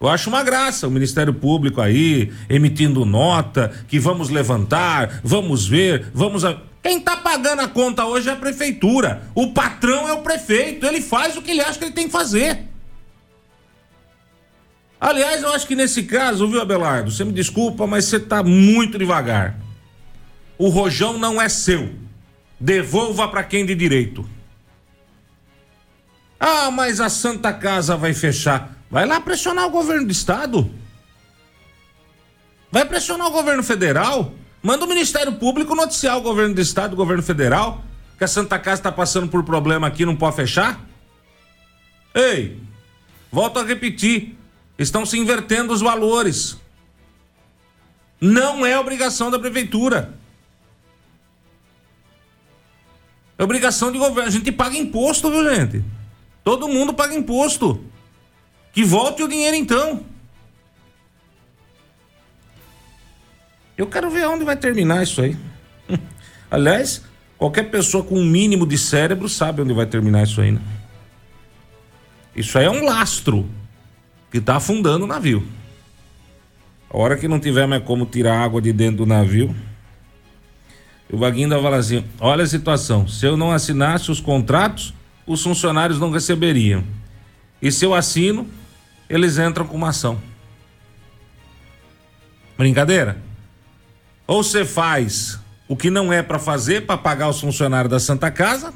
Eu 0.00 0.08
acho 0.08 0.28
uma 0.28 0.42
graça 0.42 0.88
o 0.88 0.90
Ministério 0.90 1.32
Público 1.32 1.80
aí 1.80 2.32
emitindo 2.48 3.04
nota 3.04 3.72
que 3.88 3.98
vamos 3.98 4.28
levantar, 4.28 5.20
vamos 5.22 5.66
ver, 5.66 6.10
vamos. 6.12 6.44
A... 6.44 6.60
Quem 6.82 7.00
tá 7.00 7.16
pagando 7.16 7.60
a 7.60 7.68
conta 7.68 8.04
hoje 8.04 8.28
é 8.28 8.32
a 8.32 8.36
prefeitura. 8.36 9.22
O 9.34 9.52
patrão 9.52 10.08
é 10.08 10.12
o 10.12 10.22
prefeito. 10.22 10.84
Ele 10.84 11.00
faz 11.00 11.36
o 11.36 11.42
que 11.42 11.52
ele 11.52 11.62
acha 11.62 11.78
que 11.78 11.86
ele 11.86 11.94
tem 11.94 12.06
que 12.06 12.12
fazer. 12.12 12.73
Aliás, 15.04 15.42
eu 15.42 15.52
acho 15.52 15.66
que 15.66 15.76
nesse 15.76 16.04
caso, 16.04 16.48
viu, 16.48 16.62
Abelardo? 16.62 17.10
Você 17.10 17.24
me 17.24 17.32
desculpa, 17.32 17.86
mas 17.86 18.06
você 18.06 18.18
tá 18.18 18.42
muito 18.42 18.96
devagar. 18.96 19.54
O 20.56 20.70
rojão 20.70 21.18
não 21.18 21.42
é 21.42 21.46
seu. 21.46 21.94
Devolva 22.58 23.28
para 23.28 23.44
quem 23.44 23.66
de 23.66 23.74
direito. 23.74 24.26
Ah, 26.40 26.70
mas 26.70 27.02
a 27.02 27.10
Santa 27.10 27.52
Casa 27.52 27.98
vai 27.98 28.14
fechar. 28.14 28.78
Vai 28.90 29.04
lá 29.04 29.20
pressionar 29.20 29.66
o 29.66 29.70
governo 29.70 30.06
do 30.06 30.10
estado. 30.10 30.70
Vai 32.72 32.86
pressionar 32.86 33.26
o 33.26 33.30
governo 33.30 33.62
federal. 33.62 34.32
Manda 34.62 34.86
o 34.86 34.88
Ministério 34.88 35.34
Público 35.34 35.74
noticiar 35.74 36.16
o 36.16 36.22
governo 36.22 36.54
do 36.54 36.62
estado, 36.62 36.94
o 36.94 36.96
governo 36.96 37.22
federal, 37.22 37.84
que 38.16 38.24
a 38.24 38.28
Santa 38.28 38.58
Casa 38.58 38.80
está 38.80 38.90
passando 38.90 39.28
por 39.28 39.44
problema 39.44 39.86
aqui, 39.86 40.06
não 40.06 40.16
pode 40.16 40.36
fechar. 40.36 40.80
Ei, 42.14 42.58
volto 43.30 43.58
a 43.58 43.64
repetir, 43.64 44.33
estão 44.78 45.04
se 45.04 45.18
invertendo 45.18 45.72
os 45.72 45.80
valores. 45.80 46.56
Não 48.20 48.64
é 48.64 48.78
obrigação 48.78 49.30
da 49.30 49.38
prefeitura. 49.38 50.14
É 53.36 53.42
obrigação 53.44 53.90
de 53.90 53.98
governo. 53.98 54.28
A 54.28 54.32
gente 54.32 54.50
paga 54.52 54.76
imposto, 54.76 55.30
viu, 55.30 55.44
gente? 55.54 55.84
Todo 56.42 56.68
mundo 56.68 56.94
paga 56.94 57.14
imposto. 57.14 57.84
Que 58.72 58.84
volte 58.84 59.22
o 59.22 59.28
dinheiro 59.28 59.56
então. 59.56 60.04
Eu 63.76 63.86
quero 63.86 64.10
ver 64.10 64.26
onde 64.26 64.44
vai 64.44 64.56
terminar 64.56 65.02
isso 65.02 65.20
aí. 65.20 65.36
Aliás, 66.50 67.02
Qualquer 67.44 67.64
pessoa 67.64 68.04
com 68.04 68.18
um 68.18 68.24
mínimo 68.24 68.66
de 68.66 68.78
cérebro 68.78 69.28
sabe 69.28 69.60
onde 69.60 69.74
vai 69.74 69.86
terminar 69.86 70.22
isso 70.22 70.40
aí, 70.40 70.52
né? 70.52 70.62
Isso 72.34 72.58
aí 72.58 72.64
é 72.64 72.70
um 72.70 72.84
lastro 72.84 73.48
que 74.34 74.38
está 74.38 74.56
afundando 74.56 75.04
o 75.04 75.06
navio. 75.06 75.46
A 76.90 76.98
hora 76.98 77.16
que 77.16 77.28
não 77.28 77.38
tiver 77.38 77.68
mais 77.68 77.84
como 77.84 78.04
tirar 78.04 78.36
água 78.36 78.60
de 78.60 78.72
dentro 78.72 78.96
do 78.96 79.06
navio, 79.06 79.54
o 81.08 81.16
Vaguinho 81.16 81.44
ainda 81.44 81.62
fala 81.62 81.76
assim: 81.76 82.04
olha 82.18 82.42
a 82.42 82.46
situação, 82.48 83.06
se 83.06 83.24
eu 83.24 83.36
não 83.36 83.52
assinasse 83.52 84.10
os 84.10 84.18
contratos, 84.18 84.92
os 85.24 85.40
funcionários 85.40 86.00
não 86.00 86.10
receberiam. 86.10 86.82
E 87.62 87.70
se 87.70 87.84
eu 87.84 87.94
assino, 87.94 88.44
eles 89.08 89.38
entram 89.38 89.68
com 89.68 89.76
uma 89.76 89.90
ação. 89.90 90.20
Brincadeira? 92.58 93.22
Ou 94.26 94.42
você 94.42 94.64
faz 94.64 95.38
o 95.68 95.76
que 95.76 95.90
não 95.90 96.12
é 96.12 96.24
para 96.24 96.40
fazer 96.40 96.86
para 96.86 96.98
pagar 96.98 97.28
os 97.28 97.40
funcionários 97.40 97.88
da 97.88 98.00
Santa 98.00 98.32
Casa, 98.32 98.74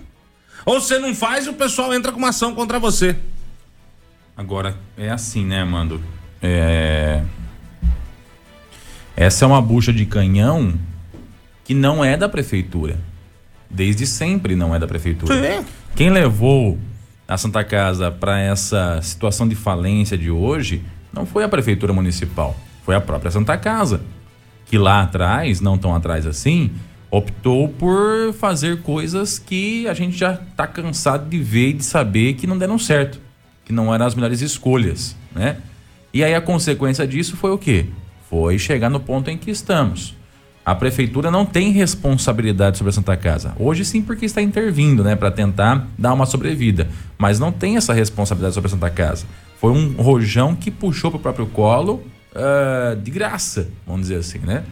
ou 0.64 0.80
você 0.80 1.00
não 1.00 1.12
faz 1.16 1.46
e 1.46 1.50
o 1.50 1.54
pessoal 1.54 1.92
entra 1.92 2.12
com 2.12 2.18
uma 2.18 2.28
ação 2.28 2.54
contra 2.54 2.78
você. 2.78 3.16
Agora, 4.38 4.76
é 4.96 5.10
assim, 5.10 5.44
né, 5.44 5.64
Mando? 5.64 6.00
É... 6.40 7.24
Essa 9.16 9.44
é 9.44 9.48
uma 9.48 9.60
bucha 9.60 9.92
de 9.92 10.06
canhão 10.06 10.78
que 11.64 11.74
não 11.74 12.04
é 12.04 12.16
da 12.16 12.28
prefeitura. 12.28 13.00
Desde 13.68 14.06
sempre 14.06 14.54
não 14.54 14.72
é 14.72 14.78
da 14.78 14.86
prefeitura. 14.86 15.34
Sim. 15.34 15.66
Quem 15.96 16.10
levou 16.10 16.78
a 17.26 17.36
Santa 17.36 17.64
Casa 17.64 18.12
para 18.12 18.38
essa 18.38 19.02
situação 19.02 19.48
de 19.48 19.56
falência 19.56 20.16
de 20.16 20.30
hoje 20.30 20.84
não 21.12 21.26
foi 21.26 21.42
a 21.42 21.48
prefeitura 21.48 21.92
municipal, 21.92 22.56
foi 22.84 22.94
a 22.94 23.00
própria 23.00 23.32
Santa 23.32 23.58
Casa, 23.58 24.02
que 24.66 24.78
lá 24.78 25.02
atrás, 25.02 25.60
não 25.60 25.76
tão 25.76 25.92
atrás 25.92 26.24
assim, 26.28 26.70
optou 27.10 27.68
por 27.70 28.32
fazer 28.34 28.82
coisas 28.82 29.36
que 29.36 29.88
a 29.88 29.94
gente 29.94 30.16
já 30.16 30.34
está 30.34 30.64
cansado 30.64 31.28
de 31.28 31.40
ver 31.40 31.70
e 31.70 31.72
de 31.72 31.84
saber 31.84 32.34
que 32.34 32.46
não 32.46 32.56
deram 32.56 32.78
certo, 32.78 33.20
que 33.68 33.72
não 33.74 33.94
eram 33.94 34.06
as 34.06 34.14
melhores 34.14 34.40
escolhas, 34.40 35.14
né? 35.32 35.58
E 36.12 36.24
aí 36.24 36.34
a 36.34 36.40
consequência 36.40 37.06
disso 37.06 37.36
foi 37.36 37.50
o 37.50 37.58
quê? 37.58 37.84
Foi 38.30 38.58
chegar 38.58 38.88
no 38.88 38.98
ponto 38.98 39.30
em 39.30 39.36
que 39.36 39.50
estamos. 39.50 40.16
A 40.64 40.74
prefeitura 40.74 41.30
não 41.30 41.44
tem 41.44 41.70
responsabilidade 41.70 42.78
sobre 42.78 42.88
a 42.88 42.92
Santa 42.94 43.14
Casa. 43.14 43.52
Hoje 43.58 43.84
sim, 43.84 44.00
porque 44.00 44.24
está 44.24 44.40
intervindo, 44.40 45.04
né, 45.04 45.14
para 45.14 45.30
tentar 45.30 45.86
dar 45.98 46.14
uma 46.14 46.24
sobrevida, 46.24 46.88
mas 47.18 47.38
não 47.38 47.52
tem 47.52 47.76
essa 47.76 47.92
responsabilidade 47.92 48.54
sobre 48.54 48.68
a 48.68 48.70
Santa 48.70 48.88
Casa. 48.88 49.26
Foi 49.60 49.70
um 49.70 49.92
rojão 50.00 50.56
que 50.56 50.70
puxou 50.70 51.10
para 51.10 51.18
o 51.18 51.20
próprio 51.20 51.46
colo 51.46 52.02
uh, 52.32 52.96
de 52.96 53.10
graça, 53.10 53.68
vamos 53.86 54.02
dizer 54.02 54.16
assim, 54.16 54.38
né? 54.38 54.64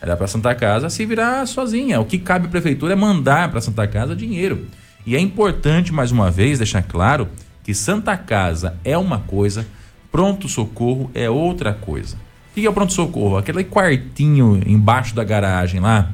Era 0.00 0.16
para 0.16 0.26
a 0.26 0.28
Santa 0.28 0.54
Casa 0.54 0.88
se 0.88 1.04
virar 1.04 1.44
sozinha. 1.46 2.00
O 2.00 2.04
que 2.04 2.18
cabe 2.18 2.46
à 2.46 2.50
prefeitura 2.50 2.92
é 2.92 2.96
mandar 2.96 3.48
para 3.48 3.58
a 3.58 3.62
Santa 3.62 3.86
Casa 3.88 4.14
dinheiro. 4.14 4.66
E 5.04 5.16
é 5.16 5.18
importante 5.18 5.92
mais 5.92 6.12
uma 6.12 6.30
vez 6.30 6.58
deixar 6.58 6.82
claro 6.82 7.28
que 7.64 7.74
Santa 7.74 8.16
Casa 8.16 8.76
é 8.84 8.96
uma 8.96 9.18
coisa, 9.18 9.66
pronto 10.12 10.48
socorro 10.48 11.10
é 11.14 11.28
outra 11.28 11.72
coisa. 11.72 12.16
O 12.16 12.54
que 12.54 12.64
é 12.64 12.70
o 12.70 12.72
pronto-socorro? 12.72 13.36
Aquele 13.36 13.64
quartinho 13.64 14.60
embaixo 14.64 15.12
da 15.12 15.24
garagem 15.24 15.80
lá, 15.80 16.12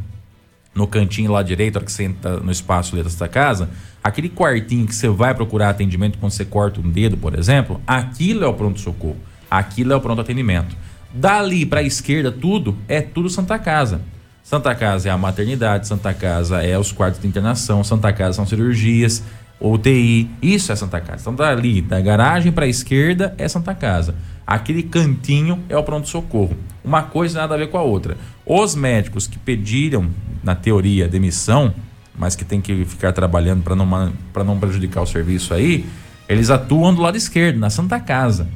no 0.75 0.87
cantinho 0.87 1.31
lá 1.31 1.43
direito, 1.43 1.77
hora 1.77 1.85
que 1.85 1.93
você 1.93 2.05
entra 2.05 2.39
no 2.39 2.51
espaço 2.51 2.97
ali 2.97 3.05
da 3.05 3.29
casa, 3.29 3.69
aquele 4.03 4.31
quartinho 4.31 4.87
que 4.87 4.95
você 4.95 5.09
vai 5.09 5.35
procurar 5.35 5.69
atendimento 5.69 6.17
quando 6.17 6.33
você 6.33 6.47
corta 6.47 6.81
um 6.81 6.89
dedo, 6.89 7.19
por 7.19 7.39
exemplo, 7.39 7.79
aquilo 7.87 8.45
é 8.45 8.49
o 8.49 8.55
pronto-socorro. 8.55 9.19
Aquilo 9.51 9.93
é 9.93 9.97
o 9.97 10.01
pronto 10.01 10.21
atendimento. 10.23 10.75
Dali 11.13 11.67
para 11.67 11.81
a 11.81 11.83
esquerda, 11.83 12.31
tudo 12.31 12.79
é 12.87 13.03
tudo 13.03 13.29
Santa 13.29 13.59
Casa. 13.59 14.01
Santa 14.43 14.75
Casa 14.75 15.09
é 15.09 15.13
a 15.13 15.19
maternidade, 15.19 15.87
Santa 15.87 16.15
Casa 16.15 16.63
é 16.63 16.79
os 16.79 16.91
quartos 16.91 17.21
de 17.21 17.29
internação, 17.29 17.85
Santa 17.85 18.13
Casa 18.13 18.35
são 18.35 18.47
cirurgias, 18.47 19.23
UTI, 19.61 20.31
isso 20.41 20.73
é 20.73 20.77
Santa 20.77 21.01
Casa. 21.01 21.23
Então 21.23 21.35
dali, 21.35 21.83
da 21.83 22.01
garagem 22.01 22.51
para 22.51 22.65
a 22.65 22.69
esquerda 22.69 23.35
é 23.37 23.47
Santa 23.47 23.75
Casa. 23.75 24.15
Aquele 24.47 24.83
cantinho 24.83 25.61
é 25.69 25.77
o 25.77 25.83
pronto-socorro. 25.83 26.57
Uma 26.83 27.03
coisa 27.03 27.41
nada 27.41 27.55
a 27.55 27.59
ver 27.59 27.69
com 27.69 27.79
a 27.79 27.83
outra. 27.83 28.17
Os 28.45 28.75
médicos 28.75 29.27
que 29.27 29.39
pediram, 29.39 30.09
na 30.43 30.55
teoria, 30.55 31.07
demissão, 31.07 31.75
mas 32.19 32.35
que 32.35 32.45
tem 32.45 32.61
que 32.61 32.85
ficar 32.85 33.13
trabalhando 33.13 33.63
para 33.63 33.77
não, 33.77 34.13
não 34.45 34.59
prejudicar 34.59 35.03
o 35.03 35.07
serviço 35.07 35.55
aí, 35.55 35.87
eles 36.29 36.51
atuam 36.51 36.95
do 36.95 37.03
lado 37.03 37.17
esquerdo, 37.17 37.59
na 37.59 37.71
Santa 37.71 38.01
Casa. 38.01 38.49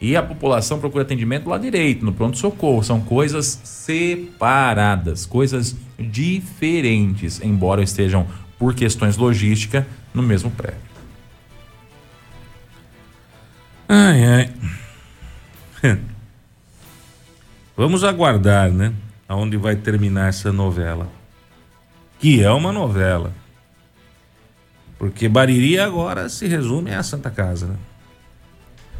E 0.00 0.16
a 0.16 0.22
população 0.22 0.78
procura 0.78 1.02
atendimento 1.02 1.44
do 1.44 1.50
lado 1.50 1.62
direito, 1.62 2.04
no 2.04 2.12
pronto-socorro. 2.12 2.84
São 2.84 3.00
coisas 3.00 3.60
separadas, 3.64 5.26
coisas 5.26 5.74
diferentes, 5.98 7.40
embora 7.42 7.82
estejam, 7.82 8.26
por 8.58 8.74
questões 8.74 9.16
logística, 9.16 9.86
no 10.12 10.22
mesmo 10.22 10.50
prédio. 10.50 10.80
Ai, 13.88 14.24
ai. 14.24 14.52
Vamos 17.76 18.04
aguardar, 18.04 18.70
né? 18.70 18.92
Aonde 19.28 19.56
vai 19.56 19.76
terminar 19.76 20.28
essa 20.28 20.52
novela. 20.52 21.08
Que 22.18 22.42
é 22.42 22.50
uma 22.50 22.72
novela. 22.72 23.32
Porque 24.98 25.28
Bariri 25.28 25.78
agora 25.78 26.28
se 26.28 26.46
resume 26.46 26.92
à 26.92 27.02
Santa 27.02 27.30
Casa, 27.30 27.66
né? 27.66 27.76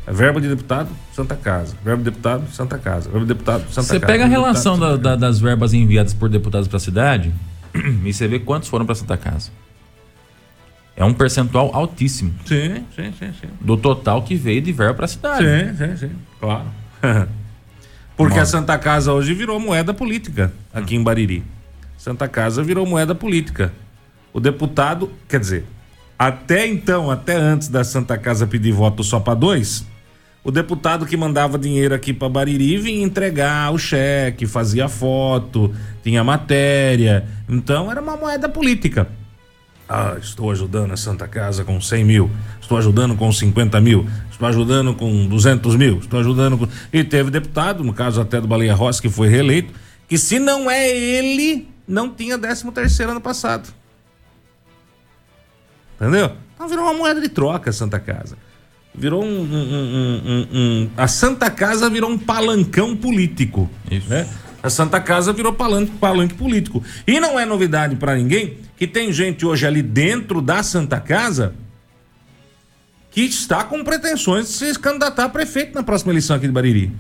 É 0.07 0.13
verbo 0.13 0.41
de 0.41 0.49
deputado, 0.49 0.89
Santa 1.13 1.37
Casa. 1.37 1.77
Verbo 1.85 2.03
de 2.03 2.11
deputado, 2.11 2.51
Santa 2.51 2.79
Casa. 2.79 3.11
Verbo 3.11 3.27
de 3.27 3.35
deputado, 3.35 3.61
Santa 3.63 3.83
você 3.83 4.01
Casa. 4.01 4.01
Você 4.01 4.07
pega 4.07 4.25
a 4.25 4.27
relação 4.29 4.79
deputado, 4.79 4.99
da, 5.03 5.11
da, 5.11 5.17
das 5.17 5.39
verbas 5.39 5.75
enviadas 5.75 6.15
por 6.15 6.31
deputados 6.31 6.67
para 6.67 6.79
a 6.79 6.81
cidade 6.81 7.35
e 8.05 8.13
você 8.13 8.27
vê 8.27 8.39
quantos 8.39 8.69
foram 8.71 8.87
para 8.87 8.95
Santa 8.95 9.19
Casa. 9.19 9.51
É 10.99 11.05
um 11.05 11.15
percentual 11.15 11.71
altíssimo. 11.73 12.35
Sim, 12.45 12.85
sim, 12.95 13.13
sim, 13.17 13.33
sim. 13.41 13.49
Do 13.61 13.77
total 13.77 14.21
que 14.23 14.35
veio 14.35 14.61
de 14.61 14.73
verba 14.73 14.95
para 14.95 15.05
a 15.05 15.09
cidade. 15.09 15.45
Sim, 15.45 15.77
sim, 15.77 15.97
sim. 15.97 16.11
Claro. 16.41 16.65
Porque 18.17 18.37
Nossa. 18.37 18.57
a 18.57 18.61
Santa 18.61 18.77
Casa 18.77 19.13
hoje 19.13 19.33
virou 19.33 19.61
moeda 19.61 19.95
política 19.95 20.53
aqui 20.75 20.97
em 20.97 21.03
Bariri. 21.03 21.45
Santa 21.97 22.27
Casa 22.27 22.65
virou 22.65 22.85
moeda 22.85 23.15
política. 23.15 23.73
O 24.33 24.41
deputado, 24.41 25.13
quer 25.29 25.39
dizer, 25.39 25.65
até 26.19 26.67
então, 26.67 27.13
até 27.13 27.37
antes 27.37 27.69
da 27.69 27.85
Santa 27.85 28.19
Casa 28.19 28.45
pedir 28.45 28.73
voto 28.73 29.05
só 29.05 29.21
para 29.21 29.35
dois, 29.35 29.87
o 30.43 30.51
deputado 30.51 31.07
que 31.07 31.17
mandava 31.17 31.57
dinheiro 31.57 31.95
aqui 31.95 32.13
para 32.13 32.29
Bariri 32.29 32.77
vinha 32.77 33.05
entregar 33.05 33.73
o 33.73 33.79
cheque, 33.79 34.47
fazia 34.47 34.89
foto, 34.89 35.73
tinha 36.03 36.25
matéria. 36.25 37.25
Então 37.49 37.89
era 37.89 38.01
uma 38.01 38.17
moeda 38.17 38.49
política. 38.49 39.07
Ah, 39.89 40.17
estou 40.21 40.51
ajudando 40.51 40.93
a 40.93 40.97
Santa 40.99 41.27
Casa 41.27 41.65
com 41.65 41.81
100 41.81 42.05
mil, 42.05 42.31
estou 42.61 42.77
ajudando 42.77 43.17
com 43.17 43.33
50 43.33 43.81
mil, 43.81 44.07
estou 44.31 44.47
ajudando 44.47 44.95
com 44.95 45.27
200 45.27 45.77
mil, 45.77 45.99
estou 45.99 46.21
ajudando 46.21 46.59
com. 46.59 46.69
E 46.93 47.03
teve 47.03 47.31
deputado, 47.31 47.83
no 47.83 47.95
caso 47.95 48.21
até 48.21 48.39
do 48.39 48.47
Baleia 48.47 48.75
Rossi, 48.75 49.01
que 49.01 49.09
foi 49.09 49.29
reeleito, 49.29 49.73
que 50.07 50.19
se 50.19 50.39
não 50.39 50.71
é 50.71 50.91
ele, 50.91 51.69
não 51.87 52.11
tinha 52.11 52.39
13 52.39 52.71
terceiro 52.71 53.13
ano 53.13 53.21
passado. 53.21 53.73
Entendeu? 55.97 56.33
Então 56.55 56.69
virou 56.69 56.85
uma 56.85 56.95
moeda 56.95 57.21
de 57.21 57.29
troca 57.29 57.71
a 57.71 57.73
Santa 57.73 57.99
Casa. 57.99 58.37
Virou 58.95 59.25
um, 59.25 59.41
um, 59.41 60.23
um, 60.27 60.49
um 60.53 60.91
A 60.97 61.09
Santa 61.09 61.51
Casa 61.51 61.89
virou 61.89 62.11
um 62.11 62.19
palancão 62.19 62.97
político. 62.97 63.71
Isso. 63.91 64.09
Né? 64.09 64.29
A 64.63 64.71
Santa 64.71 65.01
Casa 65.01 65.33
virou 65.33 65.53
palanque, 65.53 65.93
palanque 65.93 66.35
político. 66.35 66.83
E 67.07 67.21
não 67.21 67.39
é 67.39 67.47
novidade 67.47 67.97
para 67.97 68.17
ninguém 68.17 68.59
que 68.77 68.87
tem 68.87 69.13
gente 69.13 69.47
hoje 69.47 69.67
ali 69.67 69.83
dentro 69.83 70.43
da 70.43 70.63
Santa 70.63 71.01
Casa 71.01 71.55
que 73.11 73.23
está 73.23 73.65
com 73.65 73.83
pretensões 73.83 74.47
de 74.47 74.53
se 74.53 74.79
candidatar 74.79 75.25
a 75.25 75.29
prefeito 75.29 75.75
na 75.75 75.83
próxima 75.83 76.13
eleição 76.13 76.37
aqui 76.37 76.47
de 76.47 76.53
Bariri. 76.53 76.93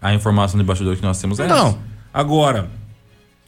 A 0.00 0.14
informação 0.14 0.58
de 0.58 0.64
bastidor 0.64 0.96
que 0.96 1.02
nós 1.02 1.20
temos 1.20 1.38
é 1.38 1.46
Não. 1.46 1.68
Essa. 1.68 1.78
Agora, 2.12 2.70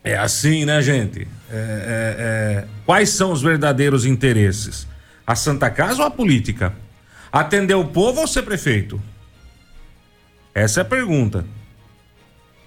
é 0.04 0.16
assim, 0.16 0.64
né, 0.64 0.82
gente? 0.82 1.26
É, 1.50 1.54
é, 1.54 2.16
é... 2.18 2.66
Quais 2.84 3.10
são 3.10 3.32
os 3.32 3.40
verdadeiros 3.40 4.04
interesses? 4.04 4.86
A 5.26 5.34
Santa 5.34 5.70
Casa 5.70 6.02
ou 6.02 6.06
a 6.06 6.10
política? 6.10 6.74
Atender 7.32 7.74
o 7.74 7.86
povo 7.86 8.20
ou 8.20 8.26
ser 8.26 8.42
prefeito? 8.42 9.00
Essa 10.54 10.80
é 10.80 10.82
a 10.82 10.84
pergunta. 10.84 11.44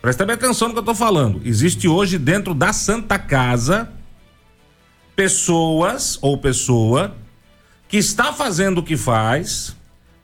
Presta 0.02 0.26
bem 0.26 0.36
atenção 0.36 0.68
no 0.68 0.74
que 0.74 0.80
eu 0.80 0.82
estou 0.82 0.96
falando. 0.96 1.42
Existe 1.44 1.88
hoje 1.88 2.18
dentro 2.18 2.54
da 2.54 2.72
Santa 2.74 3.18
Casa 3.18 3.90
pessoas 5.16 6.20
ou 6.22 6.38
pessoa 6.38 7.16
que 7.88 7.98
está 7.98 8.34
fazendo 8.34 8.80
o 8.80 8.84
que 8.84 8.98
faz 8.98 9.76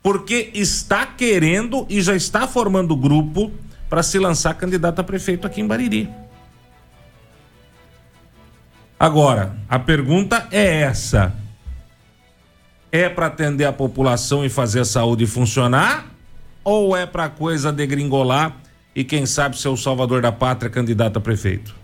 porque 0.03 0.51
está 0.53 1.05
querendo 1.05 1.85
e 1.89 2.01
já 2.01 2.15
está 2.15 2.47
formando 2.47 2.95
grupo 2.95 3.51
para 3.89 4.03
se 4.03 4.17
lançar 4.19 4.53
candidato 4.55 4.99
a 4.99 5.03
prefeito 5.03 5.45
aqui 5.45 5.61
em 5.61 5.67
Bariri. 5.67 6.09
Agora, 8.99 9.55
a 9.67 9.79
pergunta 9.79 10.47
é 10.51 10.81
essa: 10.81 11.35
é 12.91 13.09
para 13.09 13.27
atender 13.27 13.65
a 13.65 13.73
população 13.73 14.45
e 14.45 14.49
fazer 14.49 14.81
a 14.81 14.85
saúde 14.85 15.25
funcionar 15.25 16.10
ou 16.63 16.95
é 16.95 17.05
para 17.05 17.29
coisa 17.29 17.71
degringolar 17.71 18.57
e 18.95 19.03
quem 19.03 19.25
sabe 19.25 19.57
ser 19.57 19.69
o 19.69 19.77
salvador 19.77 20.21
da 20.21 20.31
pátria 20.31 20.69
candidato 20.69 21.17
a 21.17 21.21
prefeito? 21.21 21.75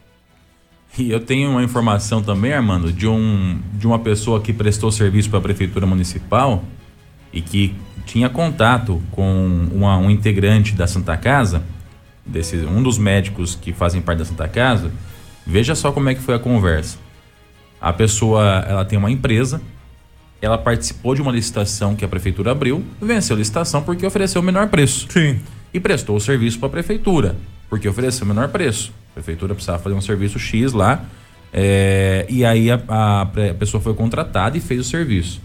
E 0.98 1.12
eu 1.12 1.20
tenho 1.20 1.52
uma 1.52 1.64
informação 1.64 2.24
também, 2.24 2.54
Armando, 2.54 2.92
de, 2.92 3.08
um, 3.08 3.60
de 3.74 3.86
uma 3.86 4.00
pessoa 4.00 4.42
que 4.42 4.52
prestou 4.52 4.92
serviço 4.92 5.30
para 5.30 5.40
a 5.40 5.42
Prefeitura 5.42 5.86
Municipal 5.86 6.64
e 7.32 7.40
que 7.42 7.76
tinha 8.06 8.30
contato 8.30 9.02
com 9.12 9.68
uma, 9.72 9.98
um 9.98 10.10
integrante 10.10 10.74
da 10.74 10.88
Santa 10.88 11.16
Casa, 11.16 11.62
desse, 12.26 12.56
um 12.58 12.82
dos 12.82 12.98
médicos 12.98 13.54
que 13.54 13.74
fazem 13.74 14.02
parte 14.02 14.20
da 14.20 14.26
Santa 14.26 14.48
Casa. 14.48 14.92
Veja 15.46 15.76
só 15.76 15.92
como 15.92 16.10
é 16.10 16.16
que 16.16 16.22
foi 16.22 16.34
a 16.36 16.40
conversa. 16.40 16.98
A 17.80 17.94
pessoa 17.94 18.66
ela 18.68 18.84
tem 18.84 18.98
uma 18.98 19.12
empresa, 19.12 19.62
ela 20.42 20.58
participou 20.58 21.16
de 21.16 21.22
uma 21.22 21.32
licitação 21.32 21.96
que 21.96 22.06
a 22.06 22.08
prefeitura 22.08 22.52
abriu, 22.52 22.84
venceu 23.02 23.36
a 23.36 23.40
licitação 23.40 23.82
porque 23.82 24.06
ofereceu 24.06 24.42
o 24.42 24.46
menor 24.46 24.68
preço. 24.68 25.08
Sim. 25.10 25.40
E 25.74 25.80
prestou 25.80 26.16
o 26.16 26.20
serviço 26.20 26.60
para 26.60 26.68
a 26.68 26.72
prefeitura, 26.72 27.36
porque 27.70 27.88
ofereceu 27.88 28.26
o 28.26 28.28
menor 28.28 28.50
preço. 28.50 28.92
A 29.12 29.14
prefeitura 29.16 29.54
precisava 29.54 29.80
fazer 29.80 29.96
um 29.96 30.02
serviço 30.02 30.38
X 30.38 30.74
lá, 30.74 31.06
é, 31.52 32.26
e 32.30 32.46
aí 32.46 32.70
a, 32.70 32.80
a, 32.88 33.22
a 33.22 33.54
pessoa 33.58 33.82
foi 33.82 33.94
contratada 33.94 34.58
e 34.58 34.62
fez 34.62 34.82
o 34.82 34.84
serviço. 34.84 35.42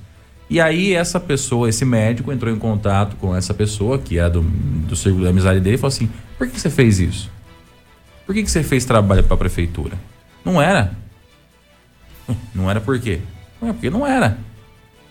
E 0.50 0.60
aí 0.60 0.92
essa 0.92 1.18
pessoa, 1.18 1.68
esse 1.68 1.84
médico, 1.84 2.30
entrou 2.30 2.52
em 2.52 2.58
contato 2.58 3.16
com 3.16 3.34
essa 3.34 3.54
pessoa, 3.54 3.98
que 3.98 4.18
é 4.18 4.28
do, 4.28 4.42
do 4.42 4.94
círculo 4.94 5.24
de 5.24 5.30
amizade 5.30 5.60
dele, 5.60 5.76
e 5.76 5.78
falou 5.78 5.88
assim: 5.88 6.10
por 6.36 6.46
que 6.46 6.60
você 6.60 6.68
fez 6.68 7.00
isso? 7.00 7.30
Por 8.26 8.34
que, 8.34 8.42
que 8.42 8.50
você 8.50 8.62
fez 8.62 8.84
trabalho 8.84 9.24
para 9.24 9.34
a 9.34 9.38
prefeitura? 9.38 9.96
Não 10.44 10.60
era. 10.60 10.92
Não 12.54 12.70
era 12.70 12.80
por 12.80 12.98
quê? 13.00 13.20
Não 13.60 13.70
é 13.70 13.72
porque 13.72 13.90
não 13.90 14.06
era. 14.06 14.38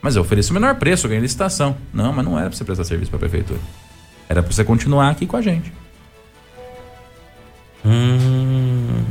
Mas 0.01 0.15
eu 0.15 0.23
ofereci 0.23 0.51
o 0.51 0.53
menor 0.53 0.75
preço, 0.75 1.07
ganhei 1.07 1.21
licitação. 1.21 1.77
Não, 1.93 2.11
mas 2.11 2.25
não 2.25 2.37
era 2.37 2.49
para 2.49 2.57
você 2.57 2.63
prestar 2.63 2.83
serviço 2.83 3.11
para 3.11 3.17
a 3.17 3.19
prefeitura. 3.19 3.59
Era 4.27 4.41
para 4.41 4.51
você 4.51 4.63
continuar 4.63 5.09
aqui 5.09 5.27
com 5.27 5.37
a 5.37 5.41
gente. 5.41 5.71
Hum. 7.85 9.03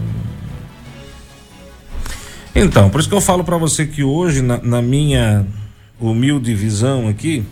Então, 2.55 2.90
por 2.90 3.00
isso 3.00 3.09
que 3.09 3.14
eu 3.14 3.20
falo 3.20 3.44
para 3.44 3.57
você 3.57 3.87
que 3.87 4.03
hoje, 4.03 4.42
na, 4.42 4.59
na 4.59 4.83
minha 4.83 5.46
humilde 6.00 6.55
visão 6.55 7.09
aqui, 7.09 7.44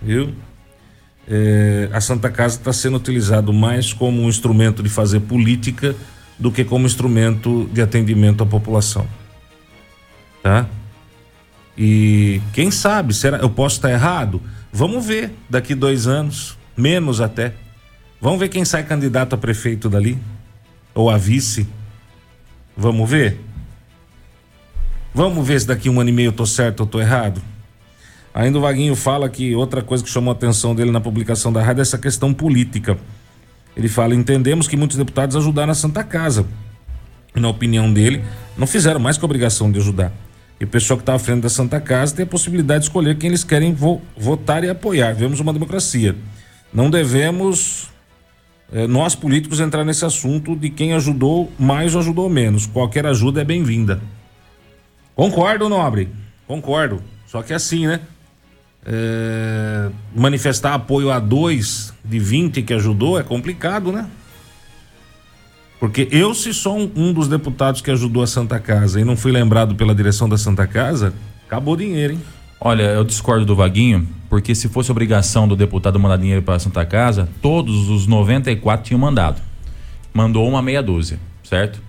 viu? 0.00 0.32
É, 1.30 1.90
a 1.92 2.00
Santa 2.00 2.30
Casa 2.30 2.56
está 2.56 2.72
sendo 2.72 2.96
utilizado 2.96 3.52
mais 3.52 3.92
como 3.92 4.22
um 4.22 4.28
instrumento 4.28 4.82
de 4.82 4.88
fazer 4.88 5.20
política 5.20 5.94
do 6.38 6.50
que 6.50 6.64
como 6.64 6.86
instrumento 6.86 7.68
de 7.72 7.82
atendimento 7.82 8.42
à 8.42 8.46
população. 8.46 9.06
Tá? 10.42 10.66
E 11.78 12.42
quem 12.52 12.72
sabe, 12.72 13.14
será, 13.14 13.38
eu 13.38 13.48
posso 13.48 13.76
estar 13.76 13.90
errado? 13.92 14.42
Vamos 14.72 15.06
ver 15.06 15.32
daqui 15.48 15.76
dois 15.76 16.08
anos, 16.08 16.58
menos 16.76 17.20
até. 17.20 17.54
Vamos 18.20 18.40
ver 18.40 18.48
quem 18.48 18.64
sai 18.64 18.82
candidato 18.82 19.34
a 19.34 19.38
prefeito 19.38 19.88
dali 19.88 20.18
ou 20.92 21.08
a 21.08 21.16
vice. 21.16 21.68
Vamos 22.76 23.08
ver. 23.08 23.38
Vamos 25.14 25.46
ver 25.46 25.60
se 25.60 25.68
daqui 25.68 25.88
um 25.88 26.00
ano 26.00 26.10
e 26.10 26.12
meio 26.12 26.28
eu 26.28 26.32
tô 26.32 26.44
certo 26.44 26.80
ou 26.80 26.86
tô 26.86 27.00
errado. 27.00 27.40
Ainda 28.34 28.58
o 28.58 28.60
Vaguinho 28.60 28.96
fala 28.96 29.28
que 29.28 29.54
outra 29.54 29.80
coisa 29.80 30.02
que 30.02 30.10
chamou 30.10 30.32
a 30.32 30.36
atenção 30.36 30.74
dele 30.74 30.90
na 30.90 31.00
publicação 31.00 31.52
da 31.52 31.62
rádio 31.62 31.80
é 31.80 31.82
essa 31.82 31.98
questão 31.98 32.34
política. 32.34 32.98
Ele 33.76 33.88
fala: 33.88 34.16
entendemos 34.16 34.66
que 34.66 34.76
muitos 34.76 34.96
deputados 34.96 35.36
ajudaram 35.36 35.70
a 35.70 35.74
Santa 35.74 36.02
Casa. 36.02 36.44
E, 37.34 37.40
na 37.40 37.48
opinião 37.48 37.92
dele, 37.92 38.24
não 38.56 38.66
fizeram 38.66 38.98
mais 38.98 39.16
que 39.16 39.24
a 39.24 39.26
obrigação 39.26 39.70
de 39.70 39.78
ajudar. 39.78 40.12
E 40.60 40.64
o 40.64 40.68
pessoal 40.68 40.96
que 40.96 41.02
está 41.02 41.14
à 41.14 41.18
frente 41.18 41.42
da 41.42 41.48
Santa 41.48 41.80
Casa 41.80 42.16
tem 42.16 42.24
a 42.24 42.26
possibilidade 42.26 42.80
de 42.80 42.86
escolher 42.86 43.16
quem 43.16 43.28
eles 43.28 43.44
querem 43.44 43.72
vo 43.72 44.02
votar 44.16 44.64
e 44.64 44.68
apoiar. 44.68 45.12
Vemos 45.14 45.40
uma 45.40 45.52
democracia. 45.52 46.16
Não 46.72 46.90
devemos, 46.90 47.88
eh, 48.72 48.86
nós 48.86 49.14
políticos, 49.14 49.60
entrar 49.60 49.84
nesse 49.84 50.04
assunto 50.04 50.56
de 50.56 50.68
quem 50.68 50.94
ajudou 50.94 51.52
mais 51.58 51.94
ou 51.94 52.00
ajudou 52.00 52.28
menos. 52.28 52.66
Qualquer 52.66 53.06
ajuda 53.06 53.40
é 53.40 53.44
bem-vinda. 53.44 54.00
Concordo, 55.14 55.68
Nobre. 55.68 56.08
Concordo. 56.46 57.02
Só 57.26 57.42
que 57.42 57.52
é 57.52 57.56
assim, 57.56 57.86
né? 57.86 58.00
é, 58.90 59.90
manifestar 60.14 60.74
apoio 60.74 61.10
a 61.10 61.18
dois 61.18 61.92
de 62.02 62.18
20 62.18 62.62
que 62.62 62.72
ajudou 62.72 63.18
é 63.18 63.22
complicado, 63.22 63.92
né? 63.92 64.06
Porque 65.78 66.08
eu, 66.10 66.34
se 66.34 66.52
sou 66.52 66.76
um, 66.76 66.90
um, 66.96 67.12
dos 67.12 67.28
deputados 67.28 67.80
que 67.80 67.90
ajudou 67.90 68.22
a 68.22 68.26
Santa 68.26 68.58
Casa 68.58 69.00
e 69.00 69.04
não 69.04 69.16
fui 69.16 69.30
lembrado 69.30 69.74
pela 69.76 69.94
direção 69.94 70.28
da 70.28 70.36
Santa 70.36 70.66
Casa, 70.66 71.14
acabou 71.46 71.74
o 71.74 71.76
dinheiro, 71.76 72.14
hein? 72.14 72.22
Olha, 72.60 72.82
eu 72.82 73.04
discordo 73.04 73.46
do 73.46 73.54
Vaguinho, 73.54 74.08
porque 74.28 74.52
se 74.52 74.68
fosse 74.68 74.90
obrigação 74.90 75.46
do 75.46 75.54
deputado 75.54 75.98
mandar 76.00 76.16
dinheiro 76.16 76.42
para 76.42 76.56
a 76.56 76.58
Santa 76.58 76.84
Casa, 76.84 77.28
todos 77.40 77.88
os 77.88 78.08
94 78.08 78.84
tinham 78.84 78.98
mandado. 78.98 79.40
Mandou 80.12 80.48
uma 80.48 80.60
meia 80.60 80.82
dúzia, 80.82 81.20
certo? 81.44 81.80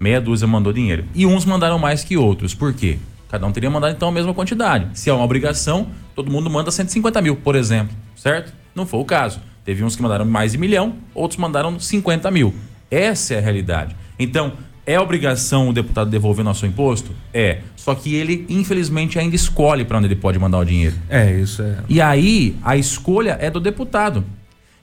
Meia 0.00 0.20
dúzia 0.20 0.48
mandou 0.48 0.72
dinheiro. 0.72 1.04
E 1.14 1.24
uns 1.24 1.44
mandaram 1.44 1.78
mais 1.78 2.02
que 2.02 2.16
outros. 2.16 2.52
Por 2.52 2.74
quê? 2.74 2.98
Cada 3.30 3.46
um 3.46 3.52
teria 3.52 3.70
mandado 3.70 3.94
então 3.94 4.08
a 4.08 4.12
mesma 4.12 4.34
quantidade. 4.34 4.88
Se 4.94 5.08
é 5.08 5.12
uma 5.12 5.24
obrigação, 5.24 5.86
todo 6.16 6.30
mundo 6.30 6.50
manda 6.50 6.72
150 6.72 7.22
mil, 7.22 7.36
por 7.36 7.54
exemplo, 7.54 7.96
certo? 8.16 8.52
Não 8.74 8.84
foi 8.84 8.98
o 8.98 9.04
caso. 9.04 9.40
Teve 9.64 9.84
uns 9.84 9.94
que 9.94 10.02
mandaram 10.02 10.24
mais 10.24 10.52
de 10.52 10.58
milhão, 10.58 10.96
outros 11.14 11.38
mandaram 11.38 11.78
50 11.78 12.30
mil. 12.32 12.52
Essa 12.90 13.34
é 13.34 13.38
a 13.38 13.40
realidade. 13.40 13.96
Então, 14.18 14.52
é 14.86 15.00
obrigação 15.00 15.68
o 15.68 15.72
deputado 15.72 16.08
devolver 16.08 16.44
nosso 16.44 16.64
imposto? 16.64 17.10
É. 17.34 17.58
Só 17.74 17.94
que 17.94 18.14
ele, 18.14 18.46
infelizmente, 18.48 19.18
ainda 19.18 19.34
escolhe 19.34 19.84
para 19.84 19.98
onde 19.98 20.06
ele 20.06 20.16
pode 20.16 20.38
mandar 20.38 20.58
o 20.58 20.64
dinheiro. 20.64 20.94
É, 21.08 21.32
isso 21.32 21.62
é. 21.62 21.78
E 21.88 22.00
aí, 22.00 22.56
a 22.62 22.76
escolha 22.76 23.36
é 23.40 23.50
do 23.50 23.60
deputado. 23.60 24.24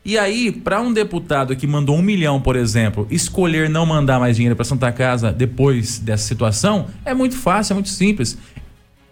E 0.06 0.18
aí, 0.18 0.52
para 0.52 0.82
um 0.82 0.92
deputado 0.92 1.56
que 1.56 1.66
mandou 1.66 1.96
um 1.96 2.02
milhão, 2.02 2.42
por 2.42 2.58
exemplo, 2.58 3.08
escolher 3.10 3.70
não 3.70 3.86
mandar 3.86 4.20
mais 4.20 4.36
dinheiro 4.36 4.54
para 4.54 4.66
Santa 4.66 4.92
Casa 4.92 5.32
depois 5.32 5.98
dessa 5.98 6.28
situação, 6.28 6.88
é 7.06 7.14
muito 7.14 7.38
fácil, 7.38 7.72
é 7.72 7.76
muito 7.76 7.90
simples. 7.90 8.38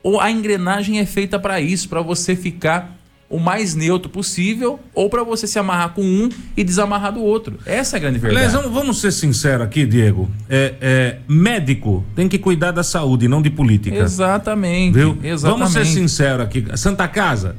Ou 0.03 0.19
a 0.19 0.29
engrenagem 0.29 0.99
é 0.99 1.05
feita 1.05 1.39
para 1.39 1.61
isso, 1.61 1.87
para 1.87 2.01
você 2.01 2.35
ficar 2.35 2.97
o 3.31 3.39
mais 3.39 3.73
neutro 3.73 4.09
possível 4.09 4.79
ou 4.93 5.09
para 5.09 5.23
você 5.23 5.47
se 5.47 5.57
amarrar 5.57 5.93
com 5.93 6.03
um 6.03 6.29
e 6.55 6.63
desamarrar 6.63 7.13
do 7.13 7.21
outro. 7.21 7.57
Essa 7.65 7.95
é 7.95 7.97
a 7.97 8.01
grande 8.01 8.19
verdade. 8.19 8.45
Aliás, 8.45 8.71
vamos 8.71 8.99
ser 8.99 9.11
sinceros 9.11 9.65
aqui, 9.65 9.85
Diego. 9.85 10.29
É, 10.49 10.75
é, 10.81 11.17
médico 11.27 12.05
tem 12.15 12.27
que 12.27 12.37
cuidar 12.37 12.71
da 12.71 12.83
saúde, 12.83 13.27
não 13.27 13.41
de 13.41 13.49
política. 13.49 13.97
Exatamente. 13.97 14.93
Viu? 14.93 15.17
Exatamente. 15.23 15.59
Vamos 15.59 15.73
ser 15.73 15.85
sinceros 15.85 16.45
aqui. 16.45 16.65
Santa 16.75 17.07
Casa 17.07 17.55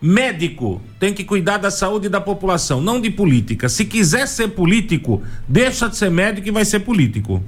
Médico 0.00 0.80
tem 1.00 1.14
que 1.14 1.24
cuidar 1.24 1.56
da 1.56 1.70
saúde 1.70 2.08
da 2.08 2.20
população, 2.20 2.82
não 2.82 3.00
de 3.00 3.10
política. 3.10 3.68
Se 3.68 3.84
quiser 3.84 4.28
ser 4.28 4.48
político, 4.48 5.22
deixa 5.48 5.88
de 5.88 5.96
ser 5.96 6.10
médico 6.10 6.48
e 6.48 6.50
vai 6.50 6.64
ser 6.64 6.80
político. 6.80 7.42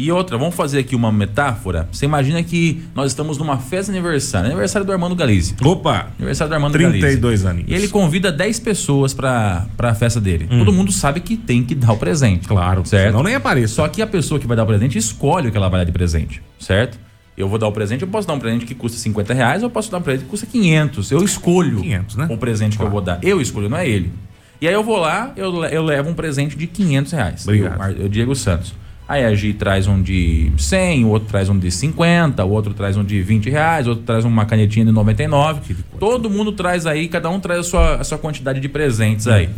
E 0.00 0.10
outra, 0.10 0.38
vamos 0.38 0.54
fazer 0.54 0.78
aqui 0.78 0.96
uma 0.96 1.12
metáfora. 1.12 1.86
Você 1.92 2.06
imagina 2.06 2.42
que 2.42 2.82
nós 2.94 3.10
estamos 3.10 3.36
numa 3.36 3.58
festa 3.58 3.92
de 3.92 3.98
aniversário, 3.98 4.46
aniversário 4.46 4.86
do 4.86 4.92
Armando 4.92 5.14
Galize. 5.14 5.54
Opa! 5.62 6.08
Aniversário 6.18 6.48
do 6.48 6.54
Armando 6.54 6.72
32 6.72 7.44
anos. 7.44 7.64
E 7.68 7.74
ele 7.74 7.86
convida 7.86 8.32
10 8.32 8.60
pessoas 8.60 9.12
para 9.12 9.66
a 9.78 9.94
festa 9.94 10.18
dele. 10.18 10.48
Hum. 10.50 10.60
Todo 10.60 10.72
mundo 10.72 10.90
sabe 10.90 11.20
que 11.20 11.36
tem 11.36 11.62
que 11.62 11.74
dar 11.74 11.92
o 11.92 11.98
presente. 11.98 12.48
Claro, 12.48 12.82
certo? 12.86 13.12
Não 13.12 13.22
nem 13.22 13.34
apareça. 13.34 13.74
Só 13.74 13.88
que 13.88 14.00
a 14.00 14.06
pessoa 14.06 14.40
que 14.40 14.46
vai 14.46 14.56
dar 14.56 14.62
o 14.62 14.66
presente 14.66 14.96
escolhe 14.96 15.48
o 15.48 15.50
que 15.50 15.56
ela 15.58 15.68
vai 15.68 15.80
dar 15.80 15.84
de 15.84 15.92
presente, 15.92 16.42
certo? 16.58 16.98
eu 17.36 17.48
vou 17.48 17.58
dar 17.58 17.68
o 17.68 17.72
presente, 17.72 18.02
eu 18.02 18.08
posso 18.08 18.28
dar 18.28 18.34
um 18.34 18.38
presente 18.38 18.66
que 18.66 18.74
custa 18.74 18.98
50 18.98 19.32
reais, 19.32 19.62
ou 19.62 19.66
eu 19.66 19.70
posso 19.70 19.90
dar 19.90 19.96
um 19.96 20.02
presente 20.02 20.24
que 20.24 20.30
custa 20.30 20.46
500. 20.46 21.10
Eu 21.10 21.24
escolho 21.24 21.80
500, 21.80 22.16
né? 22.16 22.28
o 22.30 22.36
presente 22.36 22.76
claro. 22.76 22.78
que 22.78 22.84
eu 22.86 22.90
vou 22.90 23.00
dar. 23.00 23.18
Eu 23.22 23.40
escolho, 23.40 23.68
não 23.68 23.78
é 23.78 23.88
ele. 23.88 24.12
E 24.60 24.68
aí 24.68 24.74
eu 24.74 24.84
vou 24.84 24.98
lá, 24.98 25.32
eu, 25.36 25.64
eu 25.64 25.82
levo 25.82 26.10
um 26.10 26.14
presente 26.14 26.54
de 26.54 26.66
500 26.66 27.12
reais. 27.12 27.42
Obrigado. 27.44 27.92
Eu, 27.92 28.02
eu 28.02 28.08
Diego 28.10 28.34
Santos. 28.34 28.74
Aí 29.10 29.24
a 29.24 29.34
Gi 29.34 29.52
traz 29.54 29.88
um 29.88 30.00
de 30.00 30.52
100, 30.56 31.04
o 31.04 31.08
outro 31.08 31.28
traz 31.28 31.48
um 31.48 31.58
de 31.58 31.70
50, 31.70 32.44
o 32.44 32.50
outro 32.50 32.72
traz 32.72 32.96
um 32.96 33.04
de 33.04 33.20
20 33.20 33.50
reais, 33.50 33.86
o 33.88 33.90
outro 33.90 34.04
traz 34.04 34.24
uma 34.24 34.46
canetinha 34.46 34.86
de 34.86 34.92
99. 34.92 35.74
Todo 35.98 36.30
mundo 36.30 36.52
traz 36.52 36.86
aí, 36.86 37.08
cada 37.08 37.28
um 37.28 37.40
traz 37.40 37.60
a 37.60 37.62
sua, 37.64 37.94
a 37.96 38.04
sua 38.04 38.18
quantidade 38.18 38.60
de 38.60 38.68
presentes 38.68 39.26
aí. 39.26 39.50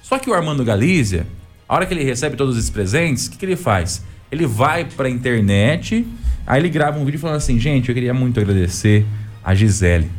Só 0.00 0.16
que 0.18 0.30
o 0.30 0.34
Armando 0.34 0.64
Galícia, 0.64 1.26
a 1.68 1.74
hora 1.74 1.86
que 1.86 1.92
ele 1.92 2.04
recebe 2.04 2.36
todos 2.36 2.56
esses 2.56 2.70
presentes, 2.70 3.26
o 3.26 3.32
que, 3.32 3.38
que 3.38 3.44
ele 3.44 3.56
faz? 3.56 4.04
Ele 4.30 4.46
vai 4.46 4.84
pra 4.84 5.10
internet 5.10 6.06
Aí 6.50 6.60
ele 6.60 6.68
grava 6.68 6.98
um 6.98 7.04
vídeo 7.04 7.20
falando 7.20 7.36
assim: 7.36 7.60
gente, 7.60 7.88
eu 7.88 7.94
queria 7.94 8.12
muito 8.12 8.40
agradecer 8.40 9.06
a 9.44 9.54
Gisele. 9.54 10.10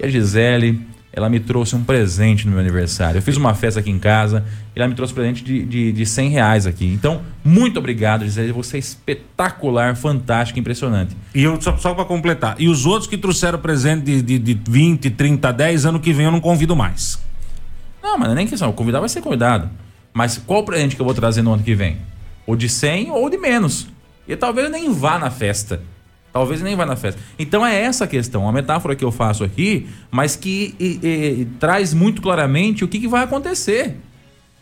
E 0.00 0.06
a 0.06 0.08
Gisele, 0.08 0.80
ela 1.18 1.28
me 1.28 1.40
trouxe 1.40 1.74
um 1.74 1.82
presente 1.82 2.46
no 2.46 2.52
meu 2.52 2.60
aniversário. 2.60 3.18
Eu 3.18 3.22
fiz 3.22 3.36
uma 3.36 3.52
festa 3.52 3.80
aqui 3.80 3.90
em 3.90 3.98
casa 3.98 4.44
e 4.74 4.78
ela 4.78 4.88
me 4.88 4.94
trouxe 4.94 5.12
um 5.12 5.16
presente 5.16 5.42
de, 5.42 5.64
de, 5.64 5.92
de 5.92 6.06
100 6.06 6.30
reais 6.30 6.64
aqui. 6.64 6.86
Então, 6.86 7.22
muito 7.44 7.78
obrigado, 7.78 8.24
Gisele. 8.24 8.52
Você 8.52 8.76
é 8.76 8.80
espetacular, 8.80 9.96
fantástico, 9.96 10.60
impressionante. 10.60 11.16
E 11.34 11.42
eu, 11.42 11.60
só, 11.60 11.76
só 11.76 11.92
para 11.92 12.04
completar: 12.04 12.54
e 12.58 12.68
os 12.68 12.86
outros 12.86 13.08
que 13.08 13.18
trouxeram 13.18 13.58
presente 13.58 14.04
de, 14.04 14.22
de, 14.22 14.38
de 14.38 14.60
20, 14.70 15.10
30, 15.10 15.52
10, 15.52 15.86
ano 15.86 16.00
que 16.00 16.12
vem 16.12 16.26
eu 16.26 16.32
não 16.32 16.40
convido 16.40 16.76
mais. 16.76 17.18
Não, 18.00 18.16
mas 18.16 18.28
não 18.28 18.34
é 18.34 18.36
nem 18.36 18.46
questão. 18.46 18.70
Convidar 18.72 19.00
vai 19.00 19.08
ser 19.08 19.20
convidado. 19.20 19.68
Mas 20.14 20.38
qual 20.38 20.62
presente 20.62 20.94
que 20.94 21.02
eu 21.02 21.06
vou 21.06 21.14
trazer 21.14 21.42
no 21.42 21.52
ano 21.52 21.64
que 21.64 21.74
vem? 21.74 21.96
Ou 22.46 22.54
de 22.54 22.68
100 22.68 23.10
ou 23.10 23.28
de 23.28 23.36
menos. 23.36 23.88
E 24.26 24.36
talvez 24.36 24.70
nem 24.70 24.92
vá 24.92 25.18
na 25.18 25.30
festa. 25.30 25.82
Talvez 26.32 26.60
nem 26.62 26.76
vá 26.76 26.84
na 26.86 26.96
festa. 26.96 27.20
Então 27.38 27.66
é 27.66 27.80
essa 27.80 28.04
a 28.04 28.06
questão, 28.06 28.42
uma 28.42 28.52
metáfora 28.52 28.94
que 28.94 29.04
eu 29.04 29.10
faço 29.10 29.42
aqui, 29.42 29.88
mas 30.10 30.36
que 30.36 30.74
e, 30.78 31.00
e, 31.02 31.44
traz 31.58 31.92
muito 31.94 32.20
claramente 32.22 32.84
o 32.84 32.88
que, 32.88 33.00
que 33.00 33.08
vai 33.08 33.24
acontecer. 33.24 33.96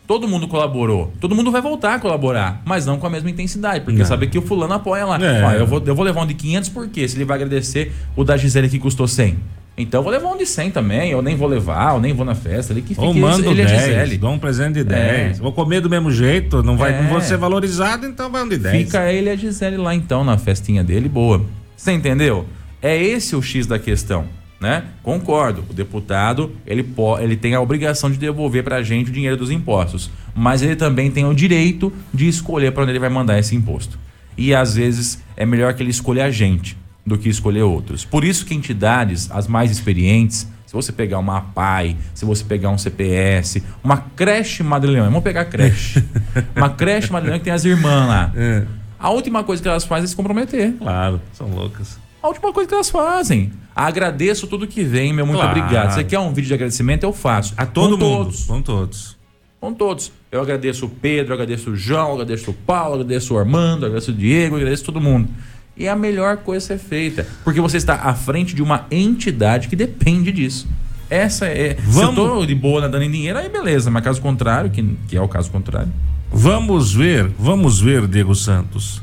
todo 0.07 0.27
mundo 0.27 0.47
colaborou. 0.47 1.11
Todo 1.19 1.35
mundo 1.35 1.51
vai 1.51 1.61
voltar 1.61 1.95
a 1.95 1.99
colaborar, 1.99 2.61
mas 2.65 2.85
não 2.85 2.97
com 2.97 3.05
a 3.05 3.09
mesma 3.09 3.29
intensidade, 3.29 3.83
porque 3.83 3.99
Não. 3.99 4.05
sabe 4.05 4.27
que 4.27 4.37
o 4.37 4.41
fulano 4.41 4.73
apoia 4.73 5.05
lá. 5.05 5.17
É. 5.21 5.43
Ó, 5.43 5.51
eu, 5.51 5.67
vou, 5.67 5.83
eu 5.85 5.93
vou 5.93 6.05
levar 6.05 6.21
um 6.21 6.25
de 6.25 6.33
500 6.33 6.69
por 6.69 6.87
quê? 6.87 7.05
Se 7.07 7.17
ele 7.17 7.25
vai 7.25 7.35
agradecer 7.35 7.91
o 8.15 8.23
da 8.23 8.37
Gisele 8.37 8.69
que 8.69 8.79
custou 8.79 9.07
100. 9.07 9.37
Então 9.77 9.99
eu 9.99 10.03
vou 10.03 10.11
levar 10.11 10.29
um 10.29 10.37
de 10.37 10.45
100 10.45 10.71
também, 10.71 11.11
eu 11.11 11.21
nem 11.21 11.35
vou 11.35 11.47
levar, 11.47 11.93
eu 11.93 12.01
nem 12.01 12.11
vou 12.11 12.25
na 12.25 12.33
festa. 12.33 12.73
Ele 12.73 12.81
que 12.81 12.89
fique, 12.95 12.99
Ou 13.01 13.13
mando 13.13 13.47
ele 13.51 13.61
é 13.61 13.65
10, 13.65 13.79
Gisele. 13.81 14.17
dou 14.17 14.31
um 14.31 14.39
presente 14.39 14.73
de 14.73 14.83
10. 14.83 15.37
É. 15.37 15.41
Vou 15.41 15.51
comer 15.53 15.81
do 15.81 15.89
mesmo 15.89 16.11
jeito, 16.11 16.63
não 16.63 16.75
vai 16.75 16.93
É. 16.93 17.01
não 17.03 17.09
vou 17.09 17.21
ser 17.21 17.37
valorizado, 17.37 18.07
então 18.07 18.31
vai 18.31 18.41
um 18.43 18.49
de 18.49 18.57
10. 18.57 18.85
Fica 18.85 19.11
ele 19.11 19.29
e 19.29 19.33
a 19.33 19.35
Gisele 19.35 19.77
lá 19.77 19.93
então, 19.93 20.23
na 20.23 20.35
festinha 20.37 20.83
dele, 20.83 21.07
boa. 21.07 21.45
Você 21.75 21.91
entendeu? 21.91 22.47
É 22.81 22.97
esse 22.97 23.35
o 23.35 23.41
X 23.41 23.67
da 23.67 23.77
questão, 23.77 24.25
né? 24.59 24.83
Concordo. 25.03 25.63
O 25.69 25.73
deputado, 25.73 26.51
ele, 26.65 26.83
ele 27.21 27.35
tem 27.35 27.53
a 27.53 27.61
obrigação 27.61 28.09
de 28.09 28.17
devolver 28.17 28.63
pra 28.63 28.81
gente 28.81 29.11
o 29.11 29.13
dinheiro 29.13 29.37
dos 29.37 29.51
impostos. 29.51 30.09
Mas 30.33 30.63
ele 30.63 30.75
também 30.75 31.11
tem 31.11 31.23
o 31.23 31.35
direito 31.35 31.93
de 32.11 32.27
escolher 32.27 32.71
para 32.71 32.81
onde 32.81 32.93
ele 32.93 32.99
vai 32.99 33.09
mandar 33.09 33.37
esse 33.37 33.55
imposto. 33.55 33.99
E 34.35 34.55
às 34.55 34.73
vezes 34.75 35.21
é 35.35 35.45
melhor 35.45 35.75
que 35.75 35.83
ele 35.83 35.91
escolha 35.91 36.25
a 36.25 36.31
gente 36.31 36.75
do 37.07 37.17
que 37.17 37.29
escolher 37.29 37.63
outros. 37.63 38.03
Por 38.05 38.23
isso 38.23 38.45
que 38.45 38.53
entidades, 38.53 39.31
as 39.31 39.47
mais 39.47 39.71
experientes, 39.71 40.47
se 40.65 40.73
você 40.73 40.91
pegar 40.91 41.17
uma 41.19 41.37
APAI, 41.37 41.95
se 42.13 42.25
você 42.25 42.43
pegar 42.43 42.69
um 42.69 42.77
CPS, 42.77 43.63
uma 43.83 43.97
creche 43.97 44.61
Madrileão, 44.61 45.05
vamos 45.05 45.23
pegar 45.23 45.45
creche. 45.45 46.03
uma 46.55 46.69
creche 46.69 47.11
Madrileão 47.11 47.39
que 47.39 47.45
tem 47.45 47.53
as 47.53 47.63
irmãs 47.63 48.07
lá. 48.07 48.31
É, 48.35 48.63
A 48.99 49.09
última 49.09 49.43
coisa 49.43 49.61
que 49.63 49.67
elas 49.69 49.85
fazem 49.85 50.03
é 50.03 50.07
se 50.07 50.15
comprometer. 50.15 50.73
claro, 50.77 51.21
são 51.33 51.47
loucas. 51.49 51.97
A 52.21 52.27
última 52.27 52.51
coisa 52.51 52.67
que 52.67 52.73
elas 52.73 52.89
fazem. 52.89 53.53
Agradeço 53.73 54.47
tudo 54.47 54.67
que 54.67 54.83
vem, 54.83 55.13
meu 55.13 55.25
muito 55.25 55.39
Claro. 55.39 55.57
obrigado. 55.59 55.93
Você 55.93 56.03
quer 56.03 56.19
um 56.19 56.33
vídeo 56.33 56.47
de 56.49 56.53
agradecimento? 56.55 57.03
Eu 57.03 57.13
faço. 57.13 57.53
A 57.55 57.65
todo 57.65 57.97
Com 57.97 58.03
mundo. 58.03 58.23
todos. 58.25 58.43
Com 58.43 58.61
todos. 58.61 59.17
Com 59.61 59.73
todos. 59.73 60.11
Eu 60.31 60.41
agradeço 60.41 60.87
o 60.87 60.89
Pedro, 60.89 61.33
agradeço 61.33 61.69
o 61.71 61.75
João, 61.77 62.13
agradeço 62.13 62.51
o 62.51 62.53
Paulo, 62.53 62.95
agradeço 62.95 63.33
o 63.33 63.37
Armando, 63.39 63.85
agradeço 63.85 64.11
o 64.11 64.13
Diego, 64.13 64.55
agradeço 64.57 64.83
todo 64.83 64.99
mundo. 64.99 65.29
E 65.77 65.85
é 65.85 65.89
a 65.89 65.95
melhor 65.95 66.37
coisa 66.37 66.73
a 66.73 66.77
ser 66.77 66.83
feita. 66.83 67.27
Porque 67.43 67.61
você 67.61 67.77
está 67.77 67.95
à 67.95 68.13
frente 68.15 68.55
de 68.55 68.61
uma 68.63 68.85
entidade 68.89 69.67
que 69.67 69.75
depende 69.75 70.31
disso. 70.31 70.67
Essa 71.09 71.45
é. 71.47 71.75
Se 71.75 71.85
eu 71.99 72.11
Vamos- 72.13 72.15
tô 72.15 72.45
de 72.45 72.55
boa 72.55 72.81
nadando 72.81 73.03
em 73.03 73.11
dinheiro, 73.11 73.37
aí 73.39 73.47
beleza. 73.49 73.89
Mas 73.91 74.03
caso 74.03 74.19
contrário, 74.21 74.69
que, 74.69 74.83
que 75.07 75.15
é 75.15 75.21
o 75.21 75.27
caso 75.27 75.49
contrário. 75.51 75.91
Vamos 76.31 76.93
ver, 76.93 77.31
vamos 77.39 77.79
ver, 77.79 78.07
Diego 78.07 78.35
Santos. 78.35 79.01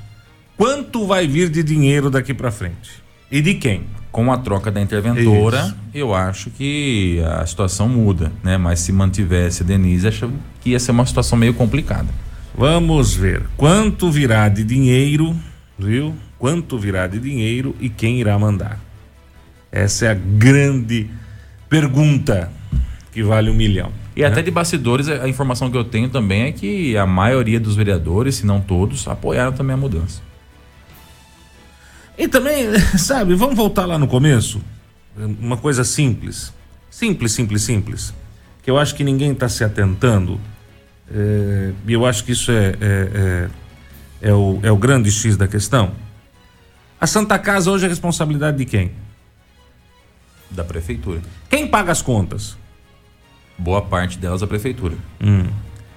Quanto 0.57 1.07
vai 1.07 1.27
vir 1.27 1.49
de 1.49 1.63
dinheiro 1.63 2.11
daqui 2.11 2.35
pra 2.35 2.51
frente? 2.51 2.91
E 3.31 3.41
de 3.41 3.55
quem? 3.55 3.83
com 4.13 4.31
a 4.33 4.39
troca 4.39 4.71
da 4.71 4.81
interventora, 4.81 5.59
Isso. 5.65 5.77
eu 5.93 6.15
acho 6.15 6.49
que 6.49 7.21
a 7.41 7.45
situação 7.45 7.89
muda, 7.89 8.31
né? 8.45 8.57
Mas 8.57 8.79
se 8.79 8.93
mantivesse 8.93 9.65
a 9.65 9.67
Denise, 9.67 10.07
acho 10.07 10.31
que 10.61 10.71
ia 10.71 10.79
ser 10.79 10.93
uma 10.93 11.05
situação 11.05 11.37
meio 11.37 11.53
complicada. 11.53 12.07
Vamos 12.57 13.13
ver 13.17 13.43
quanto 13.57 14.13
virá 14.13 14.49
de 14.49 14.63
dinheiro, 14.63 15.35
viu? 15.77 16.15
Quanto 16.45 16.79
virá 16.79 17.07
de 17.07 17.19
dinheiro 17.19 17.75
e 17.81 17.89
quem 17.89 18.21
irá 18.21 18.39
mandar. 18.39 18.79
Essa 19.73 20.05
é 20.05 20.11
a 20.11 20.15
grande 20.15 21.09
pergunta 21.71 22.53
que 23.11 23.23
vale 23.23 23.49
um 23.49 23.55
milhão. 23.55 23.91
E 24.15 24.23
até 24.23 24.43
de 24.43 24.51
bastidores, 24.51 25.09
a 25.09 25.27
informação 25.27 25.71
que 25.71 25.77
eu 25.79 25.85
tenho 25.85 26.11
também 26.11 26.43
é 26.43 26.53
que 26.53 26.99
a 26.99 27.07
maioria 27.07 27.59
dos 27.59 27.77
vereadores, 27.77 28.35
se 28.35 28.47
não 28.47 28.61
todos, 28.61 29.09
apoiaram 29.09 29.55
também 29.55 29.73
a 29.73 29.79
mudança. 29.79 30.21
E 32.19 32.29
também, 32.29 32.79
sabe, 32.99 33.35
vamos 33.35 33.57
voltar 33.57 33.87
lá 33.87 33.97
no 33.97 34.07
começo? 34.07 34.61
Uma 35.17 35.57
coisa 35.57 35.83
simples. 35.83 36.53
Simples, 36.91 37.33
simples, 37.33 37.63
simples. 37.63 38.13
Que 38.63 38.71
eu 38.71 38.77
acho 38.77 38.95
que 38.95 39.03
ninguém 39.03 39.33
está 39.33 39.49
se 39.49 39.65
atentando. 39.65 40.39
é, 41.11 41.73
E 41.89 41.93
eu 41.95 42.05
acho 42.05 42.23
que 42.23 42.33
isso 42.33 42.53
é, 42.53 42.67
é, 42.67 42.77
é, 42.83 44.29
é 44.29 44.35
o, 44.35 44.61
é 44.63 44.71
o 44.71 44.77
grande 44.77 45.11
X 45.11 45.39
da 45.39 45.49
questão. 45.49 46.04
A 47.01 47.07
Santa 47.07 47.39
Casa 47.39 47.71
hoje 47.71 47.85
é 47.85 47.89
responsabilidade 47.89 48.57
de 48.59 48.65
quem? 48.65 48.93
Da 50.51 50.65
prefeitura. 50.65 51.21
Quem 51.51 51.67
paga 51.67 51.93
as 51.93 52.01
contas? 52.01 52.57
Boa 53.59 53.83
parte 53.83 54.19
delas 54.19 54.43
a 54.43 54.47
prefeitura. 54.47 54.97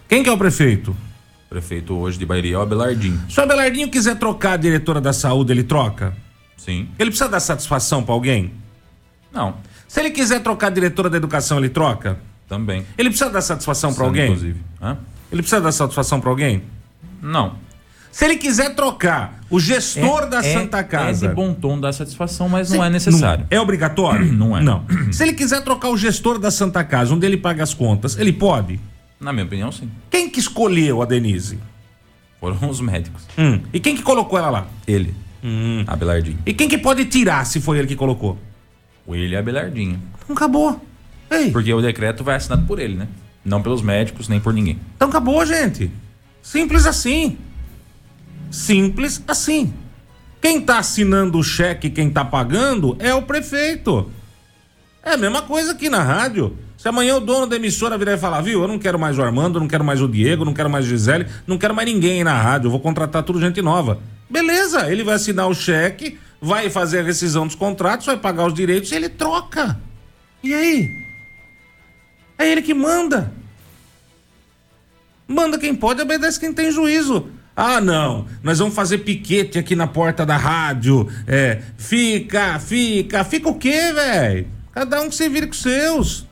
Quem 0.08 0.24
que 0.24 0.30
é 0.30 0.32
o 0.32 0.38
prefeito? 0.38 0.92
O 0.92 1.50
prefeito 1.50 1.96
hoje 1.96 2.18
de 2.20 2.26
Bahia 2.26 2.56
é 2.56 2.58
o 2.58 2.62
Abelardinho. 2.62 3.22
Se 3.30 3.40
o 3.40 3.44
Abelardinho 3.44 3.90
quiser 3.90 4.18
trocar 4.18 4.54
a 4.54 4.58
diretora 4.58 5.00
da 5.00 5.14
saúde, 5.14 5.52
ele 5.54 5.64
troca? 5.64 6.16
Sim. 6.58 6.90
Ele 7.00 7.10
precisa 7.10 7.30
dar 7.30 7.40
satisfação 7.40 8.04
para 8.04 8.14
alguém? 8.14 8.54
Não. 9.32 9.58
Se 9.88 10.00
ele 10.00 10.10
quiser 10.12 10.42
trocar 10.42 10.68
a 10.68 10.72
diretora 10.72 11.10
da 11.10 11.18
educação, 11.18 11.58
ele 11.58 11.70
troca? 11.70 12.20
Também. 12.50 12.86
Ele 12.98 13.10
precisa 13.10 13.30
dar 13.30 13.42
satisfação 13.42 13.94
para 13.94 14.06
alguém? 14.06 14.26
Inclusive. 14.26 14.60
Hã? 14.82 14.98
Ele 15.32 15.42
precisa 15.42 15.62
dar 15.62 15.72
satisfação 15.72 16.20
para 16.20 16.30
alguém? 16.30 16.64
Não. 17.22 17.56
Se 18.12 18.26
ele 18.26 18.38
quiser 18.38 18.74
trocar 18.76 19.40
o 19.50 19.60
gestor 19.60 20.28
da 20.28 20.42
Santa 20.42 20.84
Casa. 20.84 21.26
É 21.26 21.30
de 21.30 21.36
bom 21.36 21.54
tom 21.54 21.80
dar 21.80 21.94
satisfação, 21.94 22.50
mas 22.50 22.70
Se- 22.70 22.76
não 22.78 22.84
é 22.84 22.90
necessário. 22.90 23.46
É 23.50 23.60
obrigatório? 23.60 24.26
Não 24.34 24.58
é. 24.58 24.62
Não. 24.64 24.84
Se 25.12 25.24
ele 25.24 25.34
quiser 25.34 25.62
trocar 25.64 25.90
o 25.90 25.98
gestor 25.98 26.40
da 26.40 26.50
Santa 26.52 26.84
Casa, 26.84 27.14
onde 27.14 27.26
ele 27.26 27.38
paga 27.38 27.62
as 27.64 27.74
contas, 27.74 28.18
ele 28.18 28.34
pode? 28.34 28.80
Na 29.20 29.32
minha 29.32 29.46
opinião, 29.46 29.72
sim. 29.72 29.90
Quem 30.10 30.30
que 30.30 30.40
escolheu 30.40 31.02
a 31.02 31.06
Denise? 31.06 31.60
Foram 32.40 32.70
os 32.70 32.80
médicos. 32.82 33.24
Hum. 33.38 33.60
E 33.74 33.80
quem 33.80 33.96
que 33.96 34.02
colocou 34.04 34.38
ela 34.38 34.50
lá? 34.50 34.68
Ele. 34.88 35.14
Hum. 35.44 35.84
Abelardinho. 35.88 36.38
E 36.46 36.54
quem 36.54 36.68
que 36.68 36.78
pode 36.78 37.06
tirar 37.06 37.46
se 37.46 37.60
foi 37.62 37.80
ele 37.80 37.88
que 37.88 37.96
colocou? 37.96 38.38
O 39.06 39.16
ele 39.16 39.36
é 39.36 39.40
Abelardinho. 39.40 40.00
Então 40.24 40.36
acabou. 40.36 40.80
Ei, 41.32 41.52
Porque 41.52 41.74
o 41.74 41.82
decreto 41.82 42.24
vai 42.24 42.36
assinado 42.36 42.64
por 42.66 42.80
ele, 42.80 42.96
né? 42.96 43.08
Não 43.44 43.62
pelos 43.62 43.82
médicos, 43.82 44.28
nem 44.28 44.40
por 44.40 44.54
ninguém. 44.54 44.80
então 44.96 45.08
acabou, 45.10 45.46
gente. 45.46 45.90
Simples 46.42 46.86
assim. 46.86 47.38
Simples 48.50 49.22
assim. 49.28 49.74
Quem 50.42 50.62
tá 50.62 50.80
assinando 50.80 51.38
o 51.38 51.44
cheque, 51.44 51.90
quem 51.90 52.10
tá 52.10 52.24
pagando 52.24 52.96
é 53.00 53.14
o 53.14 53.22
prefeito. 53.22 54.12
É 55.04 55.14
a 55.14 55.18
mesma 55.18 55.42
coisa 55.42 55.72
aqui 55.72 55.90
na 55.90 56.04
rádio. 56.04 56.58
Se 56.78 56.88
amanhã 56.88 57.16
o 57.16 57.20
dono 57.20 57.48
da 57.48 57.56
emissora 57.56 57.98
virar 57.98 58.14
e 58.14 58.18
falar, 58.18 58.42
viu, 58.42 58.62
eu 58.62 58.68
não 58.68 58.78
quero 58.78 59.00
mais 59.00 59.18
o 59.18 59.24
Armando, 59.24 59.60
não 59.60 59.68
quero 59.68 59.84
mais 59.84 60.02
o 60.02 60.08
Diego, 60.08 60.46
não 60.46 60.54
quero 60.54 60.70
mais 60.70 60.86
a 60.86 60.88
Gisele, 60.88 61.26
não 61.48 61.58
quero 61.58 61.74
mais 61.74 61.88
ninguém 61.90 62.18
aí 62.20 62.24
na 62.24 62.40
rádio, 62.40 62.68
eu 62.68 62.72
vou 62.72 62.80
contratar 62.80 63.24
tudo 63.24 63.40
gente 63.40 63.62
nova. 63.62 64.00
Beleza, 64.30 64.92
ele 64.92 65.04
vai 65.04 65.16
assinar 65.16 65.48
o 65.48 65.56
cheque, 65.56 66.20
vai 66.40 66.70
fazer 66.70 67.00
a 67.00 67.04
rescisão 67.04 67.48
dos 67.48 67.56
contratos, 67.56 68.06
vai 68.06 68.18
pagar 68.18 68.46
os 68.46 68.54
direitos 68.54 68.92
e 68.92 68.96
ele 68.96 69.10
troca. 69.10 69.80
E 70.44 70.54
aí? 70.54 70.88
É 72.38 72.48
ele 72.52 72.62
que 72.62 72.74
manda. 72.74 73.34
Manda 75.28 75.58
quem 75.58 75.74
pode, 75.74 76.02
obedece 76.02 76.40
quem 76.40 76.54
tem 76.54 76.72
juízo. 76.72 77.28
Ah, 77.60 77.82
não, 77.82 78.28
nós 78.44 78.60
vamos 78.60 78.76
fazer 78.76 79.00
piquete 79.00 79.58
aqui 79.58 79.76
na 79.76 79.88
porta 79.88 80.24
da 80.24 80.38
rádio. 80.38 81.10
É, 81.26 81.58
fica, 81.76 82.60
fica, 82.60 83.24
fica 83.24 83.50
o 83.50 83.56
quê, 83.56 83.92
velho? 83.94 84.46
Cada 84.72 85.02
um 85.02 85.10
que 85.10 85.16
se 85.16 85.28
vire 85.28 85.48
com 85.48 85.54
os 85.54 85.62
seus. 85.64 86.28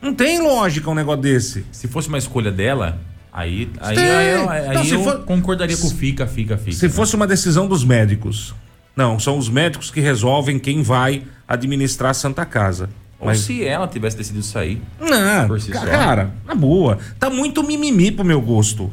Não 0.00 0.14
tem 0.14 0.40
lógica 0.40 0.88
um 0.88 0.94
negócio 0.94 1.22
desse. 1.22 1.66
Se 1.72 1.88
fosse 1.88 2.08
uma 2.08 2.18
escolha 2.18 2.52
dela, 2.52 2.98
aí, 3.32 3.68
aí, 3.80 3.96
Tem. 3.96 4.10
aí, 4.10 4.28
eu- 4.30 4.50
aí 4.50 4.74
Não, 4.74 4.84
eu 4.84 5.02
for- 5.04 5.18
concordaria 5.24 5.76
com 5.76 5.90
fica, 5.90 6.26
fica, 6.28 6.56
fica. 6.56 6.76
Se 6.76 6.88
fosse 6.88 7.16
uma 7.16 7.26
decisão 7.26 7.66
dos 7.66 7.84
médicos. 7.84 8.54
Não, 8.94 9.18
são 9.18 9.36
os 9.38 9.48
médicos 9.48 9.90
que 9.90 10.00
resolvem 10.00 10.58
quem 10.60 10.82
vai 10.82 11.24
administrar 11.48 12.10
a 12.10 12.14
Santa 12.14 12.44
Casa. 12.44 12.88
Ou 13.18 13.26
Mas- 13.26 13.40
se 13.40 13.64
ela 13.64 13.88
tivesse 13.88 14.16
decidido 14.16 14.44
sair. 14.44 14.80
Não, 15.00 15.58
si 15.58 15.70
ca- 15.70 15.80
só. 15.80 15.86
cara, 15.86 16.30
na 16.44 16.54
boa. 16.54 16.98
Tá 17.18 17.30
muito 17.30 17.62
mimimi 17.62 18.10
pro 18.12 18.24
meu 18.24 18.40
gosto. 18.40 18.90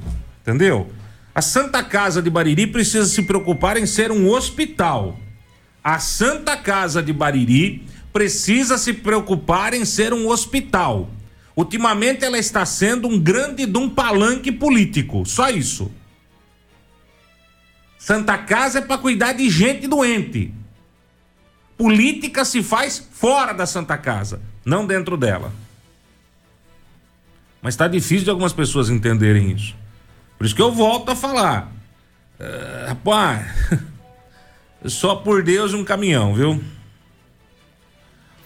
Entendeu? 0.50 0.89
A 1.34 1.43
Santa 1.43 1.84
Casa 1.84 2.24
de 2.24 2.30
Bariri 2.30 2.66
precisa 2.66 3.06
se 3.06 3.22
preocupar 3.22 3.78
em 3.78 3.86
ser 3.86 4.12
um 4.12 4.28
hospital. 4.28 5.18
A 5.84 6.00
Santa 6.00 6.58
Casa 6.58 7.04
de 7.04 7.14
Bariri 7.14 7.86
precisa 8.12 8.76
se 8.80 8.93
preocupar 8.93 9.76
em 9.76 9.86
ser 9.86 10.12
um 10.12 10.28
hospital. 10.28 11.08
Ultimamente 11.56 12.26
ela 12.26 12.38
está 12.38 12.66
sendo 12.66 13.08
um 13.08 13.20
grande 13.20 13.68
de 13.68 13.78
um 13.78 13.88
palanque 13.88 14.52
político. 14.52 15.24
Só 15.24 15.50
isso. 15.52 15.91
Santa 18.00 18.36
Casa 18.38 18.80
é 18.80 18.82
para 18.82 18.97
cuidar 18.97 19.34
de 19.34 19.47
gente 19.52 19.88
doente. 19.88 20.52
Política 21.78 22.43
se 22.43 22.64
faz 22.64 23.08
fora 23.12 23.54
da 23.54 23.68
Santa 23.68 23.97
Casa, 23.97 24.41
não 24.66 24.88
dentro 24.88 25.16
dela. 25.16 25.54
Mas 27.62 27.76
está 27.76 27.88
difícil 27.88 28.24
de 28.24 28.30
algumas 28.32 28.52
pessoas 28.52 28.89
entenderem 28.89 29.52
isso. 29.52 29.79
Por 30.40 30.46
isso 30.46 30.56
que 30.56 30.62
eu 30.62 30.72
volto 30.72 31.10
a 31.10 31.16
falar. 31.18 31.70
Eh, 32.40 32.86
rapaz, 32.88 33.46
só 34.88 35.18
por 35.18 35.44
Deus 35.44 35.74
um 35.74 35.84
caminhão, 35.84 36.34
viu? 36.34 36.64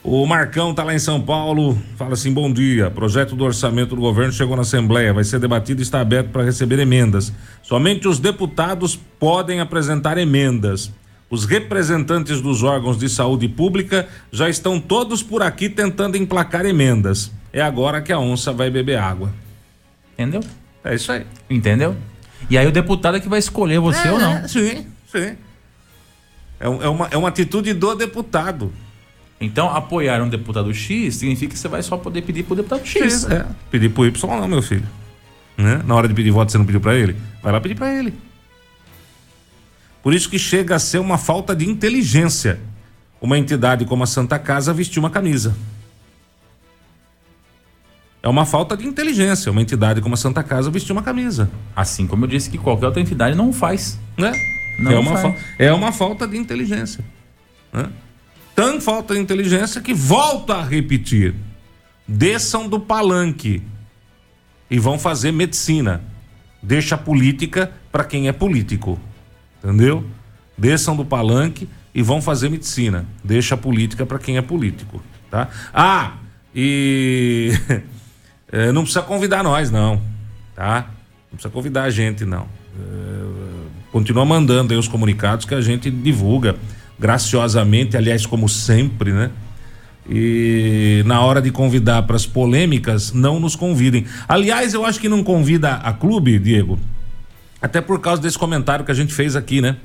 O 0.04 0.26
Marcão 0.26 0.74
tá 0.74 0.84
lá 0.84 0.96
em 0.96 1.00
São 1.00 1.22
Paulo, 1.22 1.78
fala 1.96 2.14
assim: 2.14 2.34
bom 2.34 2.52
dia. 2.52 2.90
Projeto 2.90 3.36
do 3.36 3.44
orçamento 3.44 3.96
do 3.96 4.02
governo 4.02 4.34
chegou 4.34 4.56
na 4.56 4.64
Assembleia, 4.64 5.14
vai 5.14 5.24
ser 5.24 5.40
debatido 5.40 5.82
e 5.82 5.84
está 5.84 6.02
aberto 6.02 6.30
para 6.30 6.44
receber 6.44 6.80
emendas. 6.80 7.32
Somente 7.62 8.08
os 8.08 8.18
deputados 8.18 9.00
podem 9.20 9.60
apresentar 9.60 10.18
emendas. 10.18 10.92
Os 11.30 11.46
representantes 11.46 12.42
dos 12.42 12.64
órgãos 12.64 12.98
de 12.98 13.08
saúde 13.08 13.48
pública 13.48 14.08
já 14.32 14.50
estão 14.50 14.80
todos 14.80 15.22
por 15.22 15.44
aqui 15.44 15.70
tentando 15.70 16.18
emplacar 16.18 16.66
emendas. 16.66 17.32
É 17.52 17.62
agora 17.62 18.02
que 18.02 18.12
a 18.12 18.18
onça 18.18 18.52
vai 18.52 18.72
beber 18.72 18.98
água. 18.98 19.32
Entendeu? 20.14 20.42
É 20.84 20.96
isso 20.96 21.12
aí. 21.12 21.26
Entendeu? 21.50 21.96
E 22.50 22.58
aí 22.58 22.68
o 22.68 22.72
deputado 22.72 23.18
é 23.18 23.20
que 23.20 23.30
vai 23.30 23.40
escolher 23.40 23.80
você 23.80 24.08
é, 24.08 24.12
ou 24.12 24.20
não. 24.20 24.48
Sim, 24.48 24.86
sim. 25.12 25.38
É, 26.60 26.66
é, 26.66 26.68
uma, 26.68 27.08
é 27.12 27.18
uma 27.18 27.30
atitude 27.30 27.74
do 27.74 27.96
deputado. 27.96 28.72
Então, 29.40 29.70
apoiar 29.70 30.22
um 30.22 30.30
deputado 30.30 30.74
X 30.74 31.16
significa 31.16 31.54
que 31.54 31.60
você 31.60 31.68
vai 31.68 31.84
só 31.84 31.98
poder 31.98 32.22
pedir 32.22 32.44
pro 32.44 32.56
deputado 32.56 32.86
X. 32.86 33.26
É, 33.26 33.46
pedir 33.70 33.90
pro 33.90 34.06
Y 34.06 34.40
não, 34.40 34.48
meu 34.48 34.62
filho. 34.62 34.88
Né? 35.58 35.82
Na 35.86 35.96
hora 35.96 36.08
de 36.08 36.14
pedir 36.14 36.32
voto, 36.32 36.52
você 36.52 36.58
não 36.58 36.66
pediu 36.66 36.82
para 36.82 36.96
ele? 36.96 37.16
Vai 37.42 37.52
lá 37.52 37.60
pedir 37.60 37.76
para 37.76 37.94
ele. 37.94 38.14
Por 40.02 40.14
isso 40.14 40.30
que 40.30 40.40
chega 40.40 40.76
a 40.76 40.80
ser 40.80 41.00
uma 41.00 41.18
falta 41.18 41.56
de 41.56 41.70
inteligência 41.70 42.60
uma 43.24 43.38
entidade 43.38 43.86
como 43.86 44.04
a 44.04 44.06
Santa 44.06 44.38
Casa 44.38 44.74
vestir 44.74 45.00
uma 45.00 45.10
camisa. 45.10 45.56
É 48.24 48.30
uma 48.30 48.46
falta 48.46 48.78
de 48.78 48.88
inteligência 48.88 49.52
uma 49.52 49.62
entidade 49.62 50.00
como 50.00 50.14
a 50.14 50.18
Santa 50.18 50.42
Casa 50.42 50.72
vestir 50.72 50.94
uma 50.94 51.04
camisa. 51.04 51.52
Assim 51.76 52.08
como 52.08 52.24
eu 52.24 52.30
disse 52.30 52.50
que 52.50 52.58
qualquer 52.58 52.86
outra 52.86 53.02
entidade 53.02 53.36
não 53.36 53.52
faz. 53.52 54.00
Né? 54.18 54.32
Não 54.80 54.92
é, 54.94 54.98
uma 54.98 55.18
faz. 55.18 55.36
é 55.60 55.74
uma 55.74 55.92
falta 55.92 56.26
de 56.26 56.38
inteligência. 56.38 57.04
Né? 57.74 57.90
Tão 58.56 58.80
falta 58.80 59.14
de 59.14 59.20
inteligência 59.20 59.82
que 59.82 59.94
volta 59.94 60.56
a 60.56 60.64
repetir. 60.64 61.36
Desçam 62.08 62.70
do 62.70 62.80
palanque 62.80 63.62
e 64.72 64.80
vão 64.80 64.98
fazer 64.98 65.34
medicina. 65.34 66.02
Deixa 66.62 66.96
a 66.96 66.98
política 66.98 67.74
para 67.92 68.06
quem 68.06 68.30
é 68.30 68.32
político. 68.32 68.98
Entendeu? 69.62 70.06
Desçam 70.58 70.96
do 70.96 71.04
palanque 71.04 71.68
e 71.94 72.02
vão 72.02 72.22
fazer 72.22 72.48
medicina. 72.50 73.06
Deixa 73.22 73.56
a 73.56 73.58
política 73.58 74.06
para 74.06 74.18
quem 74.18 74.38
é 74.38 74.42
político. 74.42 75.04
Tá? 75.30 75.50
Ah, 75.74 76.14
e 76.56 77.52
é, 78.54 78.72
não 78.72 78.84
precisa 78.84 79.02
convidar 79.02 79.44
nós, 79.44 79.72
não. 79.72 80.00
Tá? 80.56 80.86
Não 81.32 81.38
precisa 81.38 81.50
convidar 81.52 81.86
a 81.86 81.90
gente, 81.90 82.24
não. 82.24 82.46
É, 82.80 83.24
continua 83.92 84.24
mandando 84.24 84.74
aí 84.74 84.80
os 84.80 84.88
comunicados 84.88 85.44
que 85.44 85.56
a 85.56 85.62
gente 85.62 85.90
divulga 85.90 86.56
graciosamente, 87.00 87.98
aliás, 87.98 88.28
como 88.28 88.48
sempre, 88.48 89.12
né? 89.12 89.32
E 90.08 91.02
na 91.08 91.22
hora 91.22 91.42
de 91.42 91.50
convidar 91.50 92.04
para 92.04 92.16
as 92.16 92.28
polêmicas, 92.28 93.12
não 93.12 93.40
nos 93.40 93.56
convidem. 93.56 94.06
Aliás, 94.28 94.76
eu 94.76 94.86
acho 94.86 95.00
que 95.00 95.10
não 95.10 95.24
convida 95.24 95.74
a 95.76 95.92
clube, 95.92 96.38
Diego, 96.38 96.80
até 97.60 97.82
por 97.82 98.00
causa 98.02 98.22
desse 98.22 98.38
comentário 98.38 98.86
que 98.86 98.92
a 98.92 98.96
gente 98.96 99.14
fez 99.16 99.36
aqui, 99.36 99.62
né? 99.62 99.78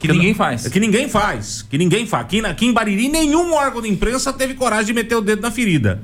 Que, 0.00 0.08
que 0.08 0.12
ninguém 0.12 0.34
faz. 0.34 0.66
Que 0.66 0.80
ninguém 0.80 1.08
faz. 1.08 1.62
Que 1.62 1.78
ninguém 1.78 2.06
faz. 2.06 2.24
Aqui, 2.24 2.44
aqui 2.44 2.66
em 2.66 2.72
Bariri, 2.72 3.08
nenhum 3.08 3.54
órgão 3.54 3.80
de 3.80 3.88
imprensa 3.88 4.32
teve 4.32 4.54
coragem 4.54 4.86
de 4.86 4.92
meter 4.94 5.14
o 5.14 5.20
dedo 5.20 5.42
na 5.42 5.50
ferida. 5.52 6.00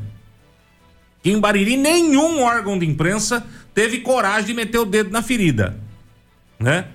Aqui 1.23 1.31
em 1.31 1.39
Bariri, 1.39 1.77
nenhum 1.77 2.43
órgão 2.43 2.77
de 2.77 2.85
imprensa 2.85 3.47
teve 3.73 4.01
coragem 4.01 4.47
de 4.47 4.55
meter 4.55 4.79
o 4.79 4.85
dedo 4.85 5.11
na 5.11 5.23
ferida. 5.23 5.77
Né? 6.59 6.87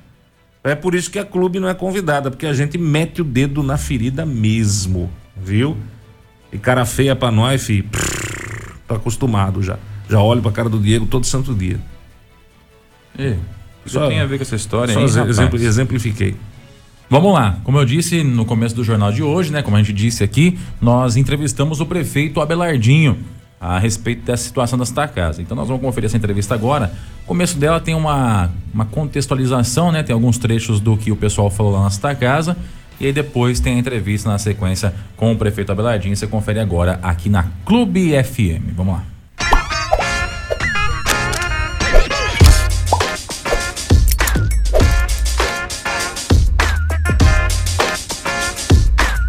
É 0.66 0.76
por 0.76 0.94
isso 0.96 1.10
que 1.10 1.18
a 1.18 1.24
clube 1.24 1.62
não 1.62 1.70
é 1.70 1.74
convidada, 1.74 2.30
porque 2.30 2.46
a 2.46 2.54
gente 2.54 2.78
mete 2.78 3.22
o 3.22 3.24
dedo 3.24 3.64
na 3.64 3.78
ferida 3.78 4.26
mesmo, 4.26 5.10
viu? 5.34 5.78
E 6.52 6.58
cara 6.58 6.86
feia 6.86 7.16
pra 7.16 7.32
nós, 7.32 7.64
fi, 7.64 7.86
tô 8.86 8.96
acostumado 8.96 9.64
já. 9.64 9.80
Já 10.10 10.22
olho 10.22 10.42
pra 10.42 10.52
cara 10.52 10.68
do 10.68 10.78
Diego 10.78 11.06
todo 11.06 11.26
santo 11.26 11.56
dia. 11.56 11.80
E, 13.18 13.34
só 13.86 14.10
tem 14.10 14.20
a 14.20 14.26
ver 14.26 14.38
com 14.38 14.44
essa 14.44 14.58
história 14.58 14.94
só 14.94 15.00
aí, 15.00 15.30
exemplo, 15.30 15.58
exemplifiquei. 15.58 16.36
Vamos 17.10 17.34
lá, 17.34 17.62
como 17.64 17.78
eu 17.78 17.86
disse 17.86 18.22
no 18.26 18.44
começo 18.44 18.76
do 18.76 18.84
jornal 18.84 19.10
de 19.14 19.24
hoje, 19.24 19.54
né? 19.54 19.62
Como 19.62 19.78
a 19.78 19.80
gente 19.82 19.94
disse 19.94 20.22
aqui, 20.22 20.60
nós 20.82 21.16
entrevistamos 21.16 21.80
o 21.80 21.86
prefeito 21.86 22.42
Abelardinho 22.42 23.18
a 23.60 23.80
respeito 23.80 24.24
dessa 24.24 24.44
situação 24.44 24.78
da 24.78 24.86
Santa 24.86 25.08
Casa. 25.08 25.42
Então 25.42 25.56
nós 25.56 25.68
vamos 25.68 25.82
conferir 25.82 26.08
essa 26.08 26.18
entrevista 26.18 26.54
agora. 26.54 26.92
O 27.24 27.28
começo 27.28 27.58
dela 27.58 27.80
tem 27.80 27.96
uma, 27.96 28.50
uma 28.74 28.86
contextualização, 28.86 29.92
né? 29.92 30.04
Tem 30.04 30.14
alguns 30.14 30.38
trechos 30.38 30.80
do 30.80 30.96
que 30.96 31.12
o 31.12 31.16
pessoal 31.16 31.50
falou 31.50 31.74
lá 31.74 31.84
na 31.84 31.90
Santa 31.90 32.16
Casa. 32.16 32.56
E 33.00 33.06
aí 33.06 33.14
depois 33.14 33.60
tem 33.60 33.76
a 33.76 33.78
entrevista 33.78 34.30
na 34.30 34.38
sequência 34.38 34.94
com 35.16 35.32
o 35.32 35.36
prefeito 35.36 35.72
Abelardinho. 35.72 36.16
Você 36.16 36.28
confere 36.28 36.60
agora 36.60 37.00
aqui 37.04 37.30
na 37.30 37.46
Clube 37.66 38.12
FM. 38.24 38.74
Vamos 38.76 38.96
lá. 38.96 39.17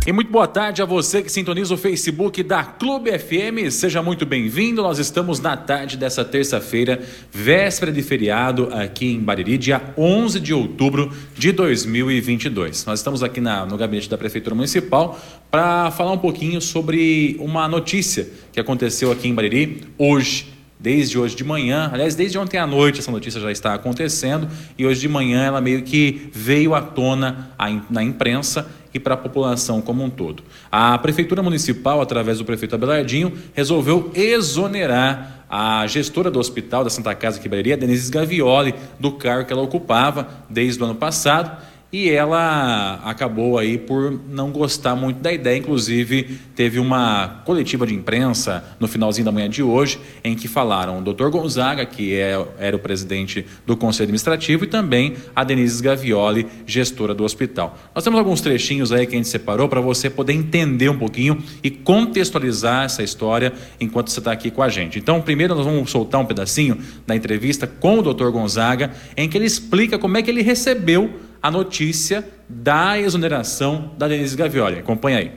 E 0.09 0.13
muito 0.13 0.33
boa 0.33 0.49
tarde 0.49 0.81
a 0.81 0.87
você 0.87 1.21
que 1.21 1.31
sintoniza 1.31 1.75
o 1.75 1.77
Facebook 1.77 2.43
da 2.43 2.65
Clube 2.65 3.11
FM. 3.19 3.71
Seja 3.71 4.03
muito 4.03 4.25
bem-vindo. 4.25 4.81
Nós 4.81 4.99
estamos 4.99 5.39
na 5.39 5.55
tarde 5.55 5.99
dessa 5.99 6.25
terça-feira, 6.25 6.99
véspera 7.31 7.93
de 7.93 8.01
feriado, 8.01 8.71
aqui 8.73 9.13
em 9.13 9.21
Bariri, 9.21 9.59
dia 9.59 9.93
11 9.99 10.41
de 10.41 10.55
outubro 10.55 11.13
de 11.37 11.53
2022. 11.53 12.87
Nós 12.87 13.01
estamos 13.01 13.23
aqui 13.23 13.39
na, 13.39 13.67
no 13.67 13.77
gabinete 13.77 14.09
da 14.09 14.17
Prefeitura 14.17 14.55
Municipal 14.55 15.21
para 15.51 15.91
falar 15.91 16.13
um 16.13 16.19
pouquinho 16.19 16.59
sobre 16.63 17.37
uma 17.39 17.69
notícia 17.69 18.31
que 18.51 18.59
aconteceu 18.59 19.13
aqui 19.13 19.29
em 19.29 19.35
Bariri 19.35 19.89
hoje 19.99 20.57
desde 20.81 21.19
hoje 21.19 21.35
de 21.35 21.43
manhã, 21.43 21.91
aliás, 21.93 22.15
desde 22.15 22.39
ontem 22.39 22.57
à 22.57 22.67
noite 22.67 23.01
essa 23.01 23.11
notícia 23.11 23.41
já 23.41 23.51
está 23.51 23.75
acontecendo 23.75 24.49
e 24.79 24.87
hoje 24.87 25.01
de 25.01 25.09
manhã 25.09 25.43
ela 25.43 25.61
meio 25.61 25.83
que 25.83 26.31
veio 26.33 26.75
à 26.75 26.81
tona 26.81 27.51
na 27.91 28.03
imprensa 28.03 28.71
e 28.93 28.99
para 29.01 29.15
a 29.15 29.17
população 29.17 29.81
como 29.81 30.03
um 30.03 30.11
todo. 30.11 30.43
A 30.71 30.97
Prefeitura 30.99 31.43
Municipal, 31.43 32.01
através 32.01 32.39
do 32.39 32.45
prefeito 32.45 32.75
Abelardinho, 32.75 33.33
resolveu 33.55 34.11
exonerar 34.15 35.45
a 35.49 35.87
gestora 35.87 36.31
do 36.31 36.39
Hospital 36.39 36.85
da 36.85 36.91
Santa 36.91 37.15
Casa 37.15 37.41
Quebraria, 37.41 37.77
Denise 37.77 38.11
Gavioli, 38.11 38.75
do 39.01 39.13
cargo 39.13 39.47
que 39.47 39.53
ela 39.53 39.63
ocupava 39.63 40.29
desde 40.49 40.83
o 40.83 40.85
ano 40.85 40.95
passado 40.95 41.57
e 41.91 42.11
ela 42.11 43.01
acabou 43.05 43.57
aí 43.57 43.79
por 43.79 44.21
não 44.29 44.51
gostar 44.51 44.95
muito 44.95 45.21
da 45.21 45.33
ideia, 45.33 45.57
inclusive 45.57 46.39
teve 46.55 46.79
uma 46.79 47.43
coletiva 47.47 47.87
de 47.87 47.95
imprensa 47.95 48.63
no 48.79 48.87
finalzinho 48.87 49.25
da 49.25 49.33
manhã 49.33 49.49
de 49.49 49.63
hoje, 49.63 49.99
em 50.23 50.35
que 50.35 50.47
falaram 50.47 50.99
o 50.99 51.03
Dr. 51.03 51.29
Gonzaga, 51.31 51.87
que 51.87 52.15
é, 52.15 52.45
era 52.59 52.77
o 52.77 52.79
presidente 52.79 53.47
do 53.65 53.75
Conselho 53.77 54.05
Administrativo, 54.05 54.65
e 54.65 54.67
também 54.67 55.15
a 55.35 55.43
Denise 55.45 55.83
Gavioli, 55.83 56.47
gestora 56.67 57.15
do 57.15 57.25
hospital. 57.25 57.79
Nós 57.95 58.05
temos 58.05 58.19
alguns 58.19 58.43
trechinhos 58.43 58.93
aí 58.93 59.07
que 59.07 59.15
a 59.15 59.17
gente 59.17 59.29
separou 59.29 59.67
para 59.69 59.81
você 59.81 60.11
poder 60.11 60.35
entender 60.35 60.91
um 60.91 60.99
pouquinho 60.99 61.43
e 61.63 61.71
contextualizar 61.71 62.85
essa 62.85 63.03
história 63.03 63.53
enquanto 63.81 64.11
você 64.11 64.19
está 64.19 64.33
aqui 64.33 64.51
com 64.51 64.63
a 64.63 64.69
gente. 64.69 64.99
Então, 64.99 65.23
primeiro 65.23 65.55
nós 65.55 65.65
vamos 65.65 65.91
soltar 65.91 66.21
um 66.21 66.27
pedacinho 66.27 66.77
da 67.07 67.17
entrevista 67.17 67.67
com 67.67 67.99
o 67.99 68.03
Dr. 68.03 68.29
Gonzaga, 68.29 68.91
em 69.17 69.27
que 69.27 69.39
ele 69.39 69.47
explica 69.47 69.99
como 69.99 70.19
é 70.19 70.23
que 70.23 70.31
ele 70.31 70.43
recebeu 70.43 71.28
a 71.43 71.51
notícia 71.51 72.27
da 72.49 72.99
exoneração 72.99 73.93
da 73.97 74.09
Denise 74.09 74.37
Gavioli. 74.37 74.79
Acompanha 74.79 75.19
aí. 75.19 75.33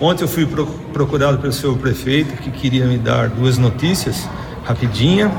Ontem 0.00 0.24
eu 0.24 0.28
fui 0.28 0.46
procurado 0.92 1.38
pelo 1.38 1.52
seu 1.52 1.76
prefeito 1.76 2.36
que 2.42 2.50
queria 2.50 2.84
me 2.86 2.98
dar 2.98 3.28
duas 3.28 3.56
notícias 3.56 4.28
rapidinha 4.64 5.30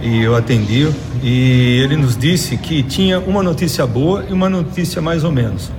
e 0.00 0.22
eu 0.22 0.34
atendi 0.34 0.88
e 1.22 1.80
ele 1.82 1.96
nos 1.96 2.16
disse 2.16 2.56
que 2.56 2.82
tinha 2.82 3.18
uma 3.20 3.42
notícia 3.42 3.86
boa 3.86 4.24
e 4.28 4.32
uma 4.32 4.50
notícia 4.50 5.00
mais 5.00 5.24
ou 5.24 5.32
menos. 5.32 5.70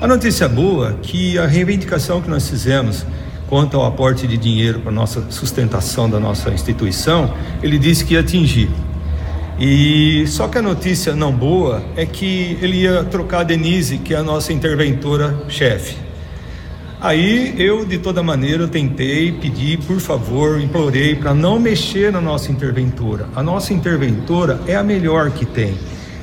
A 0.00 0.06
notícia 0.06 0.48
boa 0.48 0.90
é 0.90 0.94
que 1.00 1.38
a 1.38 1.46
reivindicação 1.46 2.20
que 2.20 2.28
nós 2.28 2.48
fizemos 2.48 3.06
quanto 3.48 3.76
ao 3.76 3.86
aporte 3.86 4.26
de 4.26 4.36
dinheiro 4.36 4.80
para 4.80 4.90
a 4.90 4.94
nossa 4.94 5.30
sustentação 5.30 6.10
da 6.10 6.18
nossa 6.18 6.50
instituição, 6.50 7.32
ele 7.62 7.78
disse 7.78 8.04
que 8.04 8.14
ia 8.14 8.20
atingir. 8.20 8.68
E 9.58 10.24
só 10.26 10.48
que 10.48 10.58
a 10.58 10.62
notícia 10.62 11.14
não 11.14 11.32
boa 11.32 11.82
é 11.96 12.06
que 12.06 12.58
ele 12.60 12.78
ia 12.82 13.04
trocar 13.04 13.40
a 13.40 13.44
Denise, 13.44 13.98
que 13.98 14.14
é 14.14 14.16
a 14.16 14.22
nossa 14.22 14.52
interventora 14.52 15.44
chefe. 15.48 15.96
Aí 17.00 17.54
eu, 17.58 17.84
de 17.84 17.98
toda 17.98 18.22
maneira, 18.22 18.68
tentei, 18.68 19.32
pedi, 19.32 19.76
por 19.76 20.00
favor, 20.00 20.60
implorei 20.60 21.16
para 21.16 21.34
não 21.34 21.58
mexer 21.58 22.12
na 22.12 22.20
nossa 22.20 22.50
interventora. 22.52 23.28
A 23.34 23.42
nossa 23.42 23.74
interventora 23.74 24.60
é 24.66 24.76
a 24.76 24.84
melhor 24.84 25.30
que 25.32 25.44
tem. 25.44 25.74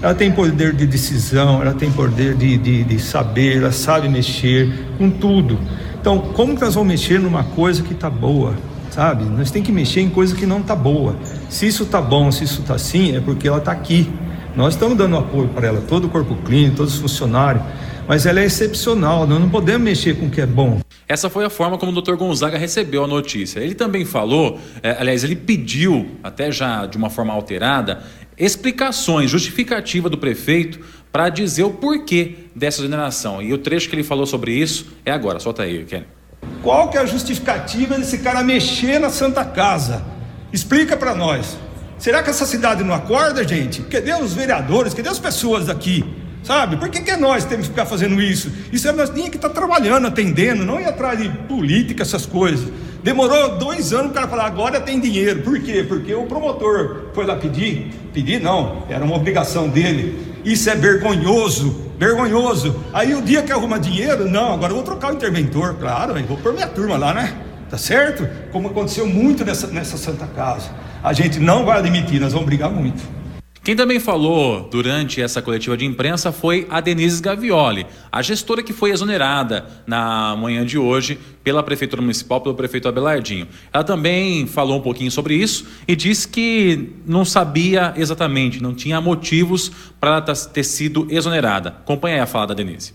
Ela 0.01 0.15
tem 0.15 0.31
poder 0.31 0.73
de 0.73 0.87
decisão, 0.87 1.61
ela 1.61 1.73
tem 1.73 1.91
poder 1.91 2.33
de, 2.35 2.57
de, 2.57 2.83
de 2.85 2.99
saber, 2.99 3.57
ela 3.57 3.73
sabe 3.73 4.07
mexer 4.07 4.71
com 4.97 5.09
tudo. 5.09 5.59
Então, 5.99 6.17
como 6.17 6.55
que 6.55 6.61
nós 6.61 6.75
vamos 6.75 6.89
mexer 6.89 7.19
numa 7.19 7.43
coisa 7.43 7.83
que 7.83 7.93
está 7.93 8.09
boa? 8.09 8.53
sabe? 8.99 9.23
Nós 9.23 9.51
tem 9.51 9.63
que 9.63 9.71
mexer 9.71 10.01
em 10.01 10.09
coisa 10.09 10.35
que 10.35 10.45
não 10.45 10.59
está 10.59 10.75
boa. 10.75 11.15
Se 11.49 11.65
isso 11.65 11.83
está 11.83 11.99
bom, 11.99 12.31
se 12.31 12.43
isso 12.43 12.61
está 12.61 12.75
assim, 12.75 13.17
é 13.17 13.19
porque 13.19 13.47
ela 13.47 13.57
está 13.57 13.71
aqui. 13.71 14.09
Nós 14.55 14.75
estamos 14.75 14.95
dando 14.95 15.17
apoio 15.17 15.47
para 15.49 15.67
ela, 15.67 15.81
todo 15.81 16.05
o 16.05 16.09
corpo 16.09 16.35
clínico, 16.45 16.77
todos 16.77 16.93
os 16.93 16.99
funcionários, 16.99 17.63
mas 18.07 18.25
ela 18.25 18.39
é 18.39 18.45
excepcional, 18.45 19.25
nós 19.25 19.39
não 19.39 19.49
podemos 19.49 19.81
mexer 19.81 20.15
com 20.15 20.27
o 20.27 20.29
que 20.29 20.41
é 20.41 20.45
bom. 20.45 20.79
Essa 21.07 21.29
foi 21.29 21.45
a 21.45 21.49
forma 21.49 21.77
como 21.77 21.91
o 21.91 22.01
Dr. 22.01 22.15
Gonzaga 22.15 22.57
recebeu 22.57 23.03
a 23.03 23.07
notícia. 23.07 23.59
Ele 23.59 23.73
também 23.73 24.05
falou, 24.05 24.59
é, 24.83 24.95
aliás, 24.99 25.23
ele 25.23 25.35
pediu, 25.35 26.11
até 26.23 26.51
já 26.51 26.85
de 26.85 26.97
uma 26.97 27.09
forma 27.09 27.33
alterada, 27.33 28.03
explicações, 28.37 29.29
justificativa 29.31 30.07
do 30.07 30.17
prefeito 30.17 30.79
para 31.11 31.29
dizer 31.29 31.63
o 31.63 31.71
porquê 31.71 32.35
dessa 32.55 32.81
exoneração. 32.81 33.41
E 33.41 33.53
o 33.53 33.57
trecho 33.57 33.89
que 33.89 33.95
ele 33.95 34.03
falou 34.03 34.27
sobre 34.27 34.53
isso 34.53 34.85
é 35.03 35.11
agora. 35.11 35.39
Solta 35.39 35.63
aí, 35.63 35.83
Kenny. 35.83 36.05
Qual 36.61 36.89
que 36.89 36.97
é 36.97 37.01
a 37.01 37.05
justificativa 37.05 37.97
desse 37.97 38.19
cara 38.19 38.43
mexer 38.43 38.99
na 38.99 39.09
Santa 39.09 39.43
Casa? 39.43 40.18
Explica 40.51 40.97
para 40.97 41.13
nós. 41.13 41.57
Será 41.97 42.23
que 42.23 42.29
essa 42.29 42.45
cidade 42.45 42.83
não 42.83 42.93
acorda, 42.93 43.45
gente? 43.47 43.81
Cadê 43.83 44.13
os 44.13 44.33
vereadores? 44.33 44.93
Cadê 44.93 45.09
as 45.09 45.19
pessoas 45.19 45.65
daqui? 45.65 46.03
Sabe? 46.43 46.77
Por 46.77 46.89
que, 46.89 47.01
que 47.01 47.15
nós 47.17 47.43
temos 47.43 47.67
que 47.67 47.73
ficar 47.73 47.85
fazendo 47.85 48.21
isso? 48.21 48.49
Isso 48.71 48.87
é 48.87 48.91
nós 48.91 49.09
tínhamos 49.09 49.31
que 49.31 49.35
estar 49.35 49.49
trabalhando, 49.49 50.07
atendendo, 50.07 50.63
não 50.63 50.79
ir 50.79 50.85
atrás 50.85 51.19
de 51.19 51.29
política, 51.29 52.01
essas 52.01 52.25
coisas. 52.25 52.71
Demorou 53.03 53.57
dois 53.57 53.93
anos 53.93 54.11
o 54.11 54.13
cara 54.13 54.27
falar, 54.27 54.45
agora 54.45 54.79
tem 54.79 54.99
dinheiro. 54.99 55.41
Por 55.41 55.59
quê? 55.61 55.85
Porque 55.87 56.13
o 56.13 56.23
promotor 56.23 57.09
foi 57.13 57.25
lá 57.25 57.35
pedir. 57.35 57.91
Pedir 58.13 58.41
não, 58.41 58.83
era 58.89 59.03
uma 59.03 59.15
obrigação 59.15 59.67
dele. 59.67 60.33
Isso 60.43 60.69
é 60.69 60.75
vergonhoso, 60.75 61.91
vergonhoso. 61.99 62.83
Aí 62.93 63.13
o 63.13 63.21
dia 63.21 63.43
que 63.43 63.51
arruma 63.51 63.77
dinheiro, 63.77 64.27
não, 64.29 64.53
agora 64.53 64.71
eu 64.71 64.75
vou 64.77 64.85
trocar 64.85 65.11
o 65.11 65.15
interventor, 65.15 65.75
claro, 65.75 66.13
vou 66.25 66.37
pôr 66.37 66.53
minha 66.53 66.67
turma 66.67 66.97
lá, 66.97 67.13
né? 67.13 67.37
Tá 67.69 67.77
certo? 67.77 68.27
Como 68.51 68.67
aconteceu 68.67 69.05
muito 69.05 69.45
nessa, 69.45 69.67
nessa 69.67 69.97
Santa 69.97 70.25
Casa. 70.25 70.71
A 71.03 71.13
gente 71.13 71.39
não 71.39 71.65
vai 71.65 71.77
admitir, 71.77 72.19
nós 72.19 72.33
vamos 72.33 72.47
brigar 72.47 72.69
muito. 72.69 73.19
Quem 73.61 73.75
também 73.75 73.99
falou 73.99 74.67
durante 74.71 75.21
essa 75.21 75.41
coletiva 75.41 75.77
de 75.77 75.85
imprensa 75.85 76.31
foi 76.31 76.65
a 76.71 76.79
Denise 76.79 77.21
Gavioli, 77.21 77.85
a 78.11 78.21
gestora 78.21 78.63
que 78.63 78.73
foi 78.73 78.89
exonerada 78.89 79.67
na 79.85 80.35
manhã 80.35 80.65
de 80.65 80.77
hoje 80.77 81.19
pela 81.43 81.61
Prefeitura 81.61 82.01
Municipal, 82.01 82.41
pelo 82.41 82.55
prefeito 82.55 82.87
Abelardinho. 82.87 83.47
Ela 83.71 83.83
também 83.83 84.47
falou 84.47 84.79
um 84.79 84.81
pouquinho 84.81 85.11
sobre 85.11 85.35
isso 85.35 85.67
e 85.87 85.95
disse 85.95 86.27
que 86.27 86.93
não 87.05 87.23
sabia 87.23 87.93
exatamente, 87.95 88.63
não 88.63 88.73
tinha 88.73 88.99
motivos 88.99 89.71
para 89.99 90.09
ela 90.11 90.21
ter 90.21 90.63
sido 90.63 91.05
exonerada. 91.09 91.69
Acompanhe 91.81 92.15
aí 92.15 92.21
a 92.21 92.25
fala 92.25 92.47
da 92.47 92.53
Denise. 92.55 92.93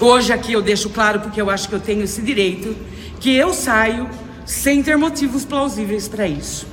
Hoje 0.00 0.32
aqui 0.32 0.54
eu 0.54 0.62
deixo 0.62 0.90
claro, 0.90 1.20
porque 1.20 1.40
eu 1.40 1.48
acho 1.48 1.68
que 1.68 1.74
eu 1.76 1.80
tenho 1.80 2.02
esse 2.02 2.20
direito, 2.22 2.74
que 3.22 3.32
eu 3.32 3.54
saio 3.54 4.10
sem 4.44 4.82
ter 4.82 4.98
motivos 4.98 5.44
plausíveis 5.44 6.08
para 6.08 6.26
isso. 6.26 6.66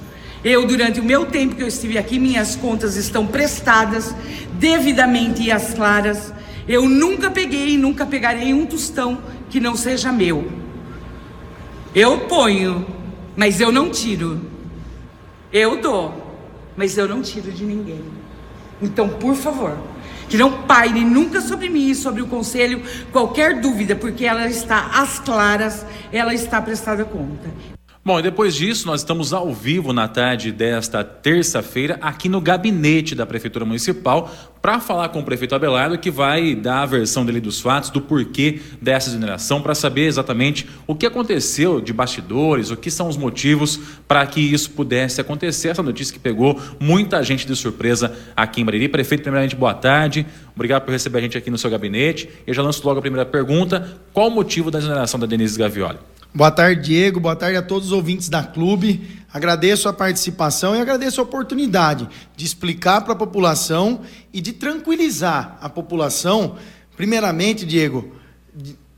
Eu, 0.43 0.65
durante 0.65 0.99
o 0.99 1.03
meu 1.03 1.27
tempo 1.27 1.53
que 1.55 1.61
eu 1.61 1.67
estive 1.67 1.95
aqui, 1.95 2.17
minhas 2.17 2.55
contas 2.55 2.95
estão 2.95 3.27
prestadas 3.27 4.15
devidamente 4.53 5.43
e 5.43 5.51
às 5.51 5.75
claras. 5.75 6.33
Eu 6.67 6.89
nunca 6.89 7.29
peguei 7.29 7.75
e 7.75 7.77
nunca 7.77 8.03
pegarei 8.03 8.51
um 8.51 8.65
tostão 8.65 9.21
que 9.47 9.59
não 9.59 9.75
seja 9.75 10.11
meu. 10.11 10.51
Eu 11.93 12.21
ponho, 12.21 12.83
mas 13.37 13.61
eu 13.61 13.71
não 13.71 13.91
tiro. 13.91 14.41
Eu 15.53 15.79
dou, 15.79 16.35
mas 16.75 16.97
eu 16.97 17.07
não 17.07 17.21
tiro 17.21 17.51
de 17.51 17.63
ninguém. 17.63 18.03
Então, 18.81 19.07
por 19.07 19.35
favor, 19.35 19.77
que 20.29 20.37
não 20.37 20.63
paire 20.63 21.03
nunca 21.03 21.41
sobre 21.41 21.69
mim 21.69 21.89
e 21.89 21.95
sobre 21.95 22.21
o 22.21 22.27
conselho 22.27 22.83
qualquer 23.11 23.59
dúvida, 23.59 23.95
porque 23.95 24.25
ela 24.25 24.47
está 24.47 24.91
às 24.93 25.19
claras, 25.19 25.85
ela 26.11 26.33
está 26.33 26.61
prestada 26.61 27.03
conta. 27.03 27.49
Bom, 28.09 28.17
e 28.17 28.23
depois 28.23 28.55
disso, 28.55 28.87
nós 28.87 29.01
estamos 29.01 29.33
ao 29.33 29.53
vivo 29.53 29.93
na 29.93 30.07
tarde 30.07 30.51
desta 30.51 31.03
terça-feira 31.03 31.99
aqui 32.01 32.27
no 32.27 32.41
gabinete 32.41 33.13
da 33.13 33.23
Prefeitura 33.23 33.65
Municipal 33.65 34.33
para 34.59 34.79
falar 34.79 35.09
com 35.09 35.19
o 35.19 35.23
prefeito 35.23 35.53
Abelardo, 35.53 35.95
que 35.95 36.09
vai 36.09 36.55
dar 36.55 36.81
a 36.81 36.85
versão 36.87 37.23
dele 37.23 37.39
dos 37.39 37.61
fatos, 37.61 37.91
do 37.91 38.01
porquê 38.01 38.61
dessa 38.81 39.11
exoneração, 39.11 39.61
para 39.61 39.75
saber 39.75 40.07
exatamente 40.07 40.67
o 40.87 40.95
que 40.95 41.05
aconteceu 41.05 41.79
de 41.79 41.93
bastidores, 41.93 42.71
o 42.71 42.75
que 42.75 42.89
são 42.89 43.07
os 43.07 43.15
motivos 43.15 43.79
para 44.07 44.25
que 44.25 44.41
isso 44.41 44.71
pudesse 44.71 45.21
acontecer. 45.21 45.67
Essa 45.67 45.83
notícia 45.83 46.11
que 46.11 46.19
pegou 46.19 46.59
muita 46.79 47.21
gente 47.21 47.45
de 47.45 47.55
surpresa 47.55 48.17
aqui 48.35 48.59
em 48.59 48.65
Bariri. 48.65 48.89
Prefeito, 48.89 49.21
primeiramente, 49.21 49.55
boa 49.55 49.75
tarde. 49.75 50.25
Obrigado 50.55 50.83
por 50.83 50.91
receber 50.93 51.19
a 51.19 51.21
gente 51.21 51.37
aqui 51.37 51.51
no 51.51 51.59
seu 51.59 51.69
gabinete. 51.69 52.27
Eu 52.47 52.55
já 52.55 52.63
lanço 52.63 52.83
logo 52.87 52.97
a 52.97 53.01
primeira 53.03 53.23
pergunta. 53.23 53.99
Qual 54.11 54.29
o 54.29 54.31
motivo 54.31 54.71
da 54.71 54.79
exoneração 54.79 55.19
da 55.19 55.27
Denise 55.27 55.59
Gavioli? 55.59 55.99
Boa 56.33 56.51
tarde, 56.51 56.83
Diego. 56.83 57.19
Boa 57.19 57.35
tarde 57.35 57.57
a 57.57 57.61
todos 57.61 57.87
os 57.87 57.91
ouvintes 57.91 58.29
da 58.29 58.43
clube. 58.43 59.19
Agradeço 59.33 59.89
a 59.89 59.93
participação 59.93 60.75
e 60.75 60.79
agradeço 60.79 61.19
a 61.19 61.23
oportunidade 61.23 62.07
de 62.35 62.45
explicar 62.45 63.01
para 63.01 63.13
a 63.13 63.15
população 63.15 64.01
e 64.31 64.39
de 64.39 64.53
tranquilizar 64.53 65.57
a 65.59 65.67
população. 65.67 66.55
Primeiramente, 66.95 67.65
Diego, 67.65 68.13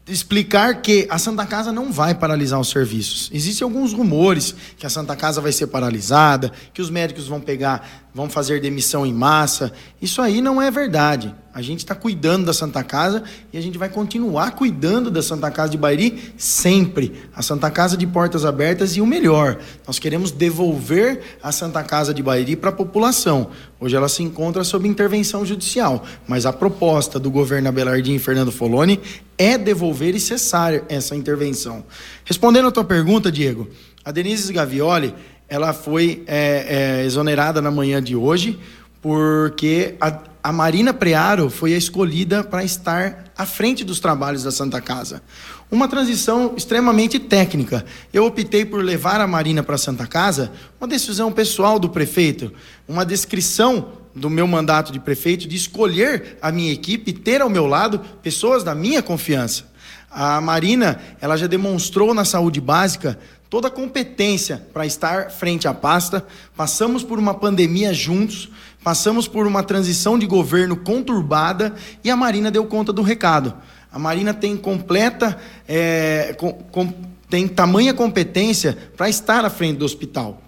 explicar 0.05 0.81
que 0.81 1.07
a 1.09 1.17
Santa 1.17 1.45
Casa 1.45 1.71
não 1.71 1.89
vai 1.89 2.13
paralisar 2.13 2.59
os 2.59 2.69
serviços. 2.69 3.29
Existem 3.33 3.63
alguns 3.63 3.93
rumores 3.93 4.53
que 4.77 4.85
a 4.85 4.89
Santa 4.89 5.15
Casa 5.15 5.39
vai 5.39 5.53
ser 5.53 5.67
paralisada, 5.67 6.51
que 6.73 6.81
os 6.81 6.89
médicos 6.89 7.29
vão 7.29 7.39
pegar, 7.39 8.09
vão 8.13 8.29
fazer 8.29 8.59
demissão 8.59 9.05
em 9.05 9.13
massa. 9.13 9.71
Isso 10.01 10.21
aí 10.21 10.41
não 10.41 10.61
é 10.61 10.69
verdade. 10.69 11.33
A 11.53 11.61
gente 11.61 11.79
está 11.79 11.93
cuidando 11.93 12.45
da 12.45 12.53
Santa 12.53 12.81
Casa 12.83 13.23
e 13.51 13.57
a 13.57 13.61
gente 13.61 13.77
vai 13.77 13.89
continuar 13.89 14.51
cuidando 14.51 15.11
da 15.11 15.21
Santa 15.21 15.51
Casa 15.51 15.71
de 15.71 15.77
Bairi 15.77 16.33
sempre. 16.37 17.13
A 17.35 17.41
Santa 17.41 17.69
Casa 17.69 17.97
de 17.97 18.07
portas 18.07 18.45
abertas 18.45 18.95
e 18.95 19.01
o 19.01 19.05
melhor, 19.05 19.57
nós 19.85 19.99
queremos 19.99 20.31
devolver 20.31 21.37
a 21.43 21.51
Santa 21.51 21.83
Casa 21.83 22.13
de 22.13 22.23
Bairi 22.23 22.55
para 22.55 22.69
a 22.69 22.73
população. 22.73 23.49
Hoje 23.79 23.95
ela 23.95 24.07
se 24.07 24.23
encontra 24.23 24.63
sob 24.63 24.87
intervenção 24.87 25.45
judicial, 25.45 26.05
mas 26.25 26.45
a 26.45 26.53
proposta 26.53 27.19
do 27.19 27.29
governo 27.29 27.67
Abelardinho 27.67 28.15
e 28.15 28.19
Fernando 28.19 28.51
Foloni 28.51 28.99
é 29.37 29.57
devolver 29.57 30.15
e 30.15 30.19
cessar 30.19 30.83
essa 30.87 31.15
intervenção. 31.15 31.83
Respondendo 32.23 32.67
a 32.67 32.71
tua 32.71 32.85
pergunta, 32.85 33.31
Diego, 33.31 33.67
a 34.05 34.11
Denise 34.11 34.53
Gavioli 34.53 35.13
ela 35.51 35.73
foi 35.73 36.23
é, 36.27 37.01
é, 37.01 37.05
exonerada 37.05 37.61
na 37.61 37.69
manhã 37.69 38.01
de 38.01 38.15
hoje 38.15 38.57
porque 39.01 39.95
a, 39.99 40.17
a 40.41 40.49
Marina 40.49 40.93
Prearo 40.93 41.49
foi 41.49 41.73
a 41.73 41.77
escolhida 41.77 42.41
para 42.41 42.63
estar 42.63 43.25
à 43.37 43.45
frente 43.45 43.83
dos 43.83 43.99
trabalhos 43.99 44.43
da 44.43 44.51
Santa 44.51 44.79
Casa. 44.79 45.21
Uma 45.69 45.89
transição 45.89 46.53
extremamente 46.55 47.19
técnica. 47.19 47.83
Eu 48.13 48.25
optei 48.25 48.63
por 48.63 48.81
levar 48.81 49.19
a 49.19 49.27
Marina 49.27 49.61
para 49.61 49.75
a 49.75 49.77
Santa 49.77 50.07
Casa, 50.07 50.53
uma 50.79 50.87
decisão 50.87 51.33
pessoal 51.33 51.77
do 51.77 51.89
prefeito, 51.89 52.53
uma 52.87 53.05
descrição 53.05 53.89
do 54.15 54.29
meu 54.29 54.47
mandato 54.47 54.93
de 54.93 55.01
prefeito 55.01 55.49
de 55.49 55.57
escolher 55.57 56.37
a 56.41 56.49
minha 56.49 56.71
equipe, 56.71 57.11
ter 57.11 57.41
ao 57.41 57.49
meu 57.49 57.67
lado 57.67 57.99
pessoas 58.23 58.63
da 58.63 58.73
minha 58.73 59.01
confiança. 59.01 59.69
A 60.09 60.39
Marina, 60.39 61.01
ela 61.19 61.35
já 61.35 61.47
demonstrou 61.47 62.13
na 62.13 62.23
saúde 62.23 62.61
básica 62.61 63.17
toda 63.51 63.67
a 63.67 63.71
competência 63.71 64.65
para 64.71 64.85
estar 64.85 65.29
frente 65.29 65.67
à 65.67 65.73
pasta. 65.73 66.25
Passamos 66.55 67.03
por 67.03 67.19
uma 67.19 67.33
pandemia 67.33 67.93
juntos, 67.93 68.49
passamos 68.81 69.27
por 69.27 69.45
uma 69.45 69.61
transição 69.61 70.17
de 70.17 70.25
governo 70.25 70.77
conturbada 70.77 71.75
e 72.01 72.09
a 72.09 72.15
Marina 72.15 72.49
deu 72.49 72.65
conta 72.65 72.93
do 72.93 73.01
recado. 73.01 73.53
A 73.91 73.99
Marina 73.99 74.33
tem 74.33 74.55
completa, 74.55 75.37
é, 75.67 76.33
com, 76.39 76.53
com, 76.53 76.93
tem 77.29 77.45
tamanha 77.45 77.93
competência 77.93 78.77
para 78.95 79.09
estar 79.09 79.43
à 79.43 79.49
frente 79.49 79.79
do 79.79 79.85
hospital. 79.85 80.41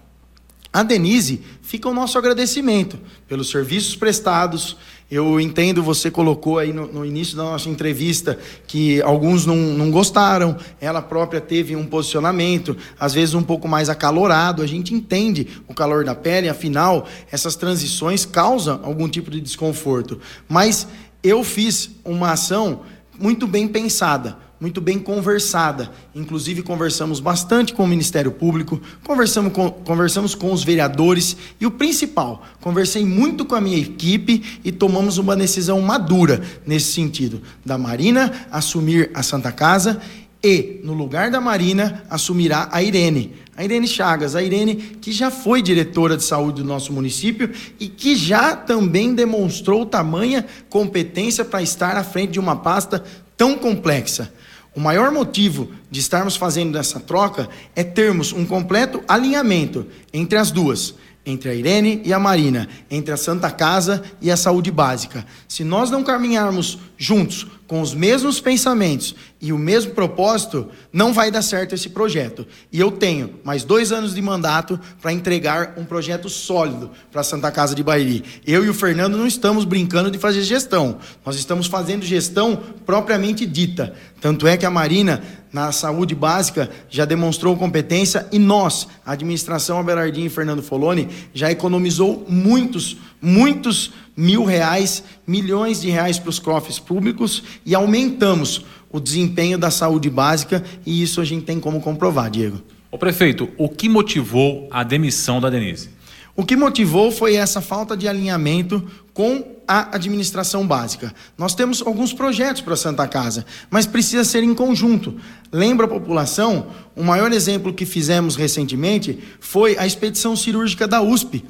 A 0.72 0.82
Denise 0.82 1.42
fica 1.60 1.90
o 1.90 1.94
nosso 1.94 2.16
agradecimento 2.16 2.98
pelos 3.28 3.50
serviços 3.50 3.94
prestados, 3.94 4.78
eu 5.14 5.40
entendo, 5.40 5.82
você 5.82 6.10
colocou 6.10 6.58
aí 6.58 6.72
no, 6.72 6.86
no, 6.86 7.04
início 7.04 7.36
da 7.36 7.44
nossa 7.44 7.68
entrevista 7.68 8.38
que 8.66 9.00
alguns 9.02 9.46
não, 9.46 9.56
não 9.56 9.90
gostaram, 9.90 10.56
ela 10.80 11.00
própria 11.00 11.40
teve 11.40 11.76
um 11.76 11.86
posicionamento, 11.86 12.76
às 12.98 13.14
vezes 13.14 13.34
um 13.34 13.42
pouco 13.42 13.68
mais 13.68 13.88
acalorado. 13.88 14.62
A 14.62 14.66
gente 14.66 14.92
entende 14.92 15.46
o 15.68 15.74
calor 15.74 16.04
da 16.04 16.14
pele, 16.14 16.48
afinal, 16.48 17.06
essas 17.30 17.54
transições 17.54 18.24
causam 18.24 18.80
algum 18.82 19.08
tipo 19.08 19.30
de 19.30 19.40
desconforto. 19.40 20.20
Mas 20.48 20.86
eu 21.22 21.44
fiz 21.44 21.90
uma 22.04 22.32
ação 22.32 22.80
muito 23.18 23.46
bem 23.46 23.68
pensada 23.68 24.36
muito 24.60 24.80
bem 24.80 24.98
conversada. 24.98 25.90
Inclusive, 26.14 26.62
conversamos 26.62 27.20
bastante 27.20 27.74
com 27.74 27.84
o 27.84 27.88
Ministério 27.88 28.32
Público, 28.32 28.80
conversamos 29.04 29.52
com, 29.52 29.70
conversamos 29.70 30.34
com 30.34 30.52
os 30.52 30.64
vereadores 30.64 31.36
e 31.60 31.66
o 31.66 31.70
principal, 31.70 32.42
conversei 32.60 33.04
muito 33.04 33.44
com 33.44 33.54
a 33.54 33.60
minha 33.60 33.78
equipe 33.78 34.60
e 34.64 34.72
tomamos 34.72 35.18
uma 35.18 35.36
decisão 35.36 35.80
madura 35.80 36.42
nesse 36.66 36.92
sentido: 36.92 37.42
da 37.64 37.76
Marina 37.76 38.32
assumir 38.50 39.10
a 39.14 39.22
Santa 39.22 39.52
Casa 39.52 40.00
e, 40.42 40.80
no 40.84 40.92
lugar 40.92 41.30
da 41.30 41.40
Marina, 41.40 42.04
assumirá 42.10 42.68
a 42.70 42.82
Irene. 42.82 43.32
A 43.56 43.64
Irene 43.64 43.86
Chagas, 43.86 44.36
a 44.36 44.42
Irene 44.42 44.74
que 44.74 45.10
já 45.10 45.30
foi 45.30 45.62
diretora 45.62 46.16
de 46.16 46.24
saúde 46.24 46.60
do 46.60 46.68
nosso 46.68 46.92
município 46.92 47.50
e 47.80 47.88
que 47.88 48.14
já 48.14 48.54
também 48.54 49.14
demonstrou 49.14 49.86
tamanha 49.86 50.44
competência 50.68 51.44
para 51.44 51.62
estar 51.62 51.96
à 51.96 52.04
frente 52.04 52.32
de 52.32 52.40
uma 52.40 52.56
pasta 52.56 53.02
tão 53.36 53.56
complexa. 53.56 54.32
O 54.74 54.80
maior 54.80 55.12
motivo 55.12 55.70
de 55.90 56.00
estarmos 56.00 56.34
fazendo 56.34 56.76
essa 56.76 56.98
troca 56.98 57.48
é 57.76 57.84
termos 57.84 58.32
um 58.32 58.44
completo 58.44 59.02
alinhamento 59.06 59.86
entre 60.12 60.36
as 60.36 60.50
duas, 60.50 60.94
entre 61.24 61.48
a 61.48 61.54
Irene 61.54 62.02
e 62.04 62.12
a 62.12 62.18
Marina, 62.18 62.68
entre 62.90 63.12
a 63.12 63.16
Santa 63.16 63.50
Casa 63.50 64.02
e 64.20 64.30
a 64.30 64.36
Saúde 64.36 64.72
Básica. 64.72 65.24
Se 65.48 65.62
nós 65.62 65.90
não 65.90 66.02
caminharmos 66.02 66.78
juntos, 66.98 67.46
com 67.74 67.80
os 67.80 67.92
mesmos 67.92 68.40
pensamentos 68.40 69.16
e 69.40 69.52
o 69.52 69.58
mesmo 69.58 69.94
propósito, 69.94 70.68
não 70.92 71.12
vai 71.12 71.28
dar 71.28 71.42
certo 71.42 71.74
esse 71.74 71.88
projeto. 71.88 72.46
E 72.70 72.78
eu 72.78 72.92
tenho 72.92 73.34
mais 73.42 73.64
dois 73.64 73.90
anos 73.90 74.14
de 74.14 74.22
mandato 74.22 74.78
para 75.02 75.12
entregar 75.12 75.74
um 75.76 75.84
projeto 75.84 76.28
sólido 76.28 76.92
para 77.10 77.22
a 77.22 77.24
Santa 77.24 77.50
Casa 77.50 77.74
de 77.74 77.82
Bairi. 77.82 78.22
Eu 78.46 78.64
e 78.64 78.68
o 78.68 78.74
Fernando 78.74 79.18
não 79.18 79.26
estamos 79.26 79.64
brincando 79.64 80.08
de 80.08 80.18
fazer 80.18 80.42
gestão, 80.42 80.98
nós 81.26 81.34
estamos 81.34 81.66
fazendo 81.66 82.04
gestão 82.04 82.62
propriamente 82.86 83.44
dita. 83.44 83.92
Tanto 84.20 84.46
é 84.46 84.56
que 84.56 84.64
a 84.64 84.70
Marina, 84.70 85.20
na 85.52 85.72
saúde 85.72 86.14
básica, 86.14 86.70
já 86.88 87.04
demonstrou 87.04 87.56
competência 87.56 88.28
e 88.30 88.38
nós, 88.38 88.86
a 89.04 89.12
administração 89.12 89.80
Abelardinho 89.80 90.28
e 90.28 90.30
Fernando 90.30 90.62
Foloni, 90.62 91.08
já 91.34 91.50
economizou 91.50 92.24
muitos, 92.28 92.96
muitos 93.20 93.92
mil 94.16 94.44
reais, 94.44 95.02
milhões 95.26 95.80
de 95.80 95.90
reais 95.90 96.18
para 96.18 96.30
os 96.30 96.38
cofres 96.38 96.78
públicos 96.78 97.42
e 97.64 97.74
aumentamos 97.74 98.64
o 98.90 99.00
desempenho 99.00 99.58
da 99.58 99.70
saúde 99.70 100.08
básica 100.08 100.62
e 100.86 101.02
isso 101.02 101.20
a 101.20 101.24
gente 101.24 101.44
tem 101.44 101.58
como 101.58 101.80
comprovar, 101.80 102.30
Diego. 102.30 102.62
O 102.90 102.98
prefeito, 102.98 103.48
o 103.58 103.68
que 103.68 103.88
motivou 103.88 104.68
a 104.70 104.84
demissão 104.84 105.40
da 105.40 105.50
Denise? 105.50 105.90
O 106.36 106.44
que 106.44 106.56
motivou 106.56 107.10
foi 107.10 107.34
essa 107.34 107.60
falta 107.60 107.96
de 107.96 108.08
alinhamento 108.08 108.84
com 109.12 109.54
a 109.66 109.94
administração 109.94 110.66
básica. 110.66 111.14
Nós 111.38 111.54
temos 111.54 111.80
alguns 111.80 112.12
projetos 112.12 112.60
para 112.60 112.74
a 112.74 112.76
Santa 112.76 113.06
Casa, 113.06 113.46
mas 113.70 113.86
precisa 113.86 114.24
ser 114.24 114.42
em 114.42 114.54
conjunto. 114.54 115.16
Lembra 115.52 115.86
a 115.86 115.88
população? 115.88 116.68
O 116.94 117.02
maior 117.02 117.32
exemplo 117.32 117.72
que 117.72 117.86
fizemos 117.86 118.36
recentemente 118.36 119.18
foi 119.40 119.78
a 119.78 119.86
expedição 119.86 120.36
cirúrgica 120.36 120.86
da 120.86 121.00
USP 121.00 121.44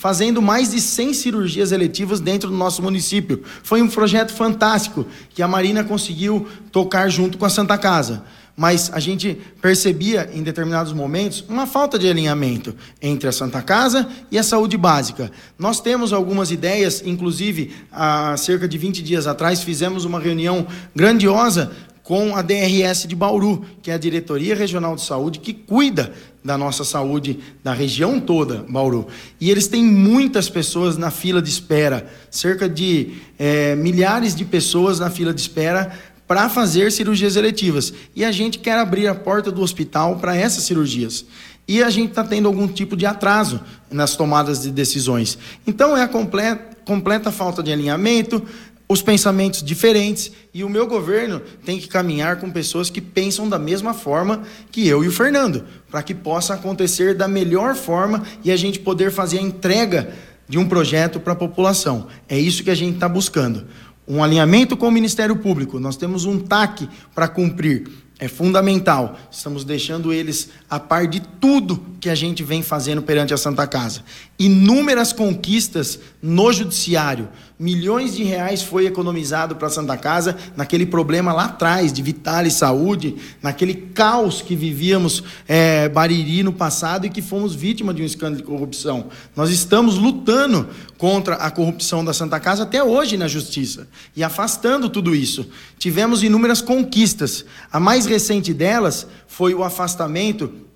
fazendo 0.00 0.40
mais 0.40 0.70
de 0.70 0.80
100 0.80 1.12
cirurgias 1.12 1.72
eletivas 1.72 2.20
dentro 2.20 2.48
do 2.48 2.56
nosso 2.56 2.82
município. 2.82 3.42
Foi 3.62 3.82
um 3.82 3.86
projeto 3.86 4.32
fantástico 4.32 5.04
que 5.28 5.42
a 5.42 5.46
Marina 5.46 5.84
conseguiu 5.84 6.48
tocar 6.72 7.10
junto 7.10 7.36
com 7.36 7.44
a 7.44 7.50
Santa 7.50 7.76
Casa. 7.76 8.24
Mas 8.56 8.90
a 8.94 8.98
gente 8.98 9.38
percebia 9.60 10.30
em 10.32 10.42
determinados 10.42 10.94
momentos 10.94 11.44
uma 11.46 11.66
falta 11.66 11.98
de 11.98 12.08
alinhamento 12.08 12.74
entre 13.00 13.28
a 13.28 13.32
Santa 13.32 13.60
Casa 13.60 14.08
e 14.30 14.38
a 14.38 14.42
saúde 14.42 14.78
básica. 14.78 15.30
Nós 15.58 15.82
temos 15.82 16.14
algumas 16.14 16.50
ideias, 16.50 17.02
inclusive 17.04 17.70
há 17.92 18.34
cerca 18.38 18.66
de 18.66 18.78
20 18.78 19.02
dias 19.02 19.26
atrás 19.26 19.62
fizemos 19.62 20.06
uma 20.06 20.18
reunião 20.18 20.66
grandiosa 20.96 21.72
com 22.10 22.34
a 22.34 22.42
DRS 22.42 23.06
de 23.06 23.14
Bauru, 23.14 23.64
que 23.80 23.88
é 23.88 23.94
a 23.94 23.96
Diretoria 23.96 24.56
Regional 24.56 24.96
de 24.96 25.02
Saúde, 25.02 25.38
que 25.38 25.54
cuida 25.54 26.12
da 26.42 26.58
nossa 26.58 26.82
saúde 26.82 27.38
da 27.62 27.72
região 27.72 28.18
toda, 28.18 28.66
Bauru. 28.68 29.06
E 29.40 29.48
eles 29.48 29.68
têm 29.68 29.84
muitas 29.84 30.48
pessoas 30.48 30.96
na 30.96 31.12
fila 31.12 31.40
de 31.40 31.48
espera, 31.48 32.10
cerca 32.28 32.68
de 32.68 33.12
é, 33.38 33.76
milhares 33.76 34.34
de 34.34 34.44
pessoas 34.44 34.98
na 34.98 35.08
fila 35.08 35.32
de 35.32 35.40
espera 35.40 35.96
para 36.26 36.48
fazer 36.48 36.90
cirurgias 36.90 37.36
eletivas. 37.36 37.94
E 38.16 38.24
a 38.24 38.32
gente 38.32 38.58
quer 38.58 38.78
abrir 38.78 39.06
a 39.06 39.14
porta 39.14 39.52
do 39.52 39.62
hospital 39.62 40.16
para 40.16 40.34
essas 40.34 40.64
cirurgias. 40.64 41.24
E 41.68 41.80
a 41.80 41.90
gente 41.90 42.08
está 42.08 42.24
tendo 42.24 42.48
algum 42.48 42.66
tipo 42.66 42.96
de 42.96 43.06
atraso 43.06 43.60
nas 43.88 44.16
tomadas 44.16 44.62
de 44.62 44.72
decisões. 44.72 45.38
Então 45.64 45.96
é 45.96 46.02
a 46.02 46.08
completa, 46.08 46.76
completa 46.84 47.30
falta 47.30 47.62
de 47.62 47.72
alinhamento, 47.72 48.42
os 48.90 49.00
pensamentos 49.00 49.62
diferentes 49.62 50.32
e 50.52 50.64
o 50.64 50.68
meu 50.68 50.84
governo 50.84 51.40
tem 51.64 51.78
que 51.78 51.86
caminhar 51.86 52.40
com 52.40 52.50
pessoas 52.50 52.90
que 52.90 53.00
pensam 53.00 53.48
da 53.48 53.56
mesma 53.56 53.94
forma 53.94 54.42
que 54.68 54.84
eu 54.88 55.04
e 55.04 55.06
o 55.06 55.12
Fernando, 55.12 55.64
para 55.88 56.02
que 56.02 56.12
possa 56.12 56.54
acontecer 56.54 57.14
da 57.14 57.28
melhor 57.28 57.76
forma 57.76 58.24
e 58.42 58.50
a 58.50 58.56
gente 58.56 58.80
poder 58.80 59.12
fazer 59.12 59.38
a 59.38 59.42
entrega 59.42 60.12
de 60.48 60.58
um 60.58 60.66
projeto 60.68 61.20
para 61.20 61.34
a 61.34 61.36
população. 61.36 62.08
É 62.28 62.36
isso 62.36 62.64
que 62.64 62.70
a 62.70 62.74
gente 62.74 62.94
está 62.94 63.08
buscando. 63.08 63.68
Um 64.08 64.24
alinhamento 64.24 64.76
com 64.76 64.88
o 64.88 64.90
Ministério 64.90 65.36
Público. 65.36 65.78
Nós 65.78 65.96
temos 65.96 66.24
um 66.24 66.40
TAC 66.40 66.88
para 67.14 67.28
cumprir 67.28 67.84
é 68.20 68.28
fundamental. 68.28 69.18
Estamos 69.30 69.64
deixando 69.64 70.12
eles 70.12 70.50
a 70.68 70.78
par 70.78 71.06
de 71.06 71.20
tudo 71.40 71.82
que 71.98 72.10
a 72.10 72.14
gente 72.14 72.42
vem 72.42 72.62
fazendo 72.62 73.00
perante 73.00 73.32
a 73.32 73.36
Santa 73.38 73.66
Casa. 73.66 74.02
Inúmeras 74.38 75.10
conquistas 75.10 75.98
no 76.22 76.52
judiciário. 76.52 77.28
Milhões 77.58 78.14
de 78.14 78.24
reais 78.24 78.62
foi 78.62 78.86
economizado 78.86 79.56
para 79.56 79.68
a 79.68 79.70
Santa 79.70 79.96
Casa 79.96 80.36
naquele 80.56 80.86
problema 80.86 81.32
lá 81.32 81.44
atrás 81.44 81.92
de 81.92 82.02
Vital 82.02 82.46
e 82.46 82.50
Saúde, 82.50 83.16
naquele 83.42 83.74
caos 83.74 84.40
que 84.40 84.56
vivíamos 84.56 85.22
é, 85.46 85.88
Bariri 85.88 86.42
no 86.42 86.52
passado 86.52 87.06
e 87.06 87.10
que 87.10 87.20
fomos 87.20 87.54
vítima 87.54 87.92
de 87.92 88.02
um 88.02 88.06
escândalo 88.06 88.38
de 88.38 88.42
corrupção. 88.42 89.08
Nós 89.36 89.50
estamos 89.50 89.98
lutando 89.98 90.68
contra 90.96 91.36
a 91.36 91.50
corrupção 91.50 92.04
da 92.04 92.12
Santa 92.12 92.40
Casa 92.40 92.62
até 92.62 92.82
hoje 92.82 93.16
na 93.16 93.28
justiça 93.28 93.88
e 94.16 94.22
afastando 94.22 94.88
tudo 94.88 95.14
isso. 95.14 95.48
Tivemos 95.78 96.22
inúmeras 96.22 96.60
conquistas. 96.60 97.44
A 97.72 97.78
mais 97.78 98.06
recente 98.06 98.52
delas 98.54 99.06
foi 99.26 99.54
o 99.54 99.62
afastamento 99.62 100.69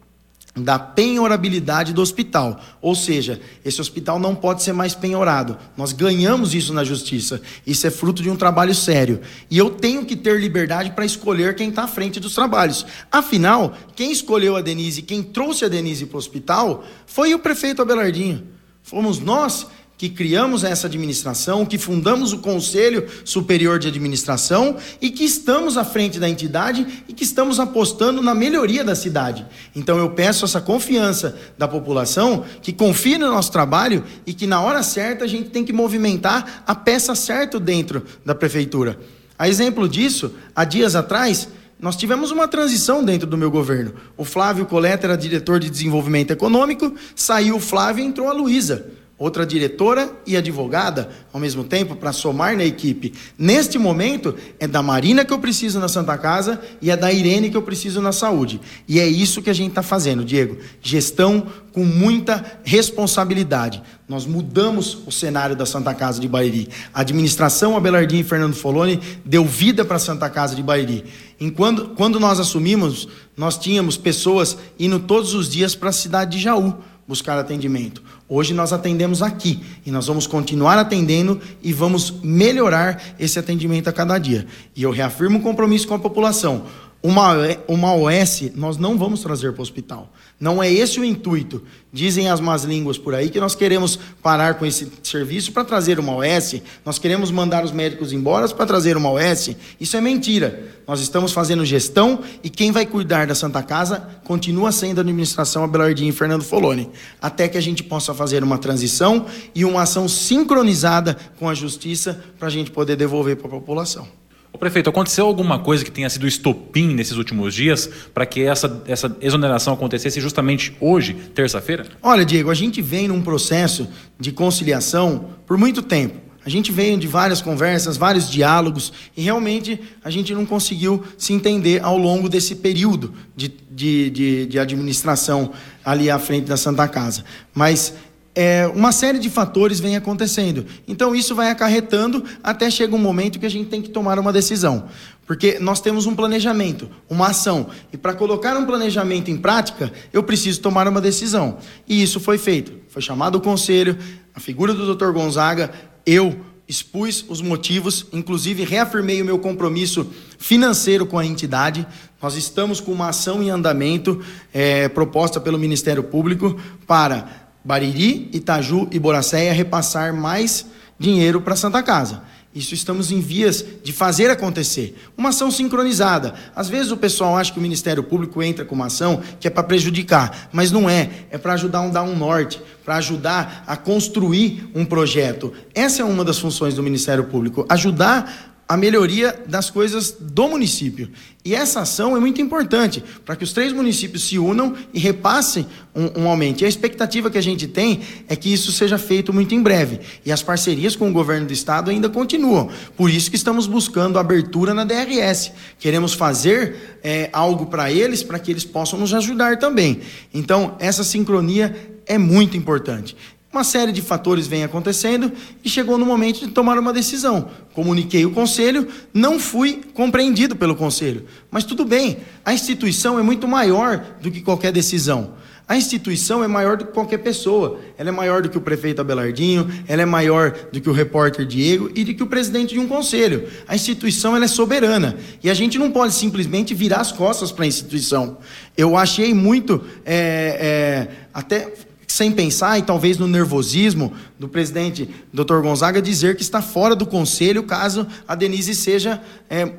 da 0.57 0.79
penhorabilidade 0.79 1.93
do 1.93 2.01
hospital. 2.01 2.61
Ou 2.81 2.95
seja, 2.95 3.41
esse 3.65 3.81
hospital 3.81 4.19
não 4.21 4.35
pode 4.35 4.63
ser 4.63 4.73
mais 4.73 4.95
penhorado. 4.95 5.57
Nós 5.77 5.93
ganhamos 5.93 6.55
isso 6.55 6.73
na 6.73 6.85
justiça. 6.85 7.43
Isso 7.67 7.87
é 7.87 7.91
fruto 7.91 8.23
de 8.23 8.31
um 8.31 8.37
trabalho 8.37 8.75
sério. 8.75 9.21
E 9.51 9.59
eu 9.59 9.71
tenho 9.71 10.05
que 10.05 10.15
ter 10.15 10.41
liberdade 10.41 10.93
para 10.93 11.05
escolher 11.05 11.57
quem 11.57 11.71
está 11.71 11.85
à 11.85 11.89
frente 11.89 12.21
dos 12.21 12.35
trabalhos. 12.35 12.87
Afinal, 13.11 13.77
quem 13.97 14.13
escolheu 14.13 14.55
a 14.55 14.61
Denise, 14.61 15.03
quem 15.03 15.23
trouxe 15.23 15.65
a 15.65 15.69
Denise 15.69 16.07
para 16.07 16.17
o 16.17 16.19
hospital, 16.19 16.85
foi 17.05 17.35
o 17.35 17.39
prefeito 17.39 17.83
Abelardinho. 17.83 18.47
Fomos 18.83 19.19
nós 19.19 19.67
que 19.97 20.09
criamos 20.09 20.65
essa 20.65 20.87
administração, 20.87 21.65
que 21.65 21.79
fundamos 21.79 22.33
o 22.33 22.39
Conselho 22.39 23.07
Superior 23.25 23.79
de 23.79 23.89
Administração 23.89 24.77
e 25.01 25.11
que 25.11 25.25
estamos 25.25 25.77
à 25.77 25.85
frente 25.85 26.19
da 26.19 26.29
entidade 26.29 27.05
e 27.09 27.13
que 27.13 27.23
estamos 27.23 27.61
apostando 27.61 28.21
na 28.21 28.35
melhoria 28.35 28.83
da 28.83 28.95
cidade. 28.95 29.47
Então 29.75 29.99
eu 29.99 30.11
peço 30.11 30.45
essa 30.45 30.61
confiança 30.61 31.37
da 31.57 31.69
população, 31.69 32.45
que 32.61 32.73
confie 32.73 33.19
no 33.19 33.31
nosso 33.31 33.53
trabalho 33.53 34.05
e 34.27 34.35
que 34.35 34.47
na 34.47 34.61
hora 34.61 34.83
certa 34.83 35.25
a 35.25 35.29
gente 35.29 35.51
tem 35.51 35.65
que 35.65 35.73
movimentar 35.73 36.65
a 36.67 36.75
peça 36.75 37.15
certa 37.15 37.61
dentro 37.61 38.03
da 38.25 38.35
prefeitura. 38.35 38.99
A 39.39 39.49
exemplo 39.49 39.89
disso, 39.89 40.35
há 40.55 40.65
dias 40.65 40.97
atrás, 40.97 41.49
nós 41.79 41.97
tivemos 41.97 42.31
uma 42.31 42.49
transição 42.49 43.05
dentro 43.05 43.27
do 43.27 43.37
meu 43.37 43.51
governo. 43.51 43.95
O 44.17 44.25
Flávio 44.25 44.67
Coleta 44.67 45.07
era 45.07 45.17
diretor 45.17 45.61
de 45.61 45.71
desenvolvimento 45.71 46.33
econômico, 46.33 46.95
saiu 47.15 47.57
o 47.57 47.61
Flávio 47.61 48.03
e 48.03 48.07
entrou 48.07 48.29
a 48.29 48.33
Luísa 48.33 48.87
outra 49.17 49.47
diretora 49.47 50.13
e 50.27 50.37
advogada 50.37 51.09
ao 51.33 51.41
mesmo 51.41 51.63
tempo 51.63 51.95
para 51.95 52.13
somar 52.13 52.57
na 52.57 52.65
equipe. 52.65 53.13
Neste 53.39 53.79
momento 53.79 54.35
é 54.59 54.67
da 54.67 54.83
Marina 54.83 55.25
que 55.25 55.33
eu 55.33 55.39
preciso 55.39 55.79
na 55.79 55.89
Santa 55.89 56.19
Casa 56.19 56.61
e 56.83 56.91
é 56.91 56.97
da 56.97 57.13
Irene 57.13 57.49
que 57.49 57.57
eu 57.57 57.63
preciso 57.63 58.01
na 58.01 58.13
saúde. 58.13 58.61
E 58.89 58.99
é 58.99 59.07
isso 59.07 59.41
que 59.41 59.51
a 59.51 59.55
gente 59.55 59.71
está 59.71 59.83
fazendo, 59.83 60.25
Diego. 60.25 60.59
Gestão 60.83 61.47
com 61.73 61.85
muita 61.85 62.45
responsabilidade. 62.65 63.83
Nós 64.09 64.27
mudamos 64.27 64.99
o 65.07 65.13
cenário 65.13 65.57
da 65.57 65.65
Santa 65.65 65.95
Casa 65.95 66.21
de 66.21 66.29
Bairi. 66.29 66.69
A 66.93 67.01
administração 67.01 67.77
Abelardinho 67.77 68.21
e 68.21 68.25
Fernando 68.25 68.55
Foloni 68.55 69.01
deu 69.25 69.45
vida 69.45 69.85
para 69.85 69.97
a 69.97 70.01
Santa 70.01 70.29
Casa 70.29 70.55
de 70.55 70.63
Bairi. 70.63 71.05
Enquanto, 71.41 71.91
quando 71.97 72.21
nós 72.21 72.39
assumimos, 72.39 73.09
nós 73.37 73.59
tínhamos 73.59 73.97
pessoas 73.97 74.57
indo 74.79 75.01
todos 75.01 75.35
os 75.35 75.49
dias 75.49 75.75
para 75.75 75.91
a 75.91 75.93
cidade 75.93 76.37
de 76.37 76.43
Jaú 76.43 76.75
buscar 77.07 77.39
atendimento. 77.39 78.03
Hoje 78.29 78.55
nós 78.55 78.73
atendemos 78.73 79.23
aqui 79.23 79.63
e 79.85 79.91
nós 79.91 80.07
vamos 80.07 80.27
continuar 80.27 80.79
atendendo 80.79 81.41
e 81.63 81.73
vamos 81.73 82.11
melhorar 82.23 83.03
esse 83.19 83.39
atendimento 83.39 83.89
a 83.89 83.93
cada 83.93 84.19
dia. 84.19 84.47
E 84.75 84.83
eu 84.83 84.91
reafirmo 84.91 85.39
o 85.39 85.43
compromisso 85.43 85.87
com 85.87 85.95
a 85.95 85.99
população. 85.99 86.65
Uma, 87.07 87.35
uma 87.69 87.95
OS 87.95 88.51
nós 88.55 88.79
não 88.79 88.97
vamos 88.97 89.21
trazer 89.21 89.53
para 89.53 89.61
o 89.61 89.63
hospital. 89.63 90.11
Não 90.41 90.63
é 90.63 90.73
esse 90.73 90.99
o 90.99 91.05
intuito. 91.05 91.63
Dizem 91.93 92.31
as 92.31 92.41
más 92.41 92.65
línguas 92.65 92.97
por 92.97 93.15
aí 93.15 93.29
que 93.29 93.39
nós 93.39 93.55
queremos 93.55 93.99
parar 94.23 94.55
com 94.55 94.65
esse 94.65 94.91
serviço 95.03 95.53
para 95.53 95.67
trazer 95.67 95.99
uma 95.99 96.17
OS, 96.17 96.63
nós 96.83 96.99
queremos 96.99 97.31
mandar 97.31 97.63
os 97.63 97.73
médicos 97.73 98.11
embora 98.11 98.49
para 98.49 98.65
trazer 98.65 98.97
uma 98.97 99.11
OS. 99.11 99.55
Isso 99.79 99.99
é 99.99 100.01
mentira. 100.01 100.67
Nós 100.89 100.99
estamos 101.01 101.33
fazendo 101.33 101.63
gestão 101.63 102.21
e 102.43 102.49
quem 102.49 102.73
vai 102.73 102.87
cuidar 102.87 103.27
da 103.27 103.35
Santa 103.35 103.63
Casa 103.63 104.09
continua 104.25 104.73
sendo 104.73 104.97
a 104.97 105.03
administração 105.03 105.63
Abelardinho 105.63 106.09
e 106.09 106.13
Fernando 106.13 106.43
Foloni, 106.43 106.89
até 107.21 107.49
que 107.49 107.59
a 107.59 107.61
gente 107.61 107.83
possa 107.83 108.15
fazer 108.15 108.43
uma 108.43 108.57
transição 108.57 109.27
e 109.55 109.63
uma 109.67 109.83
ação 109.83 110.09
sincronizada 110.09 111.19
com 111.39 111.51
a 111.51 111.55
justiça 111.55 112.25
para 112.39 112.49
a 112.49 112.51
gente 112.51 112.71
poder 112.71 112.97
devolver 112.97 113.37
para 113.37 113.49
a 113.49 113.51
população. 113.51 114.24
O 114.55 114.59
prefeito, 114.59 114.89
aconteceu 114.89 115.27
alguma 115.27 115.59
coisa 115.59 115.85
que 115.85 115.91
tenha 115.91 116.09
sido 116.09 116.29
estopim 116.29 116.95
nesses 116.95 117.17
últimos 117.17 117.53
dias 117.53 117.91
para 118.15 118.25
que 118.25 118.41
essa, 118.41 118.85
essa 118.87 119.15
exoneração 119.21 119.75
acontecesse 119.75 120.21
justamente 120.21 120.77
hoje, 120.81 121.13
terça-feira? 121.35 121.85
Olha, 122.01 122.25
Diego, 122.25 122.53
a 122.53 122.55
gente 122.55 122.81
vem 122.81 123.09
num 123.09 123.21
processo 123.21 123.89
de 124.17 124.31
conciliação 124.31 125.31
por 125.45 125.59
muito 125.59 125.83
tempo. 125.83 126.21
A 126.47 126.49
gente 126.49 126.71
veio 126.71 126.97
de 126.97 127.09
várias 127.09 127.43
conversas, 127.43 127.97
vários 127.97 128.31
diálogos, 128.31 128.93
e 129.17 129.23
realmente 129.23 129.81
a 130.05 130.11
gente 130.11 130.33
não 130.33 130.47
conseguiu 130.47 131.03
se 131.19 131.33
entender 131.33 131.83
ao 131.83 131.99
longo 131.99 132.29
desse 132.29 132.55
período 132.55 133.13
de, 133.35 133.53
de, 133.69 134.11
de, 134.11 134.47
de 134.47 134.59
administração 134.61 135.51
ali 135.85 136.09
à 136.09 136.19
frente 136.21 136.45
da 136.45 136.57
Santa 136.57 136.87
Casa. 136.87 137.25
Mas 137.53 137.93
é, 138.35 138.67
uma 138.75 138.91
série 138.91 139.19
de 139.19 139.31
fatores 139.31 139.79
vem 139.79 139.97
acontecendo. 139.97 140.67
Então 140.89 141.15
isso 141.15 141.35
vai 141.35 141.51
acarretando 141.51 142.25
até 142.43 142.69
chega 142.71 142.95
um 142.95 142.99
momento 142.99 143.39
que 143.39 143.47
a 143.47 143.51
gente 143.51 143.69
tem 143.69 143.81
que 143.81 143.91
tomar 143.91 144.19
uma 144.19 144.33
decisão. 144.33 144.89
Porque 145.27 145.59
nós 145.59 145.81
temos 145.81 146.05
um 146.05 146.15
planejamento, 146.15 146.91
uma 147.09 147.29
ação. 147.29 147.69
E 147.93 147.97
para 147.97 148.13
colocar 148.13 148.57
um 148.57 148.67
planejamento 148.67 149.31
em 149.31 149.37
prática, 149.37 149.93
eu 150.13 150.23
preciso 150.23 150.61
tomar 150.61 150.87
uma 150.87 151.01
decisão. 151.01 151.59
E 151.89 152.03
isso 152.03 152.21
foi 152.21 152.37
feito. 152.37 152.73
Foi 152.89 153.01
chamado 153.01 153.37
o 153.37 153.41
conselho, 153.41 153.97
a 154.35 154.41
figura 154.41 154.75
do 154.75 154.95
Dr. 154.95 155.13
Gonzaga, 155.13 155.71
eu 156.05 156.39
expus 156.67 157.25
os 157.29 157.43
motivos, 157.43 158.07
inclusive 158.13 158.65
reafirmei 158.65 159.21
o 159.21 159.25
meu 159.25 159.39
compromisso 159.39 160.11
financeiro 160.39 161.07
com 161.07 161.19
a 161.19 161.25
entidade. 161.25 161.87
Nós 162.21 162.37
estamos 162.37 162.81
com 162.81 162.91
uma 162.91 163.09
ação 163.09 163.43
em 163.43 163.51
andamento 163.51 164.23
é, 164.53 164.89
proposta 164.89 165.41
pelo 165.41 165.59
Ministério 165.59 166.03
Público 166.03 166.59
para 166.87 167.44
Bariri, 167.65 168.29
Itaju 168.33 168.89
e 168.93 168.99
Boracéia 168.99 169.53
repassar 169.53 170.15
mais 170.15 170.67
dinheiro 170.99 171.41
para 171.41 171.57
Santa 171.57 171.83
Casa. 171.83 172.23
Isso 172.55 172.73
estamos 172.73 173.11
em 173.11 173.21
vias 173.21 173.65
de 173.83 173.93
fazer 173.93 174.31
acontecer. 174.31 174.97
Uma 175.17 175.31
ação 175.31 175.51
sincronizada. 175.51 176.35
Às 176.55 176.69
vezes 176.69 176.93
o 176.93 176.97
pessoal 176.97 177.37
acha 177.37 177.53
que 177.53 177.59
o 177.59 177.63
Ministério 177.63 178.05
Público 178.05 178.41
entra 178.41 178.65
com 178.65 178.77
uma 178.77 178.87
ação 178.87 179.21
que 179.41 179.49
é 179.49 179.51
para 179.51 179.65
prejudicar, 179.65 180.49
mas 180.53 180.71
não 180.71 180.89
é. 180.89 181.11
É 181.31 181.39
para 181.39 181.55
ajudar 181.55 181.81
a 181.81 181.89
dar 181.89 182.03
um 182.05 182.15
norte, 182.15 182.63
para 182.85 182.97
ajudar 182.97 183.65
a 183.67 183.77
construir 183.77 184.71
um 184.73 184.85
projeto. 184.85 185.53
Essa 185.75 186.03
é 186.03 186.05
uma 186.05 186.25
das 186.25 186.39
funções 186.39 186.75
do 186.75 186.83
Ministério 186.83 187.25
Público: 187.25 187.67
ajudar 187.69 188.54
a 188.69 188.77
melhoria 188.77 189.39
das 189.47 189.71
coisas 189.71 190.17
do 190.19 190.49
município. 190.49 191.11
E 191.45 191.55
essa 191.55 191.81
ação 191.81 192.17
é 192.17 192.21
muito 192.21 192.41
importante 192.41 193.05
para 193.23 193.37
que 193.37 193.45
os 193.45 193.53
três 193.53 193.71
municípios 193.71 194.25
se 194.25 194.39
unam 194.39 194.75
e 194.95 194.99
repassem 194.99 195.67
um, 195.95 196.23
um, 196.23 196.29
aumento. 196.29 196.63
E 196.63 196.65
a 196.65 196.69
expectativa 196.69 197.31
que 197.31 197.37
a 197.37 197.43
gente 197.43 197.69
tem 197.69 198.01
é 198.27 198.35
que 198.35 198.51
isso 198.51 198.73
seja 198.73 198.97
feito 198.97 199.31
muito 199.31 199.55
em 199.55 199.63
breve. 199.63 200.01
E 200.25 200.33
as 200.33 200.43
parcerias 200.43 200.97
com 200.97 201.11
o 201.11 201.13
governo 201.13 201.47
do 201.47 201.53
estado 201.53 201.91
ainda 201.91 202.09
continuam. 202.09 202.71
Por 202.97 203.11
isso 203.11 203.29
que 203.29 203.37
estamos 203.37 203.67
buscando 203.67 204.19
abertura 204.19 204.73
na 204.73 204.85
DRS. 204.85 205.53
Queremos 205.79 206.15
fazer 206.15 206.99
é, 207.05 207.29
algo 207.31 207.67
para 207.67 207.93
eles, 207.93 208.23
para 208.23 208.39
que 208.39 208.51
eles 208.51 208.65
possam 208.65 208.99
nos 208.99 209.13
ajudar 209.13 209.59
também. 209.59 210.01
Então, 210.33 210.77
essa 210.79 211.05
sincronia 211.05 211.95
é 212.07 212.17
muito 212.17 212.57
importante. 212.57 213.15
Uma 213.55 213.63
série 213.63 213.93
de 213.93 214.03
fatores 214.03 214.49
vem 214.49 214.65
acontecendo 214.65 215.31
e 215.65 215.71
chegou 215.71 215.97
no 215.97 216.05
momento 216.05 216.41
de 216.41 216.49
tomar 216.49 216.77
uma 216.77 216.93
decisão. 216.93 217.49
Comuniquei 217.73 218.27
o 218.27 218.33
conselho, 218.33 218.89
não 219.15 219.39
fui 219.39 219.81
compreendido 219.95 220.57
pelo 220.57 220.75
conselho. 220.75 221.25
Mas 221.53 221.63
tudo 221.63 221.85
bem, 221.85 222.17
a 222.45 222.53
instituição 222.53 223.17
é 223.17 223.23
muito 223.23 223.47
maior 223.47 224.17
do 224.21 224.29
que 224.29 224.41
qualquer 224.41 224.73
decisão. 224.73 225.35
A 225.69 225.77
instituição 225.77 226.45
é 226.45 226.49
maior 226.49 226.77
do 226.77 226.85
que 226.85 226.93
qualquer 226.93 227.19
pessoa. 227.19 227.79
Ela 227.97 228.11
é 228.11 228.13
maior 228.13 228.43
do 228.43 228.51
que 228.51 228.59
o 228.59 228.61
prefeito 228.61 229.01
Abelardinho, 229.01 229.67
ela 229.87 230.03
é 230.03 230.05
maior 230.05 230.51
do 230.71 230.81
que 230.81 230.91
o 230.91 230.93
repórter 230.93 231.47
Diego 231.47 231.91
e 231.95 232.05
do 232.05 232.13
que 232.13 232.23
o 232.23 232.27
presidente 232.27 232.75
de 232.75 232.81
um 232.81 232.89
conselho. 232.89 233.49
A 233.69 233.75
instituição 233.75 234.35
ela 234.35 234.45
é 234.45 234.49
soberana. 234.49 235.17
E 235.43 235.49
a 235.49 235.55
gente 235.55 235.79
não 235.79 235.93
pode 235.93 236.13
simplesmente 236.13 236.75
virar 236.75 237.01
as 237.01 237.13
costas 237.13 237.51
para 237.51 237.65
a 237.65 237.69
instituição. 237.69 238.37
Eu 238.77 238.97
achei 238.97 239.33
muito. 239.33 239.81
É, 240.05 241.09
é, 241.09 241.25
até 241.33 241.73
sem 242.15 242.31
pensar 242.31 242.79
e 242.79 242.83
talvez 242.83 243.19
no 243.19 243.27
nervosismo 243.27 244.13
do 244.39 244.49
presidente 244.49 245.09
Dr. 245.33 245.61
Gonzaga 245.61 246.01
dizer 246.01 246.37
que 246.37 246.43
está 246.43 246.63
fora 246.63 246.95
do 246.95 247.05
conselho 247.05 247.65
caso 247.65 248.07
a 248.27 248.37
Denise 248.37 248.73
seja 248.73 249.21
é, 249.51 249.73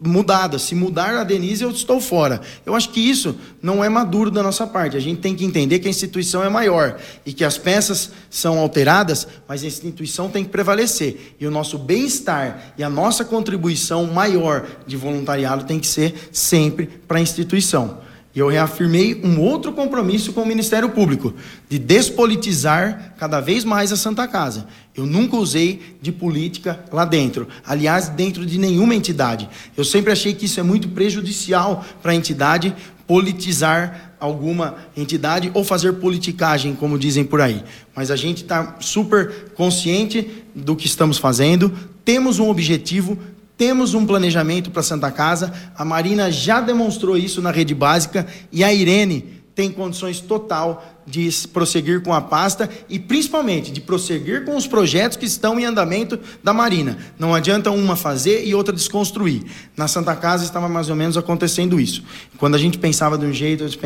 mudada. 0.00 0.58
Se 0.58 0.74
mudar 0.74 1.14
a 1.16 1.22
Denise, 1.22 1.62
eu 1.62 1.70
estou 1.70 2.00
fora. 2.00 2.40
Eu 2.64 2.74
acho 2.74 2.90
que 2.90 2.98
isso 3.00 3.36
não 3.62 3.84
é 3.84 3.88
maduro 3.88 4.32
da 4.32 4.42
nossa 4.42 4.66
parte. 4.66 4.96
A 4.96 5.00
gente 5.00 5.20
tem 5.20 5.36
que 5.36 5.44
entender 5.44 5.78
que 5.78 5.86
a 5.86 5.90
instituição 5.90 6.42
é 6.42 6.48
maior 6.48 6.98
e 7.24 7.32
que 7.32 7.44
as 7.44 7.56
peças 7.56 8.10
são 8.28 8.58
alteradas, 8.58 9.28
mas 9.46 9.62
a 9.62 9.66
instituição 9.68 10.28
tem 10.28 10.42
que 10.42 10.50
prevalecer. 10.50 11.36
E 11.38 11.46
o 11.46 11.52
nosso 11.52 11.78
bem-estar 11.78 12.74
e 12.76 12.82
a 12.82 12.90
nossa 12.90 13.24
contribuição 13.24 14.06
maior 14.06 14.66
de 14.88 14.96
voluntariado 14.96 15.64
tem 15.64 15.78
que 15.78 15.86
ser 15.86 16.30
sempre 16.32 16.86
para 17.06 17.18
a 17.18 17.22
instituição. 17.22 18.05
E 18.36 18.38
eu 18.38 18.48
reafirmei 18.48 19.18
um 19.24 19.40
outro 19.40 19.72
compromisso 19.72 20.34
com 20.34 20.42
o 20.42 20.46
Ministério 20.46 20.90
Público, 20.90 21.32
de 21.70 21.78
despolitizar 21.78 23.14
cada 23.16 23.40
vez 23.40 23.64
mais 23.64 23.90
a 23.90 23.96
Santa 23.96 24.28
Casa. 24.28 24.66
Eu 24.94 25.06
nunca 25.06 25.36
usei 25.36 25.96
de 26.02 26.12
política 26.12 26.84
lá 26.92 27.06
dentro, 27.06 27.48
aliás, 27.66 28.10
dentro 28.10 28.44
de 28.44 28.58
nenhuma 28.58 28.94
entidade. 28.94 29.48
Eu 29.74 29.86
sempre 29.86 30.12
achei 30.12 30.34
que 30.34 30.44
isso 30.44 30.60
é 30.60 30.62
muito 30.62 30.90
prejudicial 30.90 31.82
para 32.02 32.12
a 32.12 32.14
entidade 32.14 32.76
politizar 33.06 34.14
alguma 34.20 34.76
entidade 34.94 35.50
ou 35.54 35.64
fazer 35.64 35.94
politicagem, 35.94 36.74
como 36.74 36.98
dizem 36.98 37.24
por 37.24 37.40
aí. 37.40 37.64
Mas 37.94 38.10
a 38.10 38.16
gente 38.16 38.42
está 38.42 38.76
super 38.80 39.52
consciente 39.54 40.44
do 40.54 40.76
que 40.76 40.86
estamos 40.86 41.16
fazendo, 41.16 41.72
temos 42.04 42.38
um 42.38 42.50
objetivo, 42.50 43.16
temos 43.56 43.94
um 43.94 44.04
planejamento 44.04 44.70
para 44.70 44.82
Santa 44.82 45.10
Casa, 45.10 45.52
a 45.76 45.84
Marina 45.84 46.30
já 46.30 46.60
demonstrou 46.60 47.16
isso 47.16 47.40
na 47.40 47.50
rede 47.50 47.74
básica. 47.74 48.26
E 48.52 48.62
a 48.62 48.72
Irene 48.72 49.35
tem 49.56 49.72
condições 49.72 50.20
total 50.20 50.84
de 51.06 51.30
prosseguir 51.50 52.02
com 52.02 52.12
a 52.12 52.20
pasta 52.20 52.68
e 52.90 52.98
principalmente 52.98 53.72
de 53.72 53.80
prosseguir 53.80 54.44
com 54.44 54.54
os 54.54 54.66
projetos 54.66 55.16
que 55.16 55.24
estão 55.24 55.58
em 55.58 55.64
andamento 55.64 56.18
da 56.44 56.52
Marina. 56.52 56.98
Não 57.18 57.34
adianta 57.34 57.70
uma 57.70 57.96
fazer 57.96 58.46
e 58.46 58.54
outra 58.54 58.74
desconstruir. 58.74 59.44
Na 59.74 59.88
Santa 59.88 60.14
Casa 60.14 60.44
estava 60.44 60.68
mais 60.68 60.90
ou 60.90 60.96
menos 60.96 61.16
acontecendo 61.16 61.80
isso. 61.80 62.04
Quando 62.36 62.54
a 62.54 62.58
gente 62.58 62.76
pensava 62.76 63.16
de 63.16 63.24
um 63.24 63.32
jeito, 63.32 63.64
eles, 63.64 63.78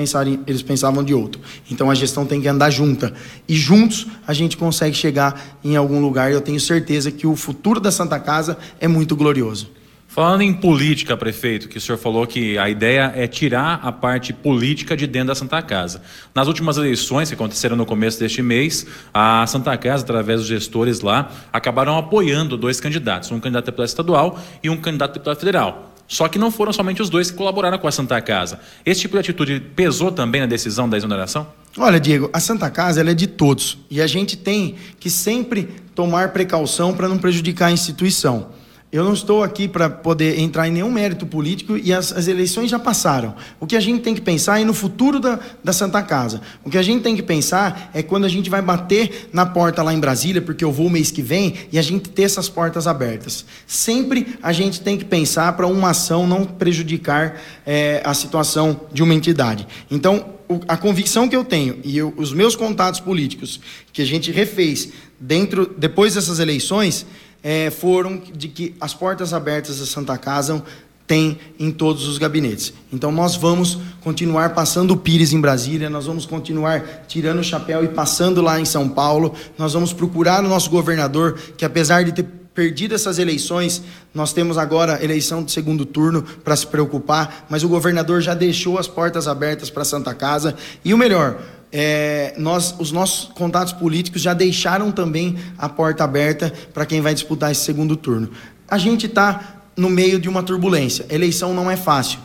eles 0.45 0.63
pensavam 0.63 1.05
de 1.05 1.15
outro. 1.15 1.41
Então 1.71 1.89
a 1.89 1.95
gestão 1.95 2.27
tem 2.27 2.41
que 2.41 2.49
andar 2.49 2.71
junta. 2.71 3.15
E 3.47 3.55
juntos 3.55 4.09
a 4.27 4.33
gente 4.33 4.57
consegue 4.57 4.97
chegar 4.97 5.59
em 5.63 5.77
algum 5.77 6.01
lugar. 6.01 6.33
Eu 6.33 6.41
tenho 6.41 6.59
certeza 6.59 7.13
que 7.13 7.29
o 7.29 7.37
futuro 7.37 7.79
da 7.79 7.93
Santa 7.93 8.19
Casa 8.19 8.59
é 8.81 8.89
muito 8.89 9.15
glorioso. 9.15 9.71
Falando 10.13 10.41
em 10.43 10.53
política, 10.53 11.17
prefeito, 11.17 11.69
que 11.69 11.79
o 11.79 11.81
senhor 11.81 11.97
falou 11.97 12.27
que 12.27 12.59
a 12.59 12.69
ideia 12.69 13.13
é 13.15 13.29
tirar 13.29 13.79
a 13.81 13.93
parte 13.93 14.33
política 14.33 14.97
de 14.97 15.07
dentro 15.07 15.29
da 15.29 15.37
Santa 15.37 15.63
Casa. 15.63 16.03
Nas 16.35 16.49
últimas 16.49 16.77
eleições 16.77 17.29
que 17.29 17.35
aconteceram 17.37 17.77
no 17.77 17.87
começo 17.87 18.19
deste 18.19 18.43
mês, 18.43 18.85
a 19.15 19.47
Santa 19.47 19.77
Casa, 19.77 20.03
através 20.03 20.41
dos 20.41 20.49
gestores 20.49 21.01
lá, 21.01 21.31
acabaram 21.53 21.97
apoiando 21.97 22.57
dois 22.57 22.81
candidatos, 22.81 23.31
um 23.31 23.39
candidato 23.39 23.67
deputado 23.67 23.87
estadual 23.87 24.41
e 24.65 24.69
um 24.69 24.77
candidato 24.77 25.13
deputado 25.13 25.39
federal. 25.39 25.95
Só 26.09 26.27
que 26.27 26.41
não 26.41 26.51
foram 26.51 26.73
somente 26.73 27.01
os 27.01 27.09
dois 27.09 27.31
que 27.31 27.37
colaboraram 27.37 27.79
com 27.79 27.87
a 27.87 27.93
Santa 27.93 28.21
Casa. 28.21 28.59
Esse 28.85 29.03
tipo 29.03 29.15
de 29.15 29.21
atitude 29.21 29.61
pesou 29.77 30.11
também 30.11 30.41
na 30.41 30.49
decisão 30.49 30.89
da 30.89 30.97
exoneração? 30.97 31.47
Olha, 31.79 32.01
Diego, 32.01 32.29
a 32.33 32.41
Santa 32.41 32.69
Casa 32.69 33.01
é 33.09 33.15
de 33.15 33.29
todos 33.29 33.79
e 33.89 34.03
a 34.03 34.09
gente 34.09 34.37
tem 34.37 34.75
que 34.99 35.09
sempre 35.09 35.69
tomar 35.95 36.33
precaução 36.33 36.95
para 36.95 37.09
não 37.09 37.17
prejudicar 37.17 37.67
a 37.67 37.73
instituição. 37.73 38.59
Eu 38.93 39.05
não 39.05 39.13
estou 39.13 39.45
aqui 39.45 39.69
para 39.69 39.89
poder 39.89 40.41
entrar 40.41 40.67
em 40.67 40.73
nenhum 40.73 40.91
mérito 40.91 41.25
político 41.25 41.77
e 41.77 41.93
as, 41.93 42.11
as, 42.11 42.27
eleições 42.27 42.69
já 42.69 42.79
passaram. 42.79 43.37
O 43.61 43.67
que 43.67 43.77
a 43.77 43.81
gente 43.81 44.03
tem 44.03 44.17
que 44.17 44.21
pensar 44.21 44.61
é 44.61 44.65
no 44.65 44.75
futuro 44.75 45.21
da, 45.21 45.39
da 45.63 45.73
Santa 45.73 46.03
Casa. 46.03 46.41
O 46.65 46.71
que 46.71 46.77
a 46.77 46.83
gente 46.83 47.01
tem 47.01 47.15
que 47.15 47.23
pensar 47.23 47.89
é 47.95 48.03
quando 48.03 48.25
a 48.25 48.29
gente 48.29 48.51
vai 48.51 48.61
bater 48.61 49.31
na 49.33 49.47
porta 49.47 49.81
lá 49.81 49.95
em 49.95 50.01
Brasília, 50.01 50.43
porque 50.43 50.65
eu 50.65 50.73
vou 50.73 50.91
mês 50.91 51.13
que 51.13 51.23
vem, 51.23 51.55
e 51.71 51.79
a 51.79 51.83
gente 51.83 52.09
ter 52.09 52.25
essas 52.25 52.49
portas 52.49 52.89
abertas. 52.89 53.45
Sempre 53.65 54.37
a 54.43 54.53
gente 54.53 54.81
tem 54.81 54.99
que 54.99 55.05
pensar 55.05 55.53
para 55.53 55.69
uma 55.69 55.91
ação 55.91 56.27
não 56.27 56.45
prejudicar 56.45 57.41
é, 57.65 58.03
a 58.05 58.13
situação 58.13 58.81
de 58.93 59.05
uma 59.05 59.15
entidade. 59.15 59.69
Então, 59.89 60.41
a 60.67 60.77
convicção 60.77 61.29
que 61.29 61.37
eu 61.37 61.45
tenho 61.45 61.79
e 61.85 61.97
eu, 61.97 62.13
os 62.17 62.33
meus 62.33 62.57
contatos 62.57 62.99
políticos 62.99 63.61
que 63.93 64.03
a 64.03 64.05
gente 64.05 64.33
refez 64.33 64.89
dentro 65.21 65.73
depois 65.79 66.15
dessas 66.15 66.41
eleições 66.41 67.07
é, 67.43 67.71
foram 67.71 68.21
de 68.35 68.49
que 68.49 68.75
as 68.81 68.95
portas 68.95 69.33
abertas 69.33 69.79
da 69.79 69.87
Santa 69.87 70.17
Casa 70.19 70.63
tem 71.07 71.39
em 71.59 71.73
todos 71.73 72.07
os 72.07 72.19
gabinetes. 72.19 72.73
Então 72.93 73.11
nós 73.11 73.35
vamos 73.35 73.79
continuar 74.01 74.55
passando 74.55 74.93
o 74.93 74.97
Pires 74.97 75.33
em 75.33 75.41
Brasília, 75.41 75.91
nós 75.91 76.07
vamos 76.07 76.25
continuar 76.25 77.05
tirando 77.09 77.41
o 77.41 77.45
chapéu 77.45 77.83
e 77.83 77.89
passando 77.89 78.41
lá 78.41 78.61
em 78.61 78.65
São 78.65 78.89
Paulo. 78.89 79.35
Nós 79.59 79.73
vamos 79.73 79.93
procurar 79.93 80.45
o 80.45 80.49
nosso 80.49 80.71
governador, 80.71 81.37
que 81.57 81.65
apesar 81.65 82.05
de 82.05 82.13
ter 82.13 82.27
perdido 82.55 82.95
essas 82.95 83.19
eleições, 83.19 83.83
nós 84.15 84.33
temos 84.33 84.57
agora 84.57 85.03
eleição 85.03 85.43
de 85.43 85.51
segundo 85.51 85.85
turno 85.85 86.23
para 86.23 86.55
se 86.55 86.67
preocupar, 86.67 87.47
mas 87.49 87.65
o 87.65 87.69
governador 87.69 88.21
já 88.21 88.35
deixou 88.35 88.79
as 88.79 88.87
portas 88.87 89.27
abertas 89.27 89.69
para 89.69 89.85
Santa 89.85 90.15
Casa. 90.15 90.55
E 90.85 90.95
o 90.95 90.99
melhor, 90.99 91.41
é, 91.73 92.35
nós, 92.37 92.75
os 92.79 92.91
nossos 92.91 93.31
contatos 93.33 93.73
políticos 93.73 94.23
já 94.23 94.35
deixaram 94.35 94.91
também 94.91 95.37
a 95.57 95.69
porta 95.69 96.05
aberta 96.05 96.53
para 96.75 96.85
quem 96.85 97.01
vai 97.01 97.15
disputar 97.15 97.51
esse 97.53 97.63
segundo 97.63 97.97
turno. 97.97 98.31
A 98.69 98.79
gente 98.79 99.07
está 99.07 99.63
no 99.77 99.89
meio 99.89 100.19
de 100.19 100.29
uma 100.29 100.43
turbulência. 100.43 101.07
eleição 101.09 101.55
não 101.55 101.71
é 101.71 101.77
fácil. 101.77 102.19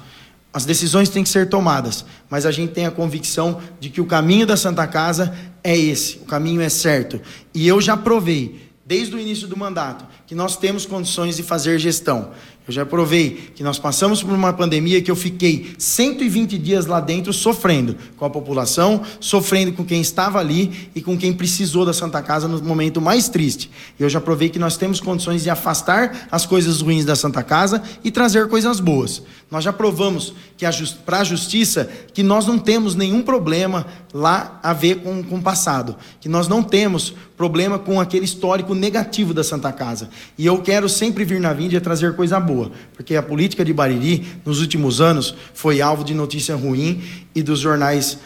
As 0.51 0.65
decisões 0.65 1.09
têm 1.09 1.23
que 1.23 1.29
ser 1.29 1.49
tomadas, 1.49 2.05
mas 2.29 2.45
a 2.45 2.51
gente 2.51 2.71
tem 2.71 2.85
a 2.85 2.91
convicção 2.91 3.61
de 3.79 3.89
que 3.89 3.99
o 3.99 4.05
caminho 4.05 4.47
da 4.47 4.55
Santa 4.55 4.87
Casa 4.87 5.35
é 5.63 5.77
esse, 5.77 6.17
o 6.17 6.25
caminho 6.25 6.61
é 6.61 6.69
certo. 6.69 7.19
E 7.53 7.67
eu 7.67 7.81
já 7.81 7.97
provei, 7.97 8.69
desde 8.85 9.15
o 9.15 9.19
início 9.19 9.49
do 9.49 9.57
mandato, 9.57 10.05
que 10.25 10.33
nós 10.33 10.55
temos 10.55 10.85
condições 10.85 11.35
de 11.35 11.43
fazer 11.43 11.77
gestão. 11.77 12.31
Eu 12.67 12.73
já 12.73 12.83
provei 12.83 13.51
que 13.53 13.63
nós 13.63 13.77
passamos 13.77 14.23
por 14.23 14.33
uma 14.33 14.51
pandemia 14.51 14.99
que 14.99 15.11
eu 15.11 15.15
fiquei 15.15 15.75
120 15.77 16.57
dias 16.57 16.87
lá 16.87 16.99
dentro 16.99 17.31
sofrendo 17.31 17.95
com 18.17 18.25
a 18.25 18.29
população, 18.29 19.03
sofrendo 19.19 19.71
com 19.73 19.85
quem 19.85 20.01
estava 20.01 20.39
ali 20.39 20.89
e 20.95 21.01
com 21.01 21.15
quem 21.15 21.31
precisou 21.31 21.85
da 21.85 21.93
Santa 21.93 22.23
Casa 22.23 22.47
no 22.47 22.59
momento 22.63 22.99
mais 22.99 23.29
triste. 23.29 23.69
Eu 23.99 24.09
já 24.09 24.19
provei 24.19 24.49
que 24.49 24.57
nós 24.57 24.77
temos 24.77 24.99
condições 24.99 25.43
de 25.43 25.49
afastar 25.51 26.27
as 26.31 26.47
coisas 26.47 26.81
ruins 26.81 27.05
da 27.05 27.15
Santa 27.15 27.43
Casa 27.43 27.83
e 28.03 28.09
trazer 28.09 28.47
coisas 28.47 28.79
boas. 28.79 29.21
Nós 29.49 29.63
já 29.63 29.71
provamos 29.71 30.33
que 30.57 30.65
para 31.05 31.19
a 31.19 31.23
justiça 31.23 31.89
que 32.13 32.23
nós 32.23 32.47
não 32.47 32.57
temos 32.57 32.95
nenhum 32.95 33.21
problema 33.21 33.85
lá 34.11 34.59
a 34.63 34.73
ver 34.73 34.95
com, 35.01 35.23
com 35.23 35.37
o 35.37 35.41
passado, 35.41 35.95
que 36.19 36.27
nós 36.27 36.47
não 36.47 36.63
temos 36.63 37.13
problema 37.37 37.77
com 37.77 37.99
aquele 37.99 38.25
histórico 38.25 38.73
negativo 38.73 39.33
da 39.33 39.43
Santa 39.43 39.71
Casa. 39.71 40.09
E 40.37 40.45
eu 40.45 40.61
quero 40.61 40.89
sempre 40.89 41.23
vir 41.23 41.39
na 41.39 41.53
Víndia 41.53 41.79
trazer 41.79 42.15
coisa 42.15 42.39
boa, 42.39 42.71
porque 42.95 43.15
a 43.15 43.21
política 43.21 43.63
de 43.63 43.71
Bariri, 43.71 44.25
nos 44.43 44.61
últimos 44.61 44.99
anos, 44.99 45.35
foi 45.53 45.79
alvo 45.79 46.03
de 46.03 46.15
notícia 46.15 46.55
ruim 46.55 47.03
e 47.35 47.43
dos 47.43 47.59
jornais 47.59 48.17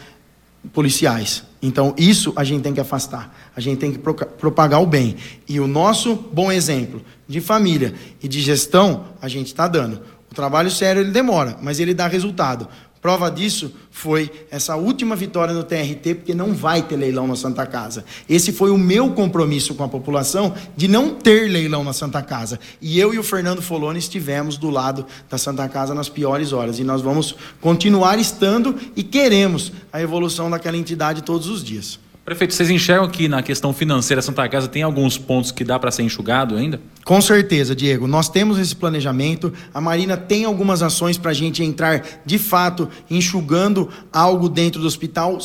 policiais. 0.72 1.42
Então, 1.62 1.94
isso 1.98 2.32
a 2.36 2.44
gente 2.44 2.62
tem 2.62 2.72
que 2.72 2.80
afastar. 2.80 3.34
A 3.54 3.60
gente 3.60 3.78
tem 3.78 3.92
que 3.92 3.98
propagar 3.98 4.82
o 4.82 4.86
bem. 4.86 5.16
E 5.46 5.60
o 5.60 5.66
nosso 5.66 6.14
bom 6.14 6.50
exemplo 6.50 7.02
de 7.28 7.40
família 7.40 7.94
e 8.22 8.28
de 8.28 8.40
gestão, 8.40 9.04
a 9.20 9.28
gente 9.28 9.48
está 9.48 9.68
dando. 9.68 10.00
O 10.30 10.34
trabalho 10.34 10.70
sério 10.70 11.02
ele 11.02 11.10
demora, 11.10 11.56
mas 11.60 11.80
ele 11.80 11.92
dá 11.92 12.06
resultado. 12.06 12.68
Prova 13.00 13.30
disso 13.30 13.72
foi 13.90 14.30
essa 14.50 14.76
última 14.76 15.16
vitória 15.16 15.54
no 15.54 15.64
TRT, 15.64 16.16
porque 16.16 16.34
não 16.34 16.52
vai 16.52 16.82
ter 16.82 16.96
leilão 16.96 17.26
na 17.26 17.34
Santa 17.34 17.64
Casa. 17.66 18.04
Esse 18.28 18.52
foi 18.52 18.70
o 18.70 18.76
meu 18.76 19.12
compromisso 19.12 19.74
com 19.74 19.82
a 19.82 19.88
população 19.88 20.54
de 20.76 20.86
não 20.86 21.14
ter 21.14 21.50
leilão 21.50 21.82
na 21.82 21.94
Santa 21.94 22.20
Casa. 22.20 22.60
E 22.78 23.00
eu 23.00 23.14
e 23.14 23.18
o 23.18 23.22
Fernando 23.22 23.62
Foloni 23.62 23.98
estivemos 23.98 24.58
do 24.58 24.68
lado 24.68 25.06
da 25.30 25.38
Santa 25.38 25.66
Casa 25.66 25.94
nas 25.94 26.10
piores 26.10 26.52
horas. 26.52 26.78
E 26.78 26.84
nós 26.84 27.00
vamos 27.00 27.34
continuar 27.58 28.18
estando 28.18 28.76
e 28.94 29.02
queremos 29.02 29.72
a 29.90 30.02
evolução 30.02 30.50
daquela 30.50 30.76
entidade 30.76 31.22
todos 31.22 31.48
os 31.48 31.64
dias. 31.64 31.98
Prefeito, 32.30 32.54
vocês 32.54 32.70
enxergam 32.70 33.08
que 33.08 33.26
na 33.26 33.42
questão 33.42 33.72
financeira 33.72 34.22
Santa 34.22 34.48
Casa 34.48 34.68
tem 34.68 34.84
alguns 34.84 35.18
pontos 35.18 35.50
que 35.50 35.64
dá 35.64 35.80
para 35.80 35.90
ser 35.90 36.04
enxugado 36.04 36.54
ainda? 36.54 36.80
Com 37.04 37.20
certeza, 37.20 37.74
Diego. 37.74 38.06
Nós 38.06 38.28
temos 38.28 38.56
esse 38.56 38.76
planejamento. 38.76 39.52
A 39.74 39.80
Marina 39.80 40.16
tem 40.16 40.44
algumas 40.44 40.80
ações 40.80 41.18
para 41.18 41.32
a 41.32 41.34
gente 41.34 41.60
entrar 41.64 42.04
de 42.24 42.38
fato 42.38 42.88
enxugando 43.10 43.88
algo 44.12 44.48
dentro 44.48 44.80
do 44.80 44.86
hospital 44.86 45.38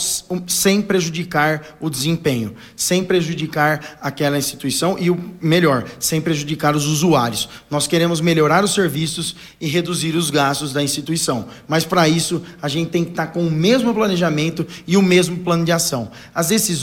sem 0.46 0.80
prejudicar 0.80 1.76
o 1.82 1.90
desempenho, 1.90 2.54
sem 2.76 3.04
prejudicar 3.04 3.98
aquela 4.00 4.38
instituição 4.38 4.96
e 5.00 5.10
o 5.10 5.18
melhor, 5.42 5.86
sem 5.98 6.22
prejudicar 6.22 6.76
os 6.76 6.86
usuários. 6.86 7.50
Nós 7.68 7.88
queremos 7.88 8.22
melhorar 8.22 8.64
os 8.64 8.76
serviços 8.76 9.36
e 9.60 9.66
reduzir 9.66 10.16
os 10.16 10.30
gastos 10.30 10.72
da 10.72 10.84
instituição. 10.84 11.48
Mas 11.68 11.84
para 11.84 12.08
isso 12.08 12.44
a 12.62 12.68
gente 12.68 12.92
tem 12.92 13.04
que 13.04 13.10
estar 13.10 13.26
tá 13.26 13.32
com 13.32 13.42
o 13.42 13.50
mesmo 13.50 13.92
planejamento 13.92 14.68
e 14.86 14.96
o 14.96 15.02
mesmo 15.02 15.38
plano 15.38 15.66
de 15.66 15.72
ação. 15.72 16.12
As 16.32 16.50
decisões 16.50 16.75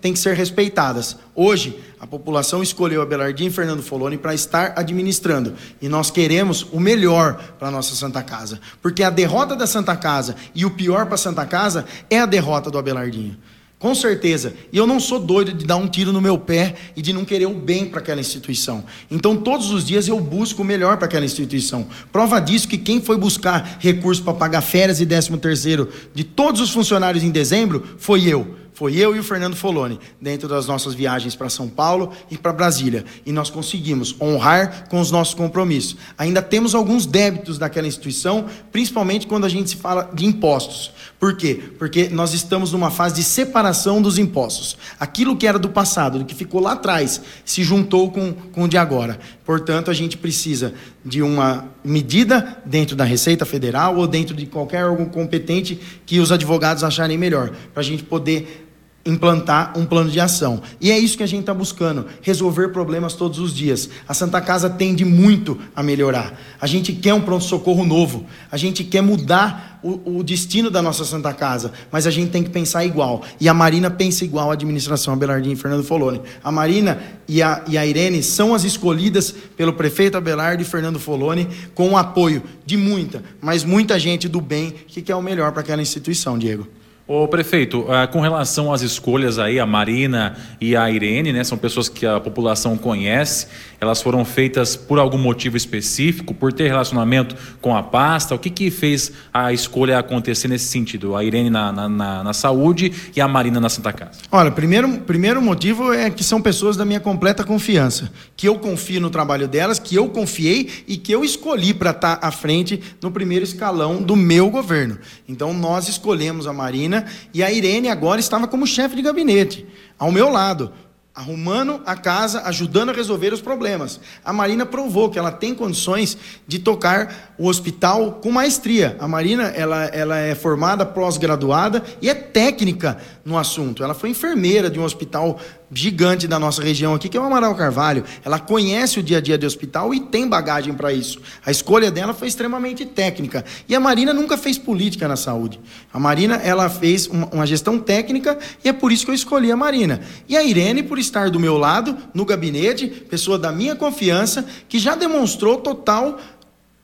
têm 0.00 0.12
que 0.12 0.18
ser 0.18 0.34
respeitadas. 0.34 1.16
Hoje, 1.34 1.78
a 1.98 2.06
população 2.06 2.62
escolheu 2.62 3.02
a 3.02 3.06
Belardim 3.06 3.46
e 3.46 3.50
Fernando 3.50 3.82
Foloni 3.82 4.16
para 4.16 4.34
estar 4.34 4.74
administrando. 4.76 5.54
E 5.80 5.88
nós 5.88 6.10
queremos 6.10 6.66
o 6.72 6.78
melhor 6.78 7.54
para 7.58 7.68
a 7.68 7.70
nossa 7.70 7.94
Santa 7.94 8.22
Casa. 8.22 8.60
Porque 8.80 9.02
a 9.02 9.10
derrota 9.10 9.56
da 9.56 9.66
Santa 9.66 9.96
Casa 9.96 10.36
e 10.54 10.64
o 10.64 10.70
pior 10.70 11.06
para 11.06 11.14
a 11.14 11.18
Santa 11.18 11.44
Casa 11.44 11.84
é 12.08 12.20
a 12.20 12.26
derrota 12.26 12.70
do 12.70 12.78
Abelardinho. 12.78 13.36
Com 13.78 13.94
certeza. 13.94 14.54
E 14.72 14.78
eu 14.78 14.86
não 14.86 14.98
sou 14.98 15.20
doido 15.20 15.52
de 15.52 15.66
dar 15.66 15.76
um 15.76 15.86
tiro 15.86 16.10
no 16.10 16.20
meu 16.20 16.38
pé 16.38 16.74
e 16.96 17.02
de 17.02 17.12
não 17.12 17.26
querer 17.26 17.46
o 17.46 17.54
bem 17.54 17.84
para 17.84 18.00
aquela 18.00 18.20
instituição. 18.20 18.84
Então, 19.10 19.36
todos 19.36 19.70
os 19.70 19.84
dias 19.84 20.08
eu 20.08 20.18
busco 20.18 20.62
o 20.62 20.64
melhor 20.64 20.96
para 20.96 21.06
aquela 21.06 21.26
instituição. 21.26 21.86
Prova 22.10 22.40
disso 22.40 22.68
que 22.68 22.78
quem 22.78 23.02
foi 23.02 23.18
buscar 23.18 23.76
recursos 23.78 24.24
para 24.24 24.32
pagar 24.32 24.62
férias 24.62 25.00
e 25.00 25.04
décimo 25.04 25.36
terceiro 25.36 25.90
de 26.14 26.24
todos 26.24 26.60
os 26.60 26.70
funcionários 26.70 27.22
em 27.22 27.30
dezembro 27.30 27.84
foi 27.98 28.26
eu. 28.26 28.56
Foi 28.76 28.94
eu 28.94 29.16
e 29.16 29.18
o 29.18 29.24
Fernando 29.24 29.56
Foloni, 29.56 29.98
dentro 30.20 30.46
das 30.46 30.66
nossas 30.66 30.92
viagens 30.92 31.34
para 31.34 31.48
São 31.48 31.66
Paulo 31.66 32.12
e 32.30 32.36
para 32.36 32.52
Brasília. 32.52 33.06
E 33.24 33.32
nós 33.32 33.48
conseguimos 33.48 34.14
honrar 34.20 34.86
com 34.90 35.00
os 35.00 35.10
nossos 35.10 35.32
compromissos. 35.32 35.96
Ainda 36.18 36.42
temos 36.42 36.74
alguns 36.74 37.06
débitos 37.06 37.56
daquela 37.56 37.86
instituição, 37.86 38.44
principalmente 38.70 39.26
quando 39.26 39.46
a 39.46 39.48
gente 39.48 39.70
se 39.70 39.76
fala 39.76 40.10
de 40.12 40.26
impostos. 40.26 40.92
Por 41.18 41.38
quê? 41.38 41.58
Porque 41.78 42.10
nós 42.10 42.34
estamos 42.34 42.72
numa 42.72 42.90
fase 42.90 43.14
de 43.14 43.22
separação 43.22 44.02
dos 44.02 44.18
impostos. 44.18 44.76
Aquilo 45.00 45.38
que 45.38 45.46
era 45.46 45.58
do 45.58 45.70
passado, 45.70 46.18
do 46.18 46.26
que 46.26 46.34
ficou 46.34 46.60
lá 46.60 46.72
atrás, 46.72 47.22
se 47.46 47.64
juntou 47.64 48.10
com, 48.10 48.34
com 48.52 48.64
o 48.64 48.68
de 48.68 48.76
agora. 48.76 49.18
Portanto, 49.42 49.90
a 49.90 49.94
gente 49.94 50.18
precisa 50.18 50.74
de 51.02 51.22
uma 51.22 51.64
medida 51.82 52.58
dentro 52.66 52.94
da 52.94 53.04
Receita 53.04 53.46
Federal 53.46 53.96
ou 53.96 54.06
dentro 54.06 54.36
de 54.36 54.44
qualquer 54.44 54.84
órgão 54.84 55.06
competente 55.06 55.80
que 56.04 56.20
os 56.20 56.30
advogados 56.30 56.84
acharem 56.84 57.16
melhor, 57.16 57.52
para 57.72 57.80
a 57.80 57.84
gente 57.84 58.02
poder 58.02 58.65
implantar 59.06 59.72
um 59.78 59.86
plano 59.86 60.10
de 60.10 60.20
ação. 60.20 60.60
E 60.80 60.90
é 60.90 60.98
isso 60.98 61.16
que 61.16 61.22
a 61.22 61.26
gente 61.26 61.40
está 61.40 61.54
buscando, 61.54 62.06
resolver 62.20 62.68
problemas 62.68 63.14
todos 63.14 63.38
os 63.38 63.54
dias. 63.54 63.88
A 64.06 64.12
Santa 64.12 64.40
Casa 64.40 64.68
tende 64.68 65.04
muito 65.04 65.58
a 65.74 65.82
melhorar. 65.82 66.38
A 66.60 66.66
gente 66.66 66.92
quer 66.92 67.14
um 67.14 67.20
pronto-socorro 67.20 67.84
novo, 67.84 68.26
a 68.50 68.56
gente 68.56 68.82
quer 68.84 69.00
mudar 69.00 69.78
o, 69.82 70.18
o, 70.18 70.24
destino 70.24 70.68
da 70.68 70.82
nossa 70.82 71.04
Santa 71.04 71.32
Casa, 71.32 71.72
mas 71.92 72.06
a 72.06 72.10
gente 72.10 72.30
tem 72.30 72.42
que 72.42 72.50
pensar 72.50 72.84
igual. 72.84 73.22
E 73.40 73.48
a 73.48 73.54
Marina 73.54 73.88
pensa 73.88 74.24
igual 74.24 74.50
a 74.50 74.54
administração 74.54 75.14
Abelardinho 75.14 75.52
e 75.52 75.56
Fernando 75.56 75.84
Foloni. 75.84 76.20
A 76.42 76.50
Marina 76.50 77.00
e 77.28 77.40
a, 77.40 77.62
e 77.68 77.78
a 77.78 77.86
Irene 77.86 78.22
são 78.22 78.54
as 78.54 78.64
escolhidas 78.64 79.32
pelo 79.56 79.72
prefeito 79.72 80.16
Abelardo 80.16 80.62
e 80.62 80.64
Fernando 80.64 80.98
Foloni, 80.98 81.48
com 81.74 81.90
o 81.90 81.96
apoio 81.96 82.42
de 82.64 82.76
muita, 82.76 83.22
mas 83.40 83.62
muita 83.62 83.98
gente 83.98 84.28
do 84.28 84.40
bem 84.40 84.74
que 84.88 85.00
quer 85.00 85.14
o 85.14 85.22
melhor 85.22 85.52
para 85.52 85.60
aquela 85.60 85.82
instituição, 85.82 86.36
Diego. 86.36 86.66
Ô 87.08 87.28
prefeito, 87.28 87.86
ah, 87.88 88.04
com 88.08 88.20
relação 88.20 88.72
às 88.72 88.82
escolhas 88.82 89.38
aí, 89.38 89.60
a 89.60 89.66
Marina 89.66 90.36
e 90.60 90.74
a 90.74 90.90
Irene, 90.90 91.32
né, 91.32 91.44
são 91.44 91.56
pessoas 91.56 91.88
que 91.88 92.04
a 92.04 92.18
população 92.18 92.76
conhece, 92.76 93.46
elas 93.80 94.02
foram 94.02 94.24
feitas 94.24 94.74
por 94.74 94.98
algum 94.98 95.16
motivo 95.16 95.56
específico, 95.56 96.34
por 96.34 96.52
ter 96.52 96.66
relacionamento 96.66 97.36
com 97.60 97.76
a 97.76 97.82
pasta, 97.82 98.34
o 98.34 98.38
que 98.40 98.50
que 98.50 98.72
fez 98.72 99.12
a 99.32 99.52
escolha 99.52 100.00
acontecer 100.00 100.48
nesse 100.48 100.64
sentido? 100.64 101.14
A 101.14 101.22
Irene 101.22 101.48
na, 101.48 101.70
na, 101.70 101.88
na, 101.88 102.24
na 102.24 102.32
saúde 102.32 102.92
e 103.14 103.20
a 103.20 103.28
Marina 103.28 103.60
na 103.60 103.68
Santa 103.68 103.92
Casa. 103.92 104.18
Olha, 104.32 104.50
primeiro, 104.50 104.98
primeiro 104.98 105.40
motivo 105.40 105.92
é 105.92 106.10
que 106.10 106.24
são 106.24 106.42
pessoas 106.42 106.76
da 106.76 106.84
minha 106.84 106.98
completa 106.98 107.44
confiança, 107.44 108.10
que 108.36 108.48
eu 108.48 108.58
confio 108.58 109.00
no 109.00 109.10
trabalho 109.10 109.46
delas, 109.46 109.78
que 109.78 109.94
eu 109.94 110.08
confiei 110.08 110.70
e 110.88 110.96
que 110.96 111.12
eu 111.12 111.22
escolhi 111.22 111.72
para 111.72 111.90
estar 111.90 112.16
tá 112.16 112.26
à 112.26 112.32
frente 112.32 112.82
no 113.00 113.12
primeiro 113.12 113.44
escalão 113.44 114.02
do 114.02 114.16
meu 114.16 114.50
governo. 114.50 114.98
Então 115.28 115.54
nós 115.54 115.86
escolhemos 115.86 116.48
a 116.48 116.52
Marina 116.52 116.95
e 117.34 117.42
a 117.42 117.50
Irene 117.50 117.88
agora 117.88 118.20
estava 118.20 118.46
como 118.46 118.66
chefe 118.66 118.96
de 118.96 119.02
gabinete, 119.02 119.66
ao 119.98 120.12
meu 120.12 120.28
lado, 120.28 120.72
arrumando 121.16 121.80
a 121.86 121.96
casa, 121.96 122.42
ajudando 122.42 122.90
a 122.90 122.92
resolver 122.92 123.32
os 123.32 123.40
problemas. 123.40 123.98
A 124.22 124.34
Marina 124.34 124.66
provou 124.66 125.08
que 125.08 125.18
ela 125.18 125.32
tem 125.32 125.54
condições 125.54 126.18
de 126.46 126.58
tocar 126.58 127.34
o 127.38 127.48
hospital 127.48 128.20
com 128.22 128.30
maestria. 128.30 128.98
A 129.00 129.08
Marina, 129.08 129.44
ela, 129.44 129.84
ela 129.86 130.18
é 130.18 130.34
formada, 130.34 130.84
pós-graduada 130.84 131.82
e 132.02 132.10
é 132.10 132.14
técnica 132.14 132.98
no 133.24 133.38
assunto. 133.38 133.82
Ela 133.82 133.94
foi 133.94 134.10
enfermeira 134.10 134.68
de 134.68 134.78
um 134.78 134.84
hospital 134.84 135.40
gigante 135.72 136.28
da 136.28 136.38
nossa 136.38 136.62
região 136.62 136.94
aqui, 136.94 137.08
que 137.08 137.16
é 137.16 137.20
o 137.20 137.24
Amaral 137.24 137.54
Carvalho. 137.54 138.04
Ela 138.24 138.38
conhece 138.38 139.00
o 139.00 139.02
dia 139.02 139.18
a 139.18 139.20
dia 139.20 139.36
do 139.36 139.46
hospital 139.46 139.92
e 139.92 140.00
tem 140.00 140.28
bagagem 140.28 140.74
para 140.74 140.92
isso. 140.92 141.20
A 141.44 141.50
escolha 141.50 141.90
dela 141.90 142.14
foi 142.14 142.28
extremamente 142.28 142.84
técnica. 142.84 143.44
E 143.68 143.74
a 143.74 143.80
Marina 143.80 144.12
nunca 144.12 144.36
fez 144.36 144.58
política 144.58 145.08
na 145.08 145.16
saúde. 145.16 145.58
A 145.92 145.98
Marina, 145.98 146.36
ela 146.36 146.68
fez 146.68 147.06
uma, 147.06 147.26
uma 147.28 147.46
gestão 147.46 147.78
técnica 147.78 148.38
e 148.64 148.68
é 148.68 148.72
por 148.72 148.92
isso 148.92 149.04
que 149.04 149.10
eu 149.10 149.14
escolhi 149.14 149.50
a 149.50 149.56
Marina. 149.56 150.00
E 150.28 150.36
a 150.36 150.42
Irene, 150.42 150.82
por 150.82 150.98
estar 151.06 151.30
do 151.30 151.40
meu 151.40 151.56
lado, 151.56 151.96
no 152.12 152.24
gabinete, 152.24 152.86
pessoa 152.86 153.38
da 153.38 153.50
minha 153.50 153.74
confiança, 153.74 154.44
que 154.68 154.78
já 154.78 154.94
demonstrou 154.94 155.58
total 155.58 156.18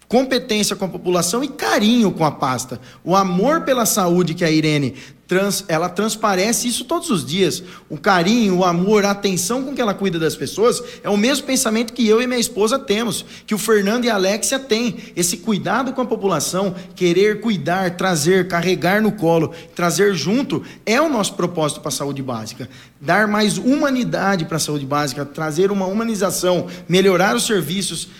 competência 0.08 0.76
com 0.76 0.84
a 0.84 0.88
população 0.88 1.42
e 1.42 1.48
carinho 1.48 2.12
com 2.12 2.24
a 2.24 2.30
pasta. 2.30 2.78
O 3.02 3.16
amor 3.16 3.62
pela 3.62 3.86
saúde 3.86 4.34
que 4.34 4.44
a 4.44 4.50
Irene 4.50 4.94
trans, 5.32 5.64
ela 5.66 5.88
transparece 5.88 6.68
isso 6.68 6.84
todos 6.84 7.08
os 7.08 7.24
dias. 7.24 7.62
O 7.88 7.96
carinho, 7.96 8.58
o 8.58 8.64
amor, 8.66 9.06
a 9.06 9.12
atenção 9.12 9.62
com 9.62 9.74
que 9.74 9.80
ela 9.80 9.94
cuida 9.94 10.18
das 10.18 10.36
pessoas 10.36 10.82
é 11.02 11.08
o 11.08 11.16
mesmo 11.16 11.46
pensamento 11.46 11.94
que 11.94 12.06
eu 12.06 12.20
e 12.20 12.26
minha 12.26 12.38
esposa 12.38 12.78
temos, 12.78 13.24
que 13.46 13.54
o 13.54 13.58
Fernando 13.58 14.04
e 14.04 14.10
a 14.10 14.14
Alexia 14.16 14.58
têm. 14.58 14.94
Esse 15.16 15.38
cuidado 15.38 15.94
com 15.94 16.02
a 16.02 16.04
população, 16.04 16.74
querer 16.94 17.40
cuidar, 17.40 17.96
trazer, 17.96 18.46
carregar 18.46 19.00
no 19.00 19.12
colo, 19.12 19.54
trazer 19.74 20.14
junto, 20.14 20.62
é 20.84 21.00
o 21.00 21.08
nosso 21.08 21.32
propósito 21.32 21.80
para 21.80 21.88
a 21.88 21.92
saúde 21.92 22.22
básica. 22.22 22.68
Dar 23.00 23.26
mais 23.26 23.56
humanidade 23.56 24.44
para 24.44 24.58
a 24.58 24.60
saúde 24.60 24.84
básica, 24.84 25.24
trazer 25.24 25.70
uma 25.70 25.86
humanização, 25.86 26.66
melhorar 26.86 27.34
os 27.34 27.46
serviços 27.46 28.10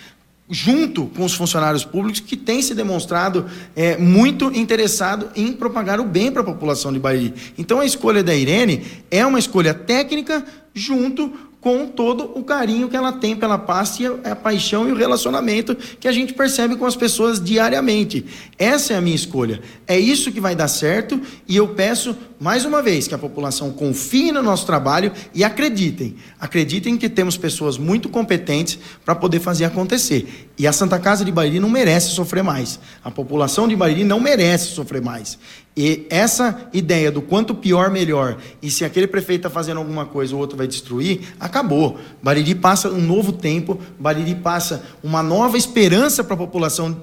junto 0.53 1.07
com 1.07 1.25
os 1.25 1.33
funcionários 1.33 1.83
públicos, 1.83 2.21
que 2.21 2.37
tem 2.37 2.61
se 2.61 2.75
demonstrado 2.75 3.47
é, 3.75 3.97
muito 3.97 4.53
interessado 4.55 5.31
em 5.35 5.51
propagar 5.55 5.99
o 5.99 6.05
bem 6.05 6.31
para 6.31 6.43
a 6.43 6.45
população 6.45 6.93
de 6.93 6.99
Bahia. 6.99 7.33
Então, 7.57 7.81
a 7.81 7.87
escolha 7.87 8.23
da 8.23 8.35
Irene 8.35 8.85
é 9.11 9.25
uma 9.25 9.39
escolha 9.39 9.73
técnica 9.73 10.45
junto 10.75 11.33
com 11.63 11.87
todo 11.87 12.33
o 12.35 12.43
carinho 12.43 12.89
que 12.89 12.97
ela 12.97 13.13
tem 13.13 13.37
pela 13.37 13.57
paz 13.57 13.99
e 14.01 14.07
a, 14.07 14.33
a, 14.33 14.37
paixão 14.37 14.89
e 14.89 14.93
o 14.93 14.97
relacionamento 14.97 15.77
que 15.77 16.09
a 16.09 16.13
gente 16.13 16.35
percebe 16.35 16.75
com 16.75 16.85
as 16.85 16.97
pessoas 16.97 17.43
diariamente. 17.43 18.27
Essa 18.59 18.95
é 18.95 18.97
a 18.97 19.01
minha 19.01 19.15
escolha. 19.15 19.63
É 19.87 19.99
isso 19.99 20.33
que 20.33 20.41
vai 20.41 20.57
dar 20.57 20.67
certo 20.67 21.21
e 21.47 21.57
eu 21.57 21.69
peço 21.69 22.17
mais 22.41 22.65
uma 22.65 22.83
vez 22.83 23.07
que 23.07 23.15
a 23.15 23.19
população 23.19 23.71
confie 23.71 24.33
no 24.33 24.43
nosso 24.43 24.67
trabalho 24.67 25.13
e 25.33 25.45
acreditem. 25.45 26.17
Acreditem 26.41 26.99
que 26.99 27.09
temos 27.09 27.37
pessoas 27.37 27.79
muito 27.79 28.09
competentes 28.09 28.77
para 29.05 29.15
poder 29.15 29.39
fazer 29.39 29.65
acontecer. 29.65 30.51
E 30.59 30.67
a 30.67 30.73
Santa 30.73 30.99
Casa 30.99 31.25
de 31.25 31.31
Bariri 31.31 31.61
não 31.61 31.71
merece 31.71 32.11
sofrer 32.11 32.43
mais. 32.43 32.81
A 33.05 33.11
população 33.13 33.69
de 33.69 33.77
Bariri 33.77 34.03
não 34.03 34.19
merece 34.19 34.71
sofrer 34.71 35.01
mais. 35.01 35.39
E 35.77 36.07
essa 36.11 36.69
ideia 36.73 37.11
do 37.11 37.23
quanto 37.23 37.55
pior, 37.55 37.91
melhor, 37.91 38.37
e 38.61 38.71
se 38.71 38.85
aquele 38.85 39.07
prefeito 39.07 39.47
está 39.47 39.51
fazendo 39.51 39.79
alguma 39.79 40.05
coisa, 40.05 40.37
o 40.37 40.39
outro 40.39 40.57
vai 40.57 40.67
destruir, 40.67 41.35
acabou. 41.41 41.99
Bariri 42.23 42.55
passa 42.55 42.91
um 42.91 43.01
novo 43.01 43.33
tempo, 43.33 43.81
Bariri 43.99 44.35
passa 44.35 44.85
uma 45.03 45.23
nova 45.23 45.57
esperança 45.57 46.23
para 46.23 46.35
a 46.35 46.39
população 46.39 47.03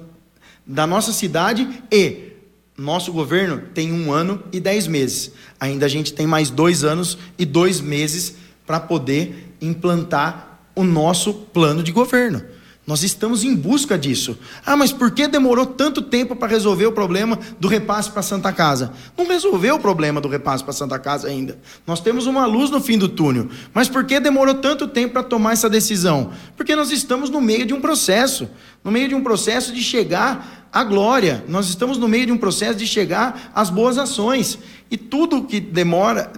da 0.64 0.86
nossa 0.86 1.12
cidade 1.12 1.68
e 1.90 2.30
nosso 2.78 3.12
governo 3.12 3.60
tem 3.74 3.92
um 3.92 4.12
ano 4.12 4.42
e 4.52 4.60
dez 4.60 4.86
meses. 4.86 5.32
Ainda 5.58 5.86
a 5.86 5.88
gente 5.88 6.12
tem 6.12 6.26
mais 6.26 6.48
dois 6.48 6.84
anos 6.84 7.18
e 7.36 7.44
dois 7.44 7.80
meses 7.80 8.36
para 8.64 8.78
poder 8.78 9.52
implantar 9.60 10.60
o 10.76 10.84
nosso 10.84 11.34
plano 11.34 11.82
de 11.82 11.90
governo. 11.90 12.40
Nós 12.86 13.02
estamos 13.02 13.44
em 13.44 13.54
busca 13.54 13.96
disso. 13.96 14.38
Ah, 14.66 14.76
mas 14.76 14.92
por 14.92 15.10
que 15.12 15.28
demorou 15.28 15.64
tanto 15.66 16.02
tempo 16.02 16.34
para 16.34 16.48
resolver 16.48 16.86
o 16.86 16.92
problema 16.92 17.38
do 17.60 17.68
repasse 17.68 18.10
para 18.10 18.22
Santa 18.22 18.52
Casa? 18.52 18.92
Não 19.16 19.26
resolveu 19.26 19.76
o 19.76 19.78
problema 19.78 20.20
do 20.20 20.28
repasse 20.28 20.64
para 20.64 20.72
Santa 20.72 20.98
Casa 20.98 21.28
ainda. 21.28 21.58
Nós 21.86 22.00
temos 22.00 22.26
uma 22.26 22.46
luz 22.46 22.70
no 22.70 22.80
fim 22.80 22.98
do 22.98 23.08
túnel. 23.08 23.48
Mas 23.72 23.88
por 23.88 24.04
que 24.04 24.18
demorou 24.18 24.54
tanto 24.54 24.88
tempo 24.88 25.12
para 25.12 25.22
tomar 25.22 25.52
essa 25.52 25.70
decisão? 25.70 26.32
Porque 26.56 26.74
nós 26.74 26.90
estamos 26.90 27.30
no 27.30 27.40
meio 27.40 27.64
de 27.64 27.74
um 27.74 27.80
processo 27.80 28.48
no 28.82 28.90
meio 28.90 29.08
de 29.08 29.14
um 29.14 29.22
processo 29.22 29.72
de 29.72 29.82
chegar 29.82 30.68
à 30.72 30.82
glória. 30.84 31.44
Nós 31.48 31.68
estamos 31.68 31.98
no 31.98 32.08
meio 32.08 32.26
de 32.26 32.32
um 32.32 32.38
processo 32.38 32.78
de 32.78 32.86
chegar 32.86 33.50
às 33.54 33.70
boas 33.70 33.98
ações. 33.98 34.58
E 34.90 34.96
tudo 34.96 35.44
que 35.44 35.60
demora 35.60 36.32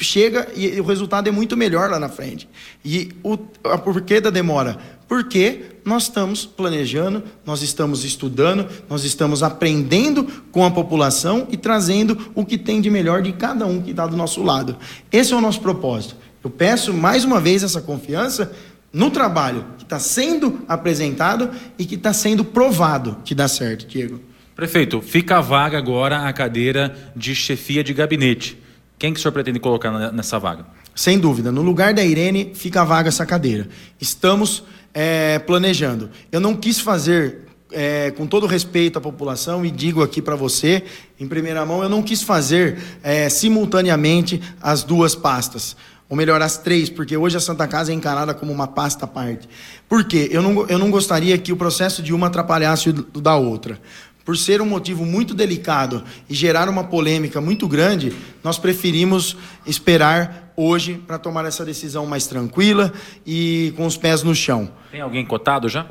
chega 0.00 0.48
e 0.54 0.80
o 0.80 0.84
resultado 0.84 1.28
é 1.28 1.32
muito 1.32 1.56
melhor 1.56 1.90
lá 1.90 1.98
na 1.98 2.08
frente. 2.08 2.48
E 2.84 3.10
o 3.22 3.36
porquê 3.36 4.20
da 4.20 4.30
demora? 4.30 4.78
Porque 5.08 5.62
nós 5.84 6.04
estamos 6.04 6.44
planejando, 6.44 7.24
nós 7.44 7.62
estamos 7.62 8.04
estudando, 8.04 8.68
nós 8.90 9.04
estamos 9.04 9.42
aprendendo 9.42 10.24
com 10.52 10.64
a 10.64 10.70
população 10.70 11.48
e 11.50 11.56
trazendo 11.56 12.30
o 12.34 12.44
que 12.44 12.58
tem 12.58 12.78
de 12.80 12.90
melhor 12.90 13.22
de 13.22 13.32
cada 13.32 13.66
um 13.66 13.80
que 13.80 13.92
está 13.92 14.06
do 14.06 14.16
nosso 14.16 14.42
lado. 14.42 14.76
Esse 15.10 15.32
é 15.32 15.36
o 15.36 15.40
nosso 15.40 15.62
propósito. 15.62 16.14
Eu 16.44 16.50
peço 16.50 16.92
mais 16.92 17.24
uma 17.24 17.40
vez 17.40 17.62
essa 17.62 17.80
confiança 17.80 18.52
no 18.92 19.10
trabalho 19.10 19.64
que 19.78 19.84
está 19.84 19.98
sendo 19.98 20.60
apresentado 20.68 21.50
e 21.78 21.86
que 21.86 21.94
está 21.94 22.12
sendo 22.12 22.44
provado 22.44 23.16
que 23.24 23.34
dá 23.34 23.48
certo, 23.48 23.86
Diego. 23.86 24.20
Prefeito, 24.54 25.00
fica 25.00 25.40
vaga 25.40 25.78
agora 25.78 26.28
a 26.28 26.32
cadeira 26.32 27.12
de 27.16 27.34
chefia 27.34 27.82
de 27.82 27.94
gabinete. 27.94 28.58
Quem 28.98 29.12
que 29.12 29.20
o 29.20 29.22
senhor 29.22 29.32
pretende 29.32 29.60
colocar 29.60 30.12
nessa 30.12 30.38
vaga? 30.38 30.66
Sem 30.94 31.18
dúvida, 31.18 31.52
no 31.52 31.62
lugar 31.62 31.94
da 31.94 32.04
Irene 32.04 32.50
fica 32.54 32.84
vaga 32.84 33.08
essa 33.08 33.24
cadeira. 33.24 33.68
Estamos 34.00 34.64
é, 35.00 35.38
planejando. 35.38 36.10
Eu 36.32 36.40
não 36.40 36.56
quis 36.56 36.80
fazer, 36.80 37.42
é, 37.70 38.10
com 38.10 38.26
todo 38.26 38.48
respeito 38.48 38.98
à 38.98 39.00
população, 39.00 39.64
e 39.64 39.70
digo 39.70 40.02
aqui 40.02 40.20
para 40.20 40.34
você, 40.34 40.82
em 41.20 41.28
primeira 41.28 41.64
mão, 41.64 41.84
eu 41.84 41.88
não 41.88 42.02
quis 42.02 42.20
fazer 42.20 42.76
é, 43.00 43.28
simultaneamente 43.28 44.42
as 44.60 44.82
duas 44.82 45.14
pastas. 45.14 45.76
Ou 46.08 46.16
melhor, 46.16 46.42
as 46.42 46.58
três, 46.58 46.90
porque 46.90 47.16
hoje 47.16 47.36
a 47.36 47.40
Santa 47.40 47.68
Casa 47.68 47.92
é 47.92 47.94
encarada 47.94 48.34
como 48.34 48.50
uma 48.50 48.66
pasta 48.66 49.04
à 49.04 49.08
parte. 49.08 49.48
Por 49.88 50.02
quê? 50.02 50.28
Eu 50.32 50.42
não, 50.42 50.66
eu 50.66 50.78
não 50.80 50.90
gostaria 50.90 51.38
que 51.38 51.52
o 51.52 51.56
processo 51.56 52.02
de 52.02 52.12
uma 52.12 52.26
atrapalhasse 52.26 52.88
o 52.88 53.20
da 53.20 53.36
outra. 53.36 53.80
Por 54.24 54.36
ser 54.36 54.60
um 54.60 54.66
motivo 54.66 55.06
muito 55.06 55.32
delicado 55.32 56.02
e 56.28 56.34
gerar 56.34 56.68
uma 56.68 56.82
polêmica 56.82 57.40
muito 57.40 57.68
grande, 57.68 58.12
nós 58.42 58.58
preferimos 58.58 59.36
esperar 59.64 60.47
hoje 60.58 61.00
para 61.06 61.18
tomar 61.18 61.44
essa 61.44 61.64
decisão 61.64 62.04
mais 62.04 62.26
tranquila 62.26 62.92
e 63.24 63.72
com 63.76 63.86
os 63.86 63.96
pés 63.96 64.24
no 64.24 64.34
chão. 64.34 64.68
Tem 64.90 65.00
alguém 65.00 65.24
cotado 65.24 65.68
já? 65.68 65.86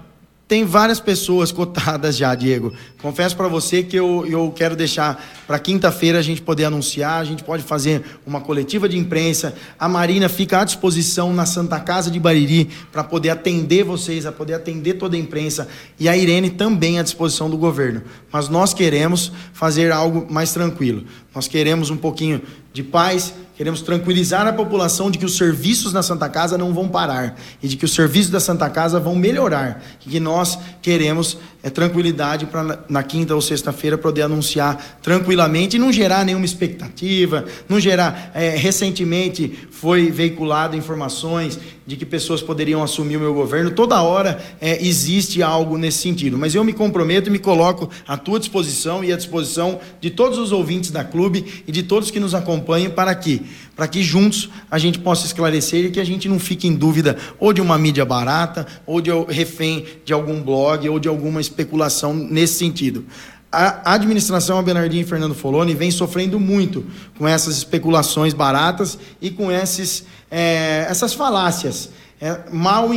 Tem 0.48 0.64
várias 0.64 1.02
pessoas 1.02 1.52
cotadas 1.52 2.16
já, 2.16 2.34
Diego. 2.34 2.72
Confesso 3.02 3.36
para 3.36 3.50
você 3.50 3.84
que 3.84 3.98
eu, 3.98 4.26
eu 4.26 4.50
quero 4.56 4.78
deixar 4.78 5.22
para 5.46 5.60
quinta-feira 5.60 6.20
a 6.20 6.22
gente 6.22 6.42
poder 6.42 6.64
anunciar, 6.64 7.20
a 7.20 7.26
gente 7.26 7.44
pode 7.44 7.64
fazer 7.64 8.02
uma 8.26 8.40
coletiva 8.40 8.88
de 8.88 8.98
imprensa. 8.98 9.54
A 9.78 9.90
Marina 9.90 10.30
fica 10.30 10.62
à 10.62 10.64
disposição 10.64 11.34
na 11.34 11.46
Santa 11.46 11.78
Casa 11.82 12.10
de 12.10 12.18
Bariri 12.18 12.70
para 12.94 13.04
poder 13.04 13.30
atender 13.30 13.84
vocês, 13.84 14.26
a 14.26 14.32
poder 14.32 14.54
atender 14.54 14.94
toda 14.94 15.18
a 15.18 15.20
imprensa. 15.20 15.68
E 16.00 16.08
a 16.08 16.16
Irene 16.16 16.50
também 16.50 16.98
à 16.98 17.04
disposição 17.04 17.50
do 17.50 17.58
governo. 17.58 18.04
Mas 18.32 18.48
nós 18.48 18.74
queremos 18.74 19.34
fazer 19.52 19.92
algo 19.92 20.32
mais 20.32 20.54
tranquilo. 20.54 21.04
Nós 21.34 21.48
queremos 21.48 21.90
um 21.90 21.98
pouquinho 21.98 22.42
de 22.74 22.84
paz, 22.84 23.34
queremos 23.56 23.82
tranquilizar 23.82 24.48
a 24.48 24.54
população 24.54 25.10
de 25.12 25.18
que 25.18 25.26
os 25.26 25.38
serviços 25.38 25.94
na 25.94 26.02
Santa 26.02 26.30
Casa 26.30 26.58
não 26.58 26.74
vão 26.74 26.88
parar 26.88 27.40
e 27.62 27.68
de 27.68 27.76
que 27.76 27.86
os 27.86 27.94
serviços 27.94 28.32
da 28.32 28.40
Santa 28.40 28.70
Casa 28.70 29.00
vão 29.00 29.16
melhorar. 29.16 29.84
E 30.06 30.10
que 30.10 30.20
nós 30.20 30.58
queremos 30.82 31.38
é, 31.64 31.70
tranquilidade 31.70 32.46
para 32.46 32.86
na 32.88 33.04
quinta 33.04 33.34
ou 33.34 33.42
sexta-feira 33.42 33.98
poder 33.98 34.22
anunciar 34.22 35.00
tranquilamente 35.02 35.76
e 35.76 35.80
não 35.80 35.92
gerar 35.92 36.24
nenhuma 36.24 36.46
expectativa, 36.46 37.46
não 37.68 37.80
gerar. 37.80 38.32
É, 38.34 38.56
recentemente 38.56 39.68
foi 39.72 40.12
veiculado 40.12 40.76
informações 40.76 41.60
de 41.88 41.96
que 41.96 42.06
pessoas 42.06 42.42
poderiam 42.42 42.84
assumir 42.84 43.16
o 43.16 43.20
meu 43.20 43.34
governo. 43.34 43.72
Toda 43.72 44.02
hora 44.02 44.40
é, 44.60 44.86
existe 44.86 45.42
algo 45.42 45.78
nesse 45.78 46.00
sentido. 46.00 46.38
Mas 46.38 46.54
eu 46.54 46.64
me 46.64 46.74
comprometo 46.74 47.30
e 47.30 47.32
me 47.32 47.40
coloco 47.40 47.90
à 48.06 48.18
tua 48.18 48.40
disposição 48.40 49.04
e 49.04 49.14
à 49.14 49.16
disposição 49.16 49.80
de 50.02 50.10
todos 50.10 50.38
os 50.38 50.52
ouvintes 50.52 50.92
da 50.92 51.04
clube 51.04 51.64
e 51.66 51.72
de 51.72 51.84
todos 51.84 52.12
que 52.12 52.20
nos 52.20 52.36
acompanham 52.36 52.92
para 52.92 53.16
que, 53.16 53.42
para 53.78 53.88
que 53.88 54.02
juntos 54.02 54.50
a 54.70 54.80
gente 54.80 54.98
possa 54.98 55.28
esclarecer 55.28 55.86
e 55.86 55.92
que 55.92 56.00
a 56.00 56.04
gente 56.04 56.28
não 56.28 56.40
fique 56.40 56.68
em 56.68 56.74
dúvida 56.74 57.16
ou 57.40 57.54
de 57.54 57.62
uma 57.62 57.78
mídia 57.78 58.04
barata, 58.04 58.66
ou 58.88 59.00
de 59.00 59.12
refém 59.30 59.86
de 60.04 60.12
algum 60.12 60.42
blog, 60.42 60.90
ou 60.90 61.00
de 61.00 61.08
alguma 61.08 61.40
especulação 61.40 62.14
nesse 62.14 62.56
sentido. 62.56 63.06
A 63.50 63.94
administração 63.94 64.58
a 64.58 64.62
Bernardinho 64.62 65.04
e 65.04 65.06
Fernando 65.06 65.34
Foloni 65.34 65.74
vem 65.74 65.90
sofrendo 65.90 66.40
muito 66.40 66.86
com 67.18 67.28
essas 67.28 67.56
especulações 67.56 68.34
baratas 68.34 68.98
e 69.22 69.30
com 69.30 69.50
esses, 69.50 70.04
é, 70.30 70.86
essas 70.90 71.14
falácias 71.14 71.90
é, 72.20 72.40
mal 72.52 72.90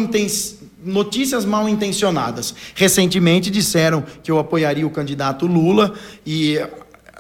notícias 0.84 1.44
mal 1.44 1.68
intencionadas. 1.68 2.54
Recentemente 2.74 3.50
disseram 3.50 4.02
que 4.22 4.30
eu 4.30 4.38
apoiaria 4.38 4.86
o 4.86 4.90
candidato 4.90 5.46
Lula 5.46 5.94
e 6.26 6.58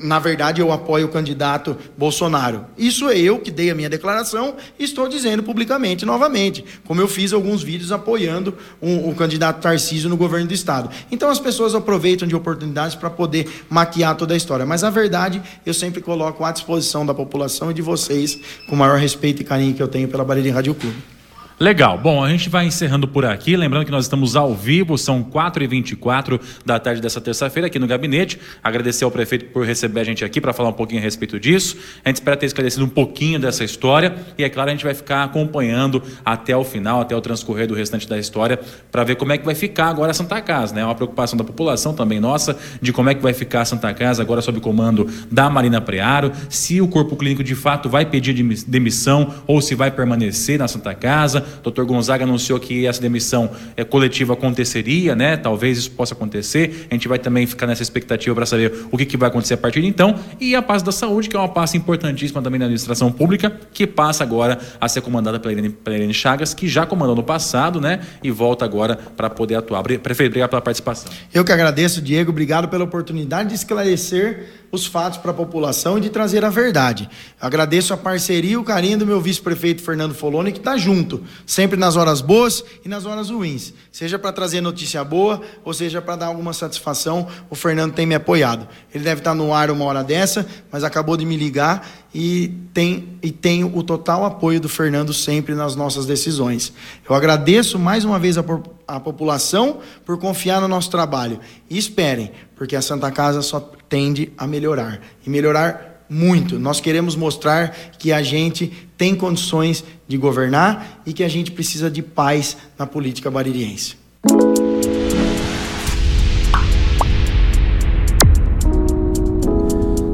na 0.02 0.18
verdade, 0.18 0.60
eu 0.60 0.72
apoio 0.72 1.06
o 1.06 1.10
candidato 1.10 1.76
Bolsonaro. 1.96 2.64
Isso 2.76 3.08
é 3.08 3.18
eu 3.18 3.38
que 3.38 3.50
dei 3.50 3.70
a 3.70 3.74
minha 3.74 3.88
declaração 3.88 4.56
e 4.78 4.84
estou 4.84 5.06
dizendo 5.08 5.42
publicamente 5.42 6.06
novamente, 6.06 6.64
como 6.86 7.00
eu 7.00 7.08
fiz 7.08 7.32
alguns 7.32 7.62
vídeos 7.62 7.92
apoiando 7.92 8.56
o, 8.80 9.14
candidato 9.14 9.60
Tarcísio 9.60 10.08
no 10.08 10.16
governo 10.16 10.48
do 10.48 10.54
Estado. 10.54 10.90
Então 11.10 11.28
as 11.28 11.38
pessoas 11.38 11.74
aproveitam 11.74 12.26
de 12.26 12.34
oportunidades 12.34 12.94
para 12.94 13.10
poder 13.10 13.64
maquiar 13.68 14.16
toda 14.16 14.32
a 14.32 14.36
história. 14.36 14.64
Mas 14.64 14.82
a 14.82 14.90
verdade 14.90 15.42
eu 15.66 15.74
sempre 15.74 16.00
coloco 16.00 16.44
à 16.44 16.50
disposição 16.50 17.04
da 17.04 17.12
população 17.12 17.70
e 17.70 17.74
de 17.74 17.82
vocês, 17.82 18.38
com 18.66 18.74
o 18.74 18.78
maior 18.78 18.98
respeito 18.98 19.42
e 19.42 19.44
carinho 19.44 19.74
que 19.74 19.82
eu 19.82 19.88
tenho 19.88 20.08
pela 20.08 20.24
Barreirinha 20.24 20.54
Rádio 20.54 20.74
Clube. 20.74 21.19
Legal. 21.62 21.98
Bom, 21.98 22.24
a 22.24 22.30
gente 22.30 22.48
vai 22.48 22.64
encerrando 22.64 23.06
por 23.06 23.22
aqui. 23.26 23.54
Lembrando 23.54 23.84
que 23.84 23.90
nós 23.90 24.06
estamos 24.06 24.34
ao 24.34 24.54
vivo, 24.54 24.96
são 24.96 25.22
4h24 25.22 26.40
da 26.64 26.78
tarde 26.78 27.02
dessa 27.02 27.20
terça-feira 27.20 27.66
aqui 27.66 27.78
no 27.78 27.86
gabinete. 27.86 28.40
Agradecer 28.64 29.04
ao 29.04 29.10
prefeito 29.10 29.44
por 29.52 29.66
receber 29.66 30.00
a 30.00 30.04
gente 30.04 30.24
aqui 30.24 30.40
para 30.40 30.54
falar 30.54 30.70
um 30.70 30.72
pouquinho 30.72 31.02
a 31.02 31.04
respeito 31.04 31.38
disso. 31.38 31.76
A 32.02 32.08
gente 32.08 32.16
espera 32.16 32.34
ter 32.34 32.46
esclarecido 32.46 32.82
um 32.82 32.88
pouquinho 32.88 33.38
dessa 33.38 33.62
história 33.62 34.16
e, 34.38 34.42
é 34.42 34.48
claro, 34.48 34.70
a 34.70 34.72
gente 34.72 34.86
vai 34.86 34.94
ficar 34.94 35.22
acompanhando 35.22 36.02
até 36.24 36.56
o 36.56 36.64
final, 36.64 37.02
até 37.02 37.14
o 37.14 37.20
transcorrer 37.20 37.66
do 37.66 37.74
restante 37.74 38.08
da 38.08 38.18
história, 38.18 38.58
para 38.90 39.04
ver 39.04 39.16
como 39.16 39.32
é 39.32 39.36
que 39.36 39.44
vai 39.44 39.54
ficar 39.54 39.88
agora 39.88 40.12
a 40.12 40.14
Santa 40.14 40.40
Casa. 40.40 40.74
Né? 40.74 40.80
É 40.80 40.84
uma 40.86 40.94
preocupação 40.94 41.36
da 41.36 41.44
população 41.44 41.92
também 41.92 42.20
nossa, 42.20 42.56
de 42.80 42.90
como 42.90 43.10
é 43.10 43.14
que 43.14 43.20
vai 43.20 43.34
ficar 43.34 43.60
a 43.60 43.64
Santa 43.66 43.92
Casa 43.92 44.22
agora 44.22 44.40
sob 44.40 44.60
comando 44.60 45.06
da 45.30 45.50
Marina 45.50 45.78
Prearo, 45.78 46.32
se 46.48 46.80
o 46.80 46.88
corpo 46.88 47.16
clínico 47.16 47.44
de 47.44 47.54
fato 47.54 47.86
vai 47.86 48.06
pedir 48.06 48.32
demissão 48.66 49.34
ou 49.46 49.60
se 49.60 49.74
vai 49.74 49.90
permanecer 49.90 50.58
na 50.58 50.66
Santa 50.66 50.94
Casa 50.94 51.49
Dr. 51.62 51.82
Gonzaga 51.84 52.24
anunciou 52.24 52.58
que 52.58 52.86
essa 52.86 53.00
demissão 53.00 53.50
é, 53.76 53.84
coletiva 53.84 54.34
aconteceria, 54.34 55.14
né? 55.14 55.36
Talvez 55.36 55.78
isso 55.78 55.90
possa 55.92 56.14
acontecer. 56.14 56.86
A 56.90 56.94
gente 56.94 57.08
vai 57.08 57.18
também 57.18 57.46
ficar 57.46 57.66
nessa 57.66 57.82
expectativa 57.82 58.34
para 58.34 58.46
saber 58.46 58.86
o 58.90 58.96
que, 58.96 59.04
que 59.04 59.16
vai 59.16 59.28
acontecer 59.28 59.54
a 59.54 59.58
partir 59.58 59.80
de 59.80 59.86
então. 59.86 60.14
E 60.40 60.54
a 60.54 60.62
pasta 60.62 60.86
da 60.86 60.92
saúde, 60.92 61.28
que 61.28 61.36
é 61.36 61.38
uma 61.38 61.48
pasta 61.48 61.76
importantíssima 61.76 62.42
também 62.42 62.58
na 62.58 62.66
administração 62.66 63.10
pública, 63.10 63.52
que 63.72 63.86
passa 63.86 64.22
agora 64.22 64.58
a 64.80 64.88
ser 64.88 65.00
comandada 65.00 65.38
pela 65.38 65.52
Irene, 65.52 65.70
pela 65.70 65.96
Irene 65.96 66.14
Chagas, 66.14 66.54
que 66.54 66.68
já 66.68 66.86
comandou 66.86 67.16
no 67.16 67.22
passado, 67.22 67.80
né? 67.80 68.00
E 68.22 68.30
volta 68.30 68.64
agora 68.64 68.96
para 69.16 69.30
poder 69.30 69.56
atuar. 69.56 69.82
Prefeito, 69.82 70.30
obrigado 70.30 70.50
pela 70.50 70.62
participação. 70.62 71.10
Eu 71.32 71.44
que 71.44 71.52
agradeço, 71.52 72.00
Diego. 72.00 72.30
Obrigado 72.30 72.68
pela 72.68 72.84
oportunidade 72.84 73.50
de 73.50 73.54
esclarecer 73.54 74.59
os 74.72 74.86
fatos 74.86 75.18
para 75.18 75.32
a 75.32 75.34
população 75.34 75.98
e 75.98 76.00
de 76.00 76.10
trazer 76.10 76.44
a 76.44 76.50
verdade. 76.50 77.08
agradeço 77.40 77.92
a 77.92 77.96
parceria 77.96 78.52
e 78.52 78.56
o 78.56 78.64
carinho 78.64 78.98
do 78.98 79.06
meu 79.06 79.20
vice-prefeito 79.20 79.82
Fernando 79.82 80.14
Foloni, 80.14 80.52
que 80.52 80.58
está 80.58 80.76
junto, 80.76 81.22
sempre 81.44 81.78
nas 81.78 81.96
horas 81.96 82.20
boas 82.20 82.64
e 82.84 82.88
nas 82.88 83.04
horas 83.04 83.30
ruins. 83.30 83.72
Seja 83.90 84.18
para 84.18 84.32
trazer 84.32 84.60
notícia 84.60 85.02
boa 85.02 85.40
ou 85.64 85.74
seja 85.74 86.00
para 86.00 86.16
dar 86.16 86.26
alguma 86.26 86.52
satisfação, 86.52 87.26
o 87.48 87.54
Fernando 87.54 87.94
tem 87.94 88.06
me 88.06 88.14
apoiado. 88.14 88.68
Ele 88.94 89.04
deve 89.04 89.20
estar 89.20 89.32
tá 89.32 89.34
no 89.34 89.52
ar 89.52 89.70
uma 89.70 89.84
hora 89.84 90.04
dessa, 90.04 90.46
mas 90.70 90.84
acabou 90.84 91.16
de 91.16 91.24
me 91.24 91.36
ligar 91.36 91.88
e 92.14 92.48
tem 92.74 93.18
e 93.22 93.30
tenho 93.30 93.76
o 93.76 93.82
total 93.82 94.24
apoio 94.24 94.60
do 94.60 94.68
Fernando 94.68 95.12
sempre 95.12 95.54
nas 95.54 95.76
nossas 95.76 96.06
decisões. 96.06 96.72
Eu 97.08 97.14
agradeço 97.14 97.78
mais 97.78 98.04
uma 98.04 98.18
vez 98.18 98.38
a, 98.38 98.44
a 98.88 98.98
população 98.98 99.78
por 100.04 100.18
confiar 100.18 100.60
no 100.60 100.68
nosso 100.68 100.90
trabalho. 100.90 101.38
E 101.68 101.76
esperem, 101.76 102.32
porque 102.60 102.76
a 102.76 102.82
Santa 102.82 103.10
Casa 103.10 103.40
só 103.40 103.58
tende 103.88 104.34
a 104.36 104.46
melhorar 104.46 105.00
e 105.26 105.30
melhorar 105.30 106.04
muito. 106.10 106.58
Nós 106.58 106.78
queremos 106.78 107.16
mostrar 107.16 107.74
que 107.98 108.12
a 108.12 108.22
gente 108.22 108.70
tem 108.98 109.14
condições 109.14 109.82
de 110.06 110.18
governar 110.18 111.00
e 111.06 111.14
que 111.14 111.24
a 111.24 111.28
gente 111.28 111.52
precisa 111.52 111.90
de 111.90 112.02
paz 112.02 112.58
na 112.78 112.86
política 112.86 113.30
baririense. 113.30 113.96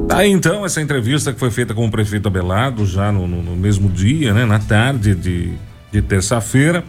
Tá 0.07 0.19
aí 0.19 0.31
então 0.31 0.65
essa 0.65 0.81
entrevista 0.81 1.33
que 1.33 1.39
foi 1.41 1.51
feita 1.51 1.73
com 1.73 1.85
o 1.85 1.91
prefeito 1.91 2.29
Abelardo 2.29 2.85
já 2.85 3.11
no, 3.11 3.27
no, 3.27 3.43
no 3.43 3.57
mesmo 3.57 3.89
dia, 3.89 4.33
né, 4.33 4.45
na 4.45 4.59
tarde 4.59 5.13
de, 5.13 5.51
de 5.91 6.01
terça-feira 6.01 6.81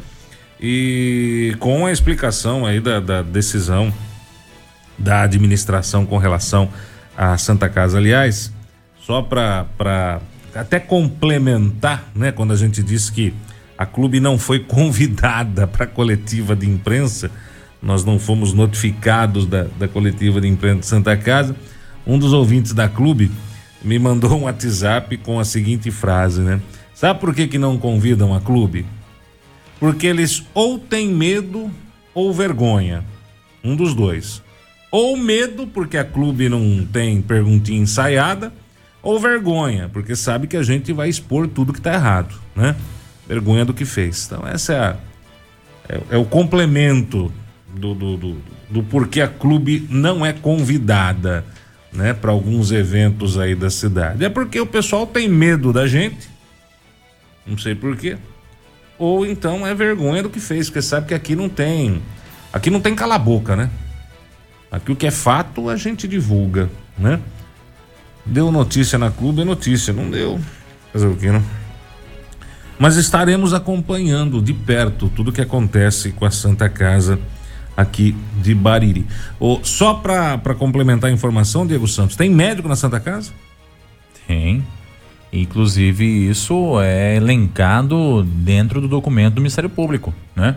e 0.61 1.57
com 1.59 1.85
a 1.85 1.91
explicação 1.91 2.65
aí 2.65 2.79
da, 2.79 3.01
da 3.01 3.23
decisão 3.23 3.93
da 4.99 5.23
administração 5.23 6.05
com 6.05 6.19
relação 6.19 6.69
à 7.17 7.37
Santa 7.39 7.69
Casa. 7.69 7.99
Aliás, 7.99 8.53
só 9.01 9.23
para 9.23 10.21
até 10.55 10.81
complementar, 10.81 12.05
né, 12.15 12.33
quando 12.33 12.53
a 12.53 12.57
gente 12.57 12.83
disse 12.83 13.13
que 13.13 13.33
a 13.77 13.87
clube 13.87 14.21
não 14.21 14.39
foi 14.39 14.61
convidada 14.65 15.67
para 15.67 15.85
a 15.85 15.89
coletiva 15.89 16.57
de 16.57 16.69
imprensa, 16.69 17.31
nós 17.81 18.05
não 18.05 18.19
fomos 18.19 18.53
notificados 18.53 19.47
da, 19.47 19.65
da 19.79 19.87
coletiva 19.87 20.41
de 20.41 20.49
imprensa 20.49 20.81
de 20.81 20.87
Santa 20.87 21.17
Casa 21.17 21.55
um 22.09 22.19
dos 22.19 22.33
ouvintes 22.33 22.73
da 22.73 22.89
clube 22.89 23.31
me 23.83 23.99
mandou 23.99 24.33
um 24.33 24.45
WhatsApp 24.45 25.19
com 25.19 25.39
a 25.39 25.45
seguinte 25.45 25.91
frase, 25.91 26.41
né? 26.41 26.59
Sabe 26.95 27.21
por 27.21 27.35
que, 27.35 27.47
que 27.47 27.59
não 27.59 27.77
convidam 27.77 28.35
a 28.35 28.41
clube? 28.41 28.87
Porque 29.79 30.07
eles 30.07 30.43
ou 30.55 30.79
têm 30.79 31.09
medo 31.09 31.71
ou 32.15 32.33
vergonha. 32.33 33.05
Um 33.63 33.77
dos 33.77 33.95
dois. 33.95 34.43
Ou 34.91 35.17
medo, 35.17 35.67
porque 35.67 35.99
a 35.99 36.05
clube 36.05 36.49
não 36.49 36.87
tem 36.87 37.21
perguntinha 37.21 37.81
ensaiada, 37.81 38.53
ou 39.03 39.19
vergonha, 39.21 39.89
porque 39.93 40.17
sabe 40.17 40.47
que 40.47 40.57
a 40.57 40.63
gente 40.63 40.93
vai 40.93 41.09
expor 41.09 41.47
tudo 41.47 41.73
que 41.73 41.81
tá 41.81 41.93
errado, 41.93 42.35
né? 42.57 42.75
Vergonha 43.29 43.65
do 43.65 43.75
que 43.75 43.85
fez. 43.85 44.27
Então, 44.27 44.47
essa 44.47 44.73
é, 44.73 44.79
a, 44.79 44.97
é, 45.89 46.01
é 46.11 46.17
o 46.17 46.25
complemento 46.25 47.33
do, 47.75 47.95
do, 47.95 48.17
do, 48.17 48.37
do 48.71 48.83
porquê 48.83 49.21
a 49.21 49.29
clube 49.29 49.87
não 49.91 50.25
é 50.25 50.33
convidada 50.33 51.45
né, 51.93 52.13
para 52.13 52.31
alguns 52.31 52.71
eventos 52.71 53.39
aí 53.39 53.55
da 53.55 53.71
cidade. 53.71 54.25
É 54.25 54.29
porque 54.29 54.61
o 54.61 54.67
pessoal 54.67 55.07
tem 55.07 55.29
medo 55.29 55.73
da 55.73 55.87
gente, 55.87 56.29
não 57.47 57.59
sei 57.59 57.75
porquê, 57.75 58.17
ou 58.99 59.25
então 59.25 59.67
é 59.67 59.75
vergonha 59.75 60.23
do 60.23 60.31
que 60.31 60.41
fez, 60.41 60.69
porque 60.69 60.83
sabe 60.83 61.09
que 61.09 61.15
aqui 61.15 61.37
não 61.37 61.49
tem, 61.49 62.03
aqui 62.53 62.71
não 62.71 62.81
tem 62.81 62.95
cala 62.95 63.19
boca, 63.19 63.55
né? 63.55 63.71
Aqui 64.71 64.93
o 64.93 64.97
que 64.97 65.07
é 65.07 65.11
fato 65.11 65.69
a 65.69 65.77
gente 65.77 66.07
divulga, 66.07 66.71
né? 66.99 67.21
Deu 68.25 68.53
notícia 68.53 68.99
na 68.99 69.11
clube, 69.11 69.41
é 69.41 69.45
notícia, 69.45 69.93
não 69.93 70.11
deu. 70.11 70.39
Fazer 70.93 71.07
o 71.07 71.17
que, 71.17 71.31
não? 71.31 71.43
Mas 72.79 72.97
estaremos 72.97 73.55
acompanhando 73.55 74.41
de 74.41 74.53
perto 74.53 75.09
tudo 75.09 75.33
que 75.33 75.41
acontece 75.41 76.13
com 76.13 76.25
a 76.25 76.31
Santa 76.31 76.69
Casa 76.69 77.19
aqui 77.77 78.15
de 78.43 78.55
Bariri. 78.55 79.07
Oh, 79.41 79.61
só 79.63 79.95
para 79.95 80.55
complementar 80.55 81.11
a 81.11 81.13
informação, 81.13 81.67
Diego 81.67 81.89
Santos, 81.89 82.17
tem 82.17 82.31
médico 82.31 82.69
na 82.69 82.77
Santa 82.77 83.01
Casa? 83.01 83.33
Tem. 84.27 84.65
Inclusive, 85.33 86.29
isso 86.29 86.81
é 86.81 87.17
elencado 87.17 88.23
dentro 88.23 88.81
do 88.81 88.89
documento 88.89 89.35
do 89.35 89.41
Ministério 89.41 89.71
Público, 89.71 90.15
né? 90.35 90.57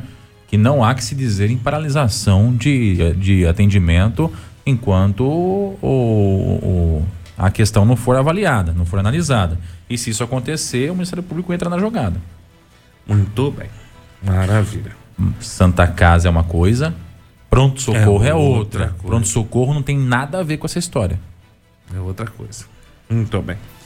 Que 0.52 0.58
não 0.58 0.84
há 0.84 0.94
que 0.94 1.04
se 1.04 1.16
dizer 1.16 1.50
em 1.50 1.58
paralisação 1.58 2.54
de, 2.56 3.14
de 3.14 3.48
atendimento 3.48 4.32
enquanto 4.64 5.24
o, 5.24 5.80
o, 5.82 7.06
a 7.36 7.50
questão 7.50 7.86
não 7.86 7.96
for 7.96 8.16
avaliada, 8.16 8.72
não 8.74 8.86
for 8.86 9.00
analisada. 9.00 9.58
E 9.90 9.98
se 9.98 10.12
isso 10.12 10.24
acontecer, 10.24 10.92
o 10.92 10.94
Ministério 10.94 11.24
Público 11.24 11.52
entra 11.52 11.70
na 11.70 11.80
jogada. 11.80 12.22
Muito 13.08 13.50
bem. 13.52 13.70
Maravilha. 14.22 14.92
Santa 15.40 15.88
Casa 15.88 16.28
é 16.28 16.32
uma 16.32 16.44
coisa, 16.44 16.94
Pronto 17.52 17.82
socorro 17.82 18.24
é, 18.24 18.30
é 18.30 18.34
outra. 18.34 18.96
Pronto 19.06 19.28
socorro 19.28 19.74
não 19.74 19.84
tem 19.84 19.98
nada 19.98 20.40
a 20.40 20.44
ver 20.44 20.56
com 20.56 20.66
essa 20.66 20.80
história. 20.80 21.20
É 21.94 22.00
outra 22.00 22.26
coisa. 22.26 22.64
Muito 23.10 23.42
bem. 23.42 23.58